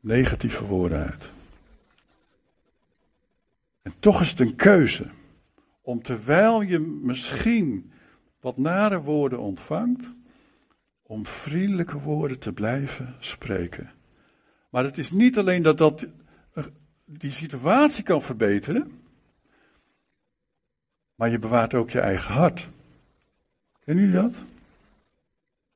negatieve 0.00 0.64
woorden 0.64 0.98
uit. 0.98 1.30
En 3.82 3.92
toch 3.98 4.20
is 4.20 4.30
het 4.30 4.40
een 4.40 4.56
keuze 4.56 5.06
om 5.82 6.02
terwijl 6.02 6.60
je 6.60 6.78
misschien 6.78 7.92
wat 8.40 8.56
nare 8.56 9.00
woorden 9.00 9.38
ontvangt, 9.38 10.14
om 11.02 11.26
vriendelijke 11.26 11.98
woorden 11.98 12.38
te 12.38 12.52
blijven 12.52 13.14
spreken. 13.18 13.90
Maar 14.70 14.84
het 14.84 14.98
is 14.98 15.10
niet 15.10 15.38
alleen 15.38 15.62
dat 15.62 15.78
dat 15.78 16.06
die 17.04 17.32
situatie 17.32 18.02
kan 18.04 18.22
verbeteren, 18.22 19.04
maar 21.16 21.30
je 21.30 21.38
bewaart 21.38 21.74
ook 21.74 21.90
je 21.90 22.00
eigen 22.00 22.34
hart. 22.34 22.68
Kennen 23.84 24.04
jullie 24.04 24.20
dat? 24.20 24.34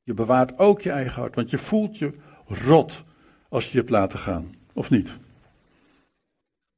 Je 0.02 0.14
bewaart 0.14 0.58
ook 0.58 0.80
je 0.80 0.90
eigen 0.90 1.20
hart, 1.20 1.34
want 1.34 1.50
je 1.50 1.58
voelt 1.58 1.98
je 1.98 2.14
rot 2.46 3.04
als 3.48 3.64
je 3.64 3.70
je 3.70 3.78
hebt 3.78 3.90
laten 3.90 4.18
gaan, 4.18 4.54
of 4.72 4.90
niet? 4.90 5.16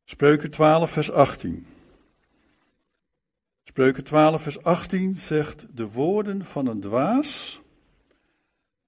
Spreuken 0.05 0.51
12, 0.51 0.90
vers 0.90 1.11
18. 1.11 1.66
Spreuken 3.62 4.05
12, 4.05 4.42
vers 4.42 4.62
18 4.62 5.16
zegt: 5.16 5.66
De 5.70 5.90
woorden 5.90 6.44
van 6.44 6.66
een 6.66 6.81
dwaas 6.81 7.61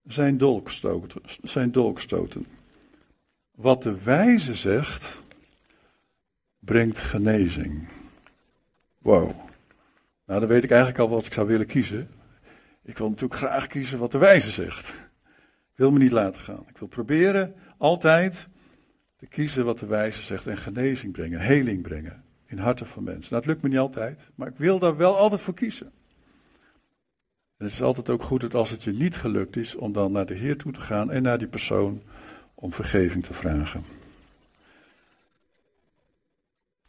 zijn 0.07 0.39
dolkstoten. 0.39 1.23
Zijn 1.43 1.73
dolkstoten. 1.73 2.47
Wat 3.51 3.83
de 3.83 4.03
wijze 4.03 4.55
zegt, 4.55 5.19
brengt 6.59 6.99
genezing. 6.99 7.89
Wow. 8.99 9.31
Nou, 10.27 10.41
dan 10.41 10.49
weet 10.49 10.65
ik 10.65 10.71
eigenlijk 10.71 11.01
al 11.01 11.09
wat 11.09 11.27
ik 11.27 11.33
zou 11.33 11.47
willen 11.47 11.67
kiezen. 11.67 12.11
Ik 12.83 12.99
wil 12.99 13.09
natuurlijk 13.09 13.41
graag 13.41 13.67
kiezen 13.67 13.99
wat 13.99 14.13
de 14.13 14.19
wijze 14.19 14.51
zegt. 14.51 14.89
Ik 15.73 15.81
wil 15.81 15.91
me 15.91 15.99
niet 15.99 16.13
laten 16.13 16.41
gaan. 16.41 16.65
Ik 16.69 16.79
wil 16.79 16.89
proberen 16.89 17.55
altijd 17.77 18.49
te 19.17 19.27
kiezen 19.27 19.65
wat 19.65 19.79
de 19.79 19.87
wijze 19.87 20.23
zegt 20.23 20.47
en 20.47 20.57
genezing 20.57 21.13
brengen, 21.13 21.41
heling 21.41 21.83
brengen 21.83 22.25
in 22.47 22.59
harten 22.59 22.87
van 22.87 23.03
mensen. 23.03 23.31
Nou, 23.31 23.37
het 23.37 23.47
lukt 23.47 23.63
me 23.63 23.69
niet 23.69 23.79
altijd, 23.79 24.31
maar 24.35 24.49
ik 24.49 24.57
wil 24.57 24.79
daar 24.79 24.97
wel 24.97 25.17
altijd 25.17 25.41
voor 25.41 25.55
kiezen. 25.55 25.93
En 27.57 27.65
het 27.65 27.73
is 27.73 27.83
altijd 27.83 28.09
ook 28.09 28.23
goed 28.23 28.41
dat 28.41 28.55
als 28.55 28.70
het 28.70 28.83
je 28.83 28.93
niet 28.93 29.16
gelukt 29.16 29.57
is, 29.57 29.75
om 29.75 29.93
dan 29.93 30.12
naar 30.12 30.27
de 30.27 30.35
Heer 30.35 30.57
toe 30.57 30.72
te 30.72 30.81
gaan 30.81 31.11
en 31.11 31.22
naar 31.22 31.39
die 31.39 31.49
persoon 31.49 32.03
om 32.55 32.72
vergeving 32.72 33.25
te 33.25 33.35
vragen. 33.35 33.85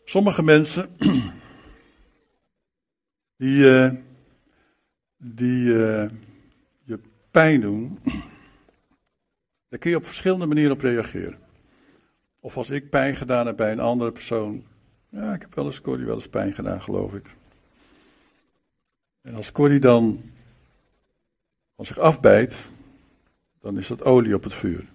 Sommige 0.06 0.44
mensen 0.44 0.90
die, 3.38 3.60
uh, 3.60 3.92
die 5.18 5.66
uh, 5.66 6.10
je 6.84 7.00
pijn 7.32 7.62
doen, 7.62 8.00
daar 9.70 9.80
kun 9.80 9.90
je 9.90 9.98
op 9.98 10.06
verschillende 10.06 10.46
manieren 10.46 10.72
op 10.72 10.82
reageren. 10.82 11.40
Of 12.40 12.58
als 12.58 12.70
ik 12.70 12.90
pijn 12.90 13.16
gedaan 13.16 13.46
heb 13.46 13.58
bij 13.58 13.72
een 13.72 13.80
andere 13.80 14.12
persoon. 14.12 14.64
Ja, 15.10 15.34
ik 15.34 15.42
heb 15.42 15.56
wel 15.56 15.66
eens 15.66 15.82
Corrie 15.82 16.06
wel 16.06 16.16
eens 16.16 16.30
pijn 16.30 16.54
gedaan, 16.54 16.82
geloof 16.82 17.14
ik. 17.14 17.26
En 19.22 19.36
als 19.36 19.52
Corrie 19.52 19.80
dan 19.80 20.22
als 21.76 21.88
zich 21.88 22.00
afbijt, 22.00 22.70
dan 23.62 23.78
is 23.78 23.88
dat 23.88 24.04
olie 24.04 24.36
op 24.36 24.44
het 24.44 24.54
vuur. 24.54 24.86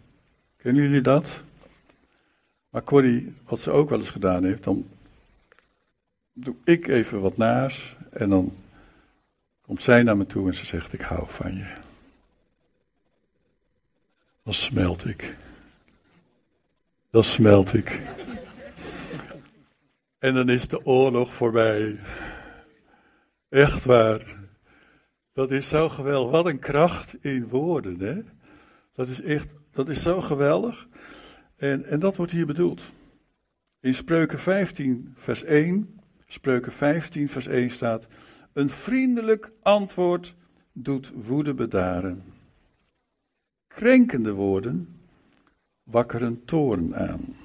Kennen 0.57 0.83
jullie 0.83 1.01
dat? 1.01 1.43
Maar 2.71 2.85
Corrie, 2.85 3.33
wat 3.45 3.59
ze 3.59 3.71
ook 3.71 3.89
wel 3.89 3.99
eens 3.99 4.11
gedaan 4.11 4.45
heeft, 4.45 4.65
dan 4.65 4.89
doe 6.33 6.55
ik 6.65 6.87
even 6.87 7.21
wat 7.21 7.37
naars 7.37 7.97
en 8.11 8.29
dan 8.29 8.57
komt 9.61 9.83
zij 9.83 10.03
naar 10.03 10.17
me 10.17 10.27
toe 10.27 10.47
en 10.47 10.55
ze 10.55 10.67
zegt: 10.67 10.93
Ik 10.93 11.01
hou 11.01 11.29
van 11.29 11.55
je. 11.55 11.73
Dan 14.43 14.55
smelt 14.55 15.07
ik. 15.07 15.37
dan 17.11 17.25
smelt 17.25 17.75
ik. 17.75 18.01
En 20.19 20.35
dan 20.35 20.49
is 20.49 20.69
de 20.69 20.87
oorlog 20.87 21.35
voorbij. 21.35 21.99
Echt 23.49 23.85
waar. 23.85 24.39
Dat 25.33 25.51
is 25.51 25.69
zo 25.69 25.89
geweldig. 25.89 26.31
Wat 26.31 26.47
een 26.47 26.59
kracht 26.59 27.25
in 27.25 27.49
woorden, 27.49 28.01
hè? 28.01 28.23
Dat 28.93 29.09
is 29.09 29.23
echt, 29.23 29.49
dat 29.73 29.89
is 29.89 30.03
zo 30.03 30.21
geweldig. 30.21 30.89
En, 31.57 31.85
en 31.85 32.01
dat 32.01 32.17
wordt 32.17 32.33
hier 32.33 32.47
bedoeld. 32.47 32.83
In 33.81 33.95
Spreuken 33.95 34.39
15, 34.39 35.13
vers 35.17 35.45
1, 35.45 36.00
Spreuken 36.33 36.73
15, 36.73 37.29
vers 37.29 37.47
1 37.47 37.71
staat: 37.71 38.07
Een 38.53 38.71
vriendelijk 38.71 39.53
antwoord 39.63 40.35
doet 40.73 41.13
woede 41.15 41.55
bedaren. 41.55 42.23
Krenkende 43.67 44.33
woorden 44.33 45.01
wakkeren 45.83 46.45
toorn 46.45 46.97
aan. 46.97 47.37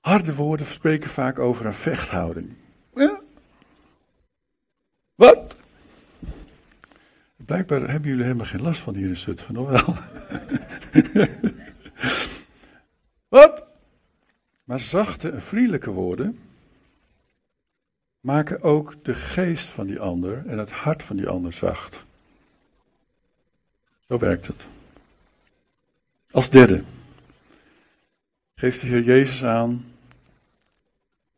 Harde 0.00 0.34
woorden 0.34 0.66
spreken 0.66 1.10
vaak 1.10 1.38
over 1.38 1.66
een 1.66 1.74
vechthouding. 1.74 2.52
Wat? 5.14 5.56
Blijkbaar 7.36 7.90
hebben 7.90 8.10
jullie 8.10 8.24
helemaal 8.24 8.46
geen 8.46 8.62
last 8.62 8.80
van 8.80 8.94
hier 8.94 9.08
in 9.08 9.16
Zutphen, 9.16 9.56
of 9.56 9.68
wel? 9.68 9.96
Wat? 13.40 13.66
Maar 14.64 14.80
zachte 14.80 15.30
en 15.30 15.42
vriendelijke 15.42 15.90
woorden 15.90 16.38
maken 18.26 18.62
ook 18.62 18.94
de 19.02 19.14
geest 19.14 19.68
van 19.68 19.86
die 19.86 20.00
ander 20.00 20.46
en 20.46 20.58
het 20.58 20.70
hart 20.70 21.02
van 21.02 21.16
die 21.16 21.28
ander 21.28 21.52
zacht. 21.52 22.04
Zo 24.08 24.18
werkt 24.18 24.46
het. 24.46 24.66
Als 26.30 26.50
derde 26.50 26.82
geeft 28.54 28.80
de 28.80 28.86
Heer 28.86 29.02
Jezus 29.02 29.44
aan 29.44 29.84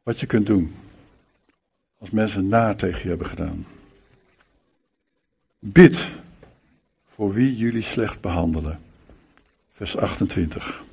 wat 0.02 0.20
je 0.20 0.26
kunt 0.26 0.46
doen 0.46 0.74
als 1.98 2.10
mensen 2.10 2.48
naar 2.48 2.76
tegen 2.76 3.02
je 3.02 3.08
hebben 3.08 3.26
gedaan. 3.26 3.66
Bid 5.58 6.08
voor 7.06 7.32
wie 7.32 7.56
jullie 7.56 7.82
slecht 7.82 8.20
behandelen. 8.20 8.80
Vers 9.72 9.96
28. 9.96 10.84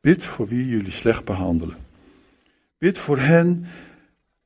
Bid 0.00 0.24
voor 0.24 0.48
wie 0.48 0.68
jullie 0.68 0.92
slecht 0.92 1.24
behandelen. 1.24 1.76
Bid 2.78 2.98
voor 2.98 3.18
hen 3.18 3.66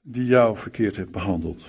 die 0.03 0.25
jou 0.25 0.57
verkeerd 0.57 0.97
hebben 0.97 1.13
behandeld. 1.15 1.65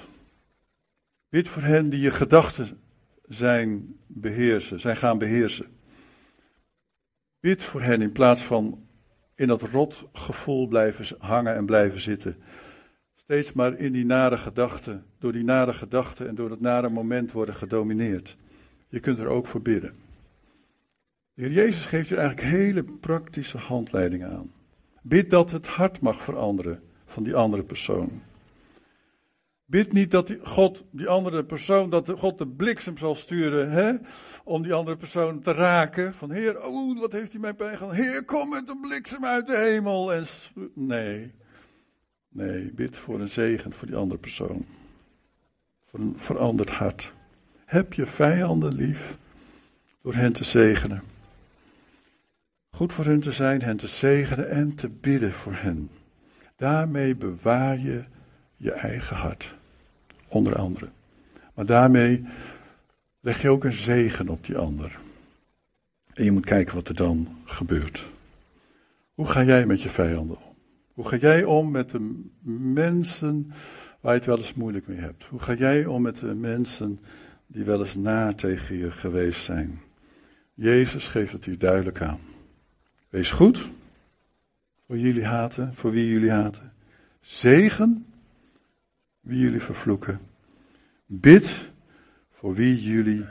Bid 1.30 1.48
voor 1.48 1.62
hen 1.62 1.90
die 1.90 2.00
je 2.00 2.12
gedachten 2.12 2.80
zijn 3.28 3.96
beheersen, 4.08 4.80
zijn 4.80 4.96
gaan 4.96 5.18
beheersen. 5.18 5.68
Bid 7.40 7.64
voor 7.64 7.82
hen 7.82 8.02
in 8.02 8.12
plaats 8.12 8.44
van 8.44 8.88
in 9.36 9.48
dat 9.48 9.62
rot 9.62 10.06
gevoel 10.14 10.68
blijven 10.68 11.06
hangen 11.20 11.56
en 11.56 11.66
blijven 11.66 12.02
zitten. 12.02 12.38
Steeds 13.16 13.54
maar 13.54 13.78
in 13.78 13.92
die 13.92 14.06
nare 14.06 14.38
gedachten, 14.38 15.06
door 15.20 15.32
die 15.32 15.44
nare 15.44 15.74
gedachten 15.74 16.28
en 16.28 16.36
door 16.36 16.50
dat 16.50 16.60
nare 16.60 16.90
moment 16.90 17.32
worden 17.32 17.56
gedomineerd. 17.56 18.38
Je 18.88 19.00
kunt 19.00 19.20
er 19.20 19.28
ook 19.28 19.48
voor 19.48 19.62
bidden. 19.62 19.94
De 21.34 21.42
Heer 21.42 21.52
Jezus 21.52 21.86
geeft 21.86 22.10
je 22.10 22.16
eigenlijk 22.16 22.48
hele 22.48 22.84
praktische 22.84 23.58
handleidingen 23.58 24.30
aan. 24.30 24.52
Bid 25.02 25.30
dat 25.30 25.52
het 25.52 25.68
hart 25.68 26.00
mag 26.00 26.22
veranderen 26.22 26.84
van 27.14 27.24
die 27.24 27.36
andere 27.36 27.64
persoon. 27.64 28.22
Bid 29.66 29.94
niet 29.94 30.12
dat 30.12 30.28
die 30.28 30.40
God, 30.44 30.84
die 30.92 31.08
andere 31.08 31.44
persoon, 31.44 31.90
dat 31.90 32.10
God 32.10 32.38
de 32.38 32.48
bliksem 32.48 32.98
zal 32.98 33.16
sturen, 33.16 33.72
hè, 33.72 33.94
om 34.44 34.64
die 34.64 34.74
andere 34.74 34.98
persoon 34.98 35.42
te 35.42 35.52
raken. 35.52 36.14
Van 36.14 36.32
Heer, 36.32 36.66
oh, 36.66 37.00
wat 37.00 37.12
heeft 37.12 37.32
hij 37.32 37.42
mij 37.42 37.54
pijn? 37.54 37.92
Heer, 37.92 38.24
kom 38.24 38.50
met 38.50 38.68
de 38.68 38.78
bliksem 38.82 39.26
uit 39.26 39.48
de 39.48 39.58
hemel. 39.58 40.14
En 40.14 40.26
nee, 40.74 41.32
nee, 42.30 42.72
bid 42.72 42.98
voor 42.98 43.20
een 43.20 43.30
zegen 43.30 43.74
voor 43.74 43.88
die 43.88 43.96
andere 43.96 44.20
persoon. 44.20 44.66
Voor 45.86 46.00
een 46.00 46.14
veranderd 46.18 46.72
hart. 46.72 47.14
Heb 47.66 47.94
je 47.94 48.06
vijanden 48.06 48.76
lief 48.76 49.18
door 50.02 50.14
hen 50.14 50.34
te 50.34 50.44
zegenen. 50.44 51.04
Goed 52.70 52.94
voor 52.94 53.06
hen 53.06 53.20
te 53.20 53.32
zijn, 53.32 53.62
hen 53.62 53.78
te 53.78 53.88
zegenen 53.88 54.50
en 54.50 54.76
te 54.76 54.90
bidden 54.90 55.32
voor 55.32 55.54
hen. 55.54 55.90
Daarmee 56.64 57.16
bewaar 57.16 57.80
je 57.80 58.04
je 58.56 58.72
eigen 58.72 59.16
hart. 59.16 59.56
Onder 60.28 60.56
andere. 60.56 60.90
Maar 61.54 61.66
daarmee 61.66 62.26
leg 63.20 63.42
je 63.42 63.50
ook 63.50 63.64
een 63.64 63.74
zegen 63.74 64.30
op 64.30 64.46
die 64.46 64.58
ander. 64.58 65.00
En 66.14 66.24
je 66.24 66.32
moet 66.32 66.46
kijken 66.46 66.76
wat 66.76 66.88
er 66.88 66.96
dan 66.96 67.38
gebeurt. 67.46 68.10
Hoe 69.14 69.26
ga 69.26 69.44
jij 69.44 69.66
met 69.66 69.82
je 69.82 69.90
vijanden 69.90 70.38
om? 70.38 70.56
Hoe 70.94 71.08
ga 71.08 71.16
jij 71.16 71.44
om 71.44 71.72
met 71.72 71.90
de 71.90 72.24
mensen 72.72 73.52
waar 74.00 74.12
je 74.12 74.18
het 74.18 74.28
wel 74.28 74.38
eens 74.38 74.54
moeilijk 74.54 74.88
mee 74.88 75.00
hebt? 75.00 75.26
Hoe 75.26 75.40
ga 75.40 75.54
jij 75.54 75.86
om 75.86 76.02
met 76.02 76.20
de 76.20 76.34
mensen 76.34 77.00
die 77.48 77.64
wel 77.64 77.80
eens 77.80 77.96
na 77.96 78.34
tegen 78.34 78.78
je 78.78 78.92
geweest 78.92 79.44
zijn? 79.44 79.82
Jezus 80.54 81.08
geeft 81.08 81.32
het 81.32 81.46
hier 81.46 81.58
duidelijk 81.58 82.02
aan. 82.02 82.20
Wees 83.10 83.32
goed 83.32 83.70
voor 84.94 85.02
jullie 85.02 85.26
haten, 85.26 85.76
voor 85.76 85.92
wie 85.92 86.10
jullie 86.10 86.32
haten. 86.32 86.74
Zegen 87.22 88.06
wie 89.20 89.40
jullie 89.40 89.62
vervloeken. 89.62 90.20
Bid 91.06 91.72
voor 92.32 92.54
wie 92.54 92.82
jullie 92.82 93.26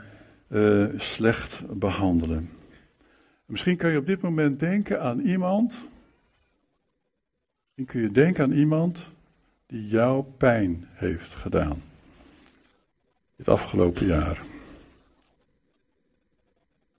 uh, 0.47 0.87
slecht 0.97 1.79
behandelen. 1.79 2.49
Misschien 3.45 3.77
kun 3.77 3.91
je 3.91 3.97
op 3.97 4.05
dit 4.05 4.21
moment 4.21 4.59
denken 4.59 5.01
aan 5.01 5.19
iemand. 5.19 5.77
Misschien 7.65 7.85
kun 7.85 8.01
je 8.01 8.11
denken 8.11 8.43
aan 8.43 8.51
iemand 8.51 9.11
die 9.65 9.87
jou 9.87 10.23
pijn 10.37 10.87
heeft 10.93 11.35
gedaan. 11.35 11.81
Het 13.35 13.47
afgelopen 13.47 14.05
jaar. 14.05 14.41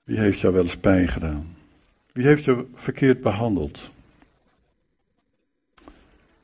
Wie 0.05 0.19
heeft 0.19 0.41
jou 0.41 0.55
wel 0.55 0.63
eens 0.63 0.77
pijn 0.77 1.09
gedaan? 1.09 1.57
Wie 2.13 2.27
heeft 2.27 2.45
je 2.45 2.67
verkeerd 2.75 3.21
behandeld? 3.21 3.93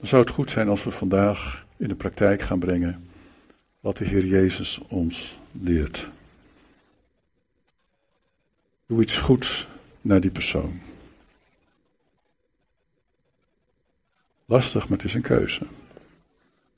Dan 0.00 0.08
zou 0.08 0.22
het 0.22 0.30
goed 0.30 0.50
zijn 0.50 0.68
als 0.68 0.84
we 0.84 0.90
vandaag 0.90 1.66
in 1.76 1.88
de 1.88 1.94
praktijk 1.94 2.40
gaan 2.40 2.58
brengen 2.58 3.06
wat 3.80 3.96
de 3.96 4.04
Heer 4.04 4.26
Jezus 4.26 4.80
ons 4.88 5.38
leert. 5.52 6.08
Doe 8.86 9.02
iets 9.02 9.16
goeds 9.16 9.68
naar 10.00 10.20
die 10.20 10.30
persoon. 10.30 10.80
Lastig, 14.44 14.88
maar 14.88 14.98
het 14.98 15.06
is 15.06 15.14
een 15.14 15.22
keuze. 15.22 15.66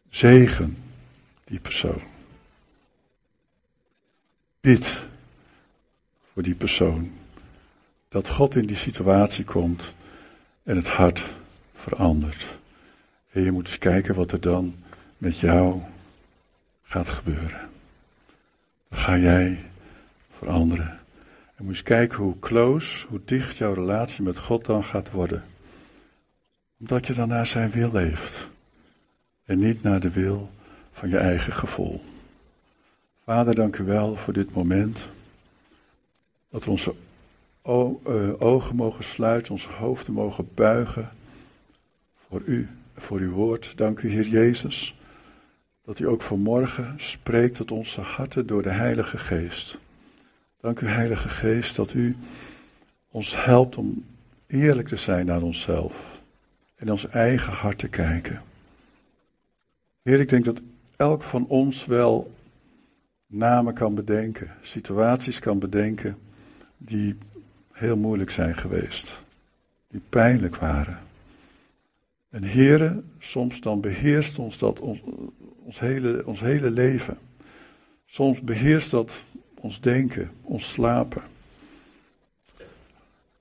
Zegen 0.09 0.79
die 1.45 1.61
persoon. 1.61 2.03
Bid 4.61 5.03
voor 6.33 6.43
die 6.43 6.55
persoon. 6.55 7.13
Dat 8.09 8.29
God 8.29 8.55
in 8.55 8.67
die 8.67 8.77
situatie 8.77 9.45
komt 9.45 9.95
en 10.63 10.77
het 10.77 10.89
hart 10.89 11.23
verandert. 11.75 12.61
En 13.33 13.45
je 13.45 13.53
moet 13.53 13.67
eens 13.67 13.79
kijken 13.79 14.15
wat 14.15 14.33
er 14.33 14.41
dan 14.41 14.75
met 15.19 15.39
jou 15.39 15.81
gaat 16.83 17.09
gebeuren. 17.09 17.69
Dan 18.89 18.99
ga 18.99 19.19
jij 19.19 19.65
veranderen. 20.31 21.01
En 21.55 21.65
moet 21.65 21.69
eens 21.69 21.83
kijken 21.83 22.19
hoe 22.19 22.39
close, 22.39 23.07
hoe 23.07 23.21
dicht 23.25 23.57
jouw 23.57 23.73
relatie 23.73 24.23
met 24.23 24.39
God 24.39 24.65
dan 24.65 24.85
gaat 24.85 25.11
worden. 25.11 25.45
Omdat 26.81 27.07
je 27.07 27.13
dan 27.13 27.29
naar 27.29 27.47
zijn 27.47 27.71
wil 27.71 27.93
leeft. 27.93 28.49
En 29.45 29.59
niet 29.59 29.83
naar 29.83 30.01
de 30.01 30.11
wil 30.11 30.51
van 30.93 31.09
je 31.09 31.19
eigen 31.19 31.53
gevoel. 31.53 32.05
Vader, 33.25 33.55
dank 33.55 33.77
u 33.77 33.85
wel 33.85 34.17
voor 34.17 34.33
dit 34.33 34.53
moment. 34.55 35.09
Dat 36.51 36.65
we 36.65 36.71
onze 36.71 36.95
eh, 37.63 38.31
ogen 38.39 38.77
mogen 38.77 39.05
sluiten, 39.05 39.53
onze 39.53 39.71
hoofden 39.71 40.15
mogen 40.15 40.49
buigen 40.55 41.11
voor 42.29 42.43
u, 42.45 42.69
voor 42.97 43.19
uw 43.19 43.33
woord. 43.33 43.73
Dank 43.77 44.01
u, 44.01 44.11
Heer 44.11 44.29
Jezus 44.29 44.95
dat 45.85 45.99
u 45.99 46.09
ook 46.09 46.23
vanmorgen 46.23 46.95
spreekt 46.97 47.57
tot 47.57 47.71
onze 47.71 48.01
harten 48.01 48.47
door 48.47 48.63
de 48.63 48.71
Heilige 48.71 49.19
Geest. 49.19 49.79
Dank 50.61 50.81
u, 50.81 50.87
Heilige 50.87 51.29
Geest, 51.29 51.77
dat 51.77 51.93
u 51.93 52.17
ons 53.11 53.45
helpt 53.45 53.77
om 53.77 54.05
eerlijk 54.47 54.89
te 54.89 54.97
zijn 54.97 55.27
naar 55.27 55.43
onszelf 55.43 56.21
en 56.75 56.91
ons 56.91 57.09
eigen 57.09 57.53
hart 57.53 57.79
te 57.79 57.89
kijken. 57.89 58.43
Heer, 60.03 60.21
ik 60.21 60.29
denk 60.29 60.45
dat 60.45 60.61
elk 60.97 61.23
van 61.23 61.47
ons 61.47 61.87
wel 61.87 62.33
namen 63.27 63.75
kan 63.75 63.95
bedenken, 63.95 64.51
situaties 64.63 65.39
kan 65.39 65.59
bedenken 65.59 66.19
die 66.77 67.17
heel 67.73 67.97
moeilijk 67.97 68.31
zijn 68.31 68.57
geweest, 68.57 69.23
die 69.89 70.03
pijnlijk 70.09 70.57
waren. 70.57 70.99
En 72.33 72.45
Heere, 72.45 73.03
soms 73.19 73.61
dan 73.61 73.81
beheerst 73.81 74.39
ons 74.39 74.59
dat 74.59 74.81
ons, 74.81 75.01
ons 75.65 75.79
hele, 75.79 76.23
ons 76.27 76.41
hele 76.41 76.71
leven. 76.71 77.19
Soms 78.07 78.41
beheerst 78.41 78.91
dat 78.91 79.13
ons 79.55 79.81
denken, 79.81 80.31
ons 80.43 80.71
slapen. 80.71 81.23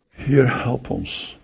Heer, 0.10 0.62
help 0.64 0.89
ons 0.89 1.39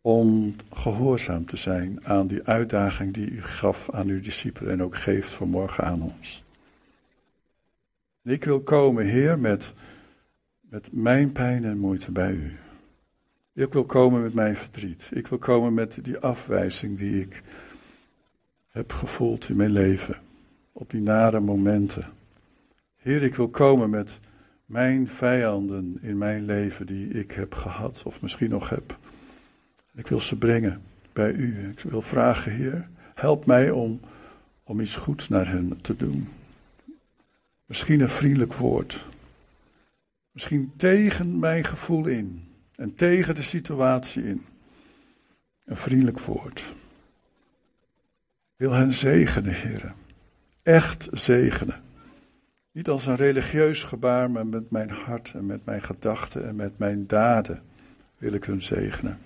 om 0.00 0.56
gehoorzaam 0.72 1.46
te 1.46 1.56
zijn 1.56 2.06
aan 2.06 2.26
die 2.26 2.42
uitdaging 2.42 3.14
die 3.14 3.30
u 3.30 3.42
gaf 3.42 3.90
aan 3.90 4.06
uw 4.06 4.20
discipelen 4.20 4.72
en 4.72 4.82
ook 4.82 4.96
geeft 4.96 5.30
vanmorgen 5.30 5.84
aan 5.84 6.02
ons. 6.02 6.42
Ik 8.22 8.44
wil 8.44 8.60
komen, 8.60 9.06
Heer, 9.06 9.38
met, 9.38 9.72
met 10.60 10.92
mijn 10.92 11.32
pijn 11.32 11.64
en 11.64 11.78
moeite 11.78 12.10
bij 12.10 12.32
u. 12.32 12.61
Ik 13.54 13.72
wil 13.72 13.84
komen 13.84 14.22
met 14.22 14.34
mijn 14.34 14.56
verdriet. 14.56 15.10
Ik 15.12 15.26
wil 15.26 15.38
komen 15.38 15.74
met 15.74 15.98
die 16.04 16.18
afwijzing 16.18 16.98
die 16.98 17.20
ik 17.20 17.42
heb 18.68 18.92
gevoeld 18.92 19.48
in 19.48 19.56
mijn 19.56 19.70
leven. 19.70 20.16
Op 20.72 20.90
die 20.90 21.00
nare 21.00 21.40
momenten. 21.40 22.04
Heer, 22.96 23.22
ik 23.22 23.34
wil 23.34 23.48
komen 23.48 23.90
met 23.90 24.20
mijn 24.64 25.08
vijanden 25.08 25.98
in 26.00 26.18
mijn 26.18 26.44
leven 26.44 26.86
die 26.86 27.08
ik 27.08 27.30
heb 27.30 27.54
gehad 27.54 28.02
of 28.04 28.22
misschien 28.22 28.50
nog 28.50 28.68
heb. 28.68 28.98
Ik 29.94 30.06
wil 30.06 30.20
ze 30.20 30.36
brengen 30.36 30.82
bij 31.12 31.32
u. 31.32 31.68
Ik 31.68 31.80
wil 31.80 32.02
vragen, 32.02 32.52
Heer, 32.52 32.88
help 33.14 33.46
mij 33.46 33.70
om, 33.70 34.00
om 34.62 34.80
iets 34.80 34.96
goeds 34.96 35.28
naar 35.28 35.48
hen 35.48 35.80
te 35.80 35.96
doen. 35.96 36.28
Misschien 37.66 38.00
een 38.00 38.08
vriendelijk 38.08 38.54
woord. 38.54 39.04
Misschien 40.30 40.72
tegen 40.76 41.38
mijn 41.38 41.64
gevoel 41.64 42.06
in 42.06 42.51
en 42.76 42.94
tegen 42.94 43.34
de 43.34 43.42
situatie 43.42 44.24
in. 44.24 44.44
Een 45.64 45.76
vriendelijk 45.76 46.20
woord. 46.20 46.72
Wil 48.56 48.72
hen 48.72 48.92
zegenen, 48.92 49.54
heren. 49.54 49.94
Echt 50.62 51.08
zegenen. 51.12 51.82
Niet 52.72 52.88
als 52.88 53.06
een 53.06 53.16
religieus 53.16 53.82
gebaar, 53.82 54.30
maar 54.30 54.46
met 54.46 54.70
mijn 54.70 54.90
hart 54.90 55.32
en 55.34 55.46
met 55.46 55.64
mijn 55.64 55.82
gedachten 55.82 56.46
en 56.46 56.56
met 56.56 56.78
mijn 56.78 57.06
daden 57.06 57.62
wil 58.18 58.32
ik 58.32 58.44
hun 58.44 58.62
zegenen. 58.62 59.18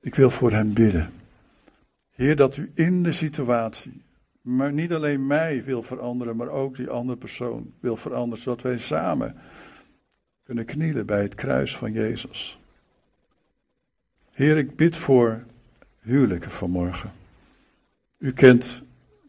Ik 0.00 0.14
wil 0.14 0.30
voor 0.30 0.52
hen 0.52 0.72
bidden. 0.72 1.10
Heer, 2.10 2.36
dat 2.36 2.56
u 2.56 2.70
in 2.74 3.02
de 3.02 3.12
situatie, 3.12 4.02
maar 4.40 4.72
niet 4.72 4.92
alleen 4.92 5.26
mij 5.26 5.64
wil 5.64 5.82
veranderen, 5.82 6.36
maar 6.36 6.48
ook 6.48 6.76
die 6.76 6.90
andere 6.90 7.18
persoon 7.18 7.72
wil 7.80 7.96
veranderen, 7.96 8.42
zodat 8.42 8.62
wij 8.62 8.78
samen 8.78 9.36
kunnen 10.46 10.64
knielen 10.64 11.06
bij 11.06 11.22
het 11.22 11.34
kruis 11.34 11.76
van 11.76 11.92
Jezus. 11.92 12.58
Heer, 14.32 14.56
ik 14.56 14.76
bid 14.76 14.96
voor 14.96 15.44
huwelijken 16.00 16.50
vanmorgen. 16.50 17.12
U 18.18 18.32
kent 18.32 18.82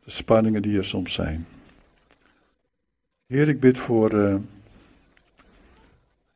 de 0.04 0.12
spanningen 0.12 0.62
die 0.62 0.78
er 0.78 0.86
soms 0.86 1.14
zijn. 1.14 1.48
Heer, 3.26 3.50
ik 3.50 3.60
bid 3.60 3.78
voor 3.78 4.14
uh, 4.14 4.36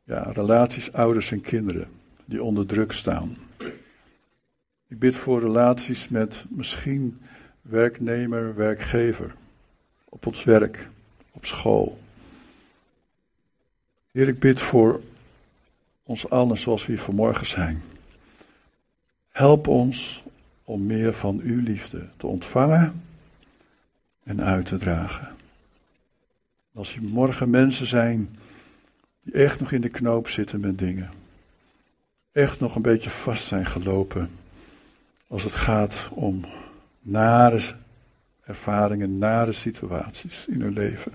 ja, 0.04 0.22
relaties 0.22 0.92
ouders 0.92 1.30
en 1.30 1.40
kinderen 1.40 1.88
die 2.24 2.42
onder 2.42 2.66
druk 2.66 2.92
staan. 2.92 3.36
Ik 4.88 4.98
bid 4.98 5.16
voor 5.16 5.40
relaties 5.40 6.08
met 6.08 6.44
misschien 6.48 7.20
werknemer, 7.60 8.54
werkgever, 8.54 9.34
op 10.04 10.26
ons 10.26 10.44
werk, 10.44 10.88
op 11.30 11.44
school. 11.44 12.01
Heer, 14.12 14.28
ik 14.28 14.38
bid 14.38 14.60
voor 14.60 15.00
ons 16.02 16.30
allen 16.30 16.58
zoals 16.58 16.86
we 16.86 16.92
hier 16.92 17.02
vanmorgen 17.02 17.46
zijn. 17.46 17.82
Help 19.28 19.66
ons 19.66 20.22
om 20.64 20.86
meer 20.86 21.14
van 21.14 21.40
uw 21.42 21.62
liefde 21.62 22.08
te 22.16 22.26
ontvangen 22.26 23.02
en 24.22 24.42
uit 24.42 24.66
te 24.66 24.76
dragen. 24.76 25.34
Als 26.74 26.94
er 26.94 27.02
morgen 27.02 27.50
mensen 27.50 27.86
zijn 27.86 28.36
die 29.22 29.32
echt 29.34 29.60
nog 29.60 29.72
in 29.72 29.80
de 29.80 29.88
knoop 29.88 30.28
zitten 30.28 30.60
met 30.60 30.78
dingen, 30.78 31.10
echt 32.32 32.60
nog 32.60 32.74
een 32.74 32.82
beetje 32.82 33.10
vast 33.10 33.44
zijn 33.44 33.66
gelopen 33.66 34.30
als 35.26 35.42
het 35.42 35.54
gaat 35.54 36.08
om 36.10 36.44
nare 37.00 37.60
ervaringen, 38.44 39.18
nare 39.18 39.52
situaties 39.52 40.46
in 40.46 40.60
hun 40.60 40.72
leven. 40.72 41.12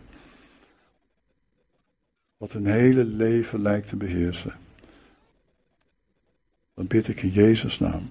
Wat 2.38 2.52
hun 2.52 2.66
hele 2.66 3.06
leven 3.06 3.62
lijkt 3.62 3.88
te 3.88 3.96
beheersen. 3.96 4.54
Dan 6.74 6.88
bid 6.88 7.08
ik 7.08 7.22
in 7.22 7.30
Jezus' 7.30 7.80
naam 7.80 8.08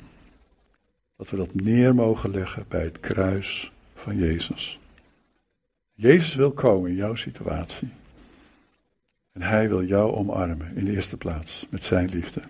dat 1.16 1.30
we 1.30 1.36
dat 1.36 1.54
neer 1.54 1.94
mogen 1.94 2.30
leggen 2.30 2.64
bij 2.68 2.84
het 2.84 3.00
kruis 3.00 3.72
van 3.94 4.16
Jezus. 4.16 4.78
Jezus 5.94 6.34
wil 6.34 6.52
komen 6.52 6.90
in 6.90 6.96
jouw 6.96 7.14
situatie. 7.14 7.88
En 9.32 9.42
hij 9.42 9.68
wil 9.68 9.84
jou 9.84 10.14
omarmen 10.14 10.76
in 10.76 10.84
de 10.84 10.92
eerste 10.92 11.16
plaats 11.16 11.66
met 11.70 11.84
zijn 11.84 12.08
liefde. 12.08 12.42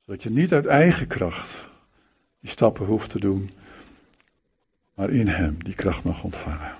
Zodat 0.00 0.22
je 0.22 0.30
niet 0.30 0.52
uit 0.52 0.66
eigen 0.66 1.06
kracht 1.06 1.68
die 2.40 2.50
stappen 2.50 2.86
hoeft 2.86 3.10
te 3.10 3.20
doen, 3.20 3.50
maar 4.94 5.10
in 5.10 5.28
hem 5.28 5.64
die 5.64 5.74
kracht 5.74 6.04
mag 6.04 6.22
ontvangen. 6.22 6.74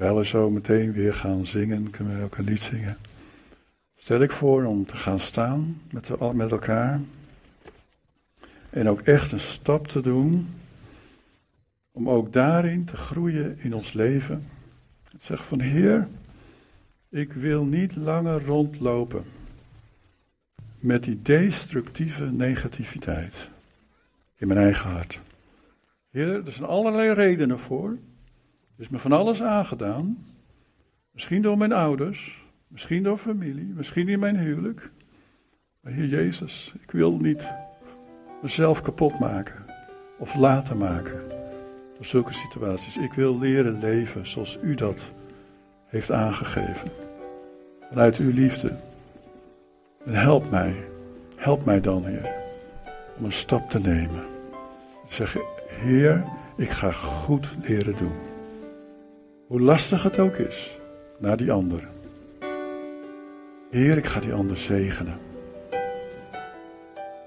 We 0.00 0.24
zo 0.24 0.50
meteen 0.50 0.92
weer 0.92 1.14
gaan 1.14 1.46
zingen, 1.46 1.90
kunnen 1.90 2.18
we 2.18 2.24
ook 2.24 2.36
een 2.36 2.44
lied 2.44 2.62
zingen. 2.62 2.96
Stel 3.96 4.20
ik 4.20 4.30
voor 4.30 4.64
om 4.64 4.86
te 4.86 4.96
gaan 4.96 5.20
staan 5.20 5.80
met, 5.90 6.32
met 6.32 6.50
elkaar. 6.50 7.00
En 8.70 8.88
ook 8.88 9.00
echt 9.00 9.32
een 9.32 9.40
stap 9.40 9.88
te 9.88 10.00
doen. 10.00 10.48
Om 11.92 12.08
ook 12.08 12.32
daarin 12.32 12.84
te 12.84 12.96
groeien 12.96 13.58
in 13.58 13.74
ons 13.74 13.92
leven. 13.92 14.46
Zeg 15.18 15.44
van 15.44 15.60
Heer, 15.60 16.08
ik 17.08 17.32
wil 17.32 17.64
niet 17.64 17.96
langer 17.96 18.44
rondlopen 18.44 19.24
met 20.78 21.04
die 21.04 21.22
destructieve 21.22 22.24
negativiteit 22.24 23.48
in 24.36 24.46
mijn 24.46 24.60
eigen 24.60 24.90
hart. 24.90 25.20
Heer, 26.10 26.46
er 26.46 26.52
zijn 26.52 26.68
allerlei 26.68 27.12
redenen 27.12 27.58
voor. 27.58 27.96
Is 28.80 28.88
me 28.88 28.98
van 28.98 29.12
alles 29.12 29.42
aangedaan. 29.42 30.24
Misschien 31.10 31.42
door 31.42 31.58
mijn 31.58 31.72
ouders, 31.72 32.44
misschien 32.68 33.02
door 33.02 33.16
familie, 33.16 33.72
misschien 33.74 34.08
in 34.08 34.18
mijn 34.18 34.36
huwelijk. 34.36 34.90
Maar 35.80 35.92
Heer 35.92 36.06
Jezus, 36.06 36.74
ik 36.82 36.90
wil 36.90 37.18
niet 37.18 37.48
mezelf 38.42 38.80
kapot 38.80 39.18
maken 39.18 39.64
of 40.18 40.34
laten 40.34 40.78
maken 40.78 41.22
door 41.94 42.04
zulke 42.04 42.32
situaties. 42.32 42.96
Ik 42.96 43.12
wil 43.12 43.38
leren 43.38 43.78
leven 43.78 44.26
zoals 44.26 44.58
U 44.62 44.74
dat 44.74 45.02
heeft 45.86 46.10
aangegeven. 46.10 46.90
Vanuit 47.88 48.16
Uw 48.16 48.32
liefde. 48.32 48.76
En 50.04 50.14
help 50.14 50.50
mij, 50.50 50.74
help 51.36 51.64
mij 51.64 51.80
dan, 51.80 52.04
Heer, 52.04 52.34
om 53.18 53.24
een 53.24 53.32
stap 53.32 53.70
te 53.70 53.80
nemen. 53.80 54.24
Zeg, 55.08 55.36
Heer, 55.66 56.24
ik 56.56 56.70
ga 56.70 56.92
goed 56.92 57.54
leren 57.62 57.96
doen. 57.96 58.29
Hoe 59.50 59.60
lastig 59.60 60.02
het 60.02 60.18
ook 60.18 60.36
is, 60.36 60.78
naar 61.18 61.36
die 61.36 61.52
ander. 61.52 61.88
Heer, 63.70 63.96
ik 63.96 64.06
ga 64.06 64.20
die 64.20 64.32
ander 64.32 64.56
zegenen. 64.56 65.18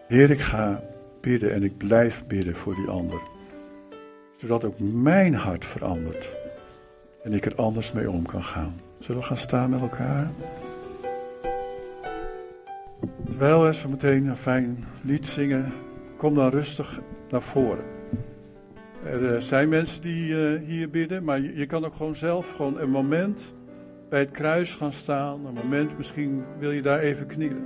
Heer, 0.07 0.29
ik 0.29 0.39
ga 0.39 0.83
bidden 1.21 1.53
en 1.53 1.63
ik 1.63 1.77
blijf 1.77 2.23
bidden 2.27 2.55
voor 2.55 2.75
die 2.75 2.87
ander. 2.87 3.19
Zodat 4.35 4.63
ook 4.63 4.79
mijn 4.79 5.33
hart 5.33 5.65
verandert. 5.65 6.31
En 7.23 7.33
ik 7.33 7.45
er 7.45 7.55
anders 7.55 7.91
mee 7.91 8.09
om 8.09 8.25
kan 8.25 8.43
gaan. 8.43 8.81
Zullen 8.99 9.21
we 9.21 9.27
gaan 9.27 9.37
staan 9.37 9.69
met 9.69 9.81
elkaar? 9.81 10.31
Terwijl 13.25 13.63
we 13.63 13.73
zo 13.73 13.89
meteen 13.89 14.25
een 14.25 14.37
fijn 14.37 14.85
lied 15.01 15.27
zingen, 15.27 15.73
kom 16.17 16.35
dan 16.35 16.49
rustig 16.49 16.99
naar 17.29 17.41
voren. 17.41 18.02
Er 19.05 19.33
eh, 19.33 19.41
zijn 19.41 19.69
mensen 19.69 20.01
die 20.01 20.29
uh, 20.29 20.67
hier 20.67 20.89
bidden, 20.89 21.23
maar 21.23 21.41
je, 21.41 21.65
kan 21.65 21.85
ook 21.85 21.93
gewoon 21.93 22.15
zelf 22.15 22.55
gewoon 22.55 22.79
een 22.79 22.89
moment 22.89 23.53
bij 24.09 24.19
het 24.19 24.31
kruis 24.31 24.75
gaan 24.75 24.93
staan. 24.93 25.45
Een 25.45 25.53
moment, 25.53 25.97
misschien 25.97 26.43
wil 26.59 26.71
je 26.71 26.81
daar 26.81 26.99
even 26.99 27.25
knielen. 27.25 27.63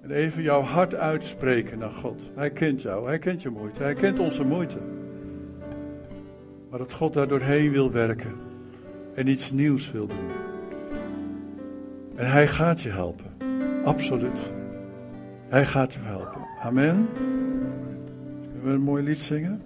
En 0.00 0.10
even 0.10 0.42
jouw 0.42 0.60
hart 0.60 0.94
uitspreken 0.94 1.78
naar 1.78 1.90
God. 1.90 2.30
Hij 2.34 2.50
kent 2.50 2.82
jou, 2.82 3.06
hij 3.06 3.18
kent 3.18 3.42
je 3.42 3.50
moeite, 3.50 3.82
hij 3.82 3.94
kent 3.94 4.18
onze 4.18 4.44
moeite. 4.44 4.78
Maar 6.70 6.78
dat 6.78 6.92
God 6.92 7.12
daar 7.12 7.28
doorheen 7.28 7.72
wil 7.72 7.90
werken 7.90 8.34
en 9.14 9.26
iets 9.26 9.52
nieuws 9.52 9.92
wil 9.92 10.06
doen. 10.06 10.28
En 12.14 12.30
hij 12.30 12.48
gaat 12.48 12.80
je 12.80 12.90
helpen, 12.90 13.26
absoluut. 13.84 14.52
Hij 15.48 15.66
gaat 15.66 15.92
je 15.92 16.00
helpen. 16.02 16.40
Amen. 16.62 17.08
Zullen 18.52 18.62
we 18.62 18.70
een 18.70 18.80
mooi 18.80 19.02
lied 19.02 19.20
zingen? 19.20 19.62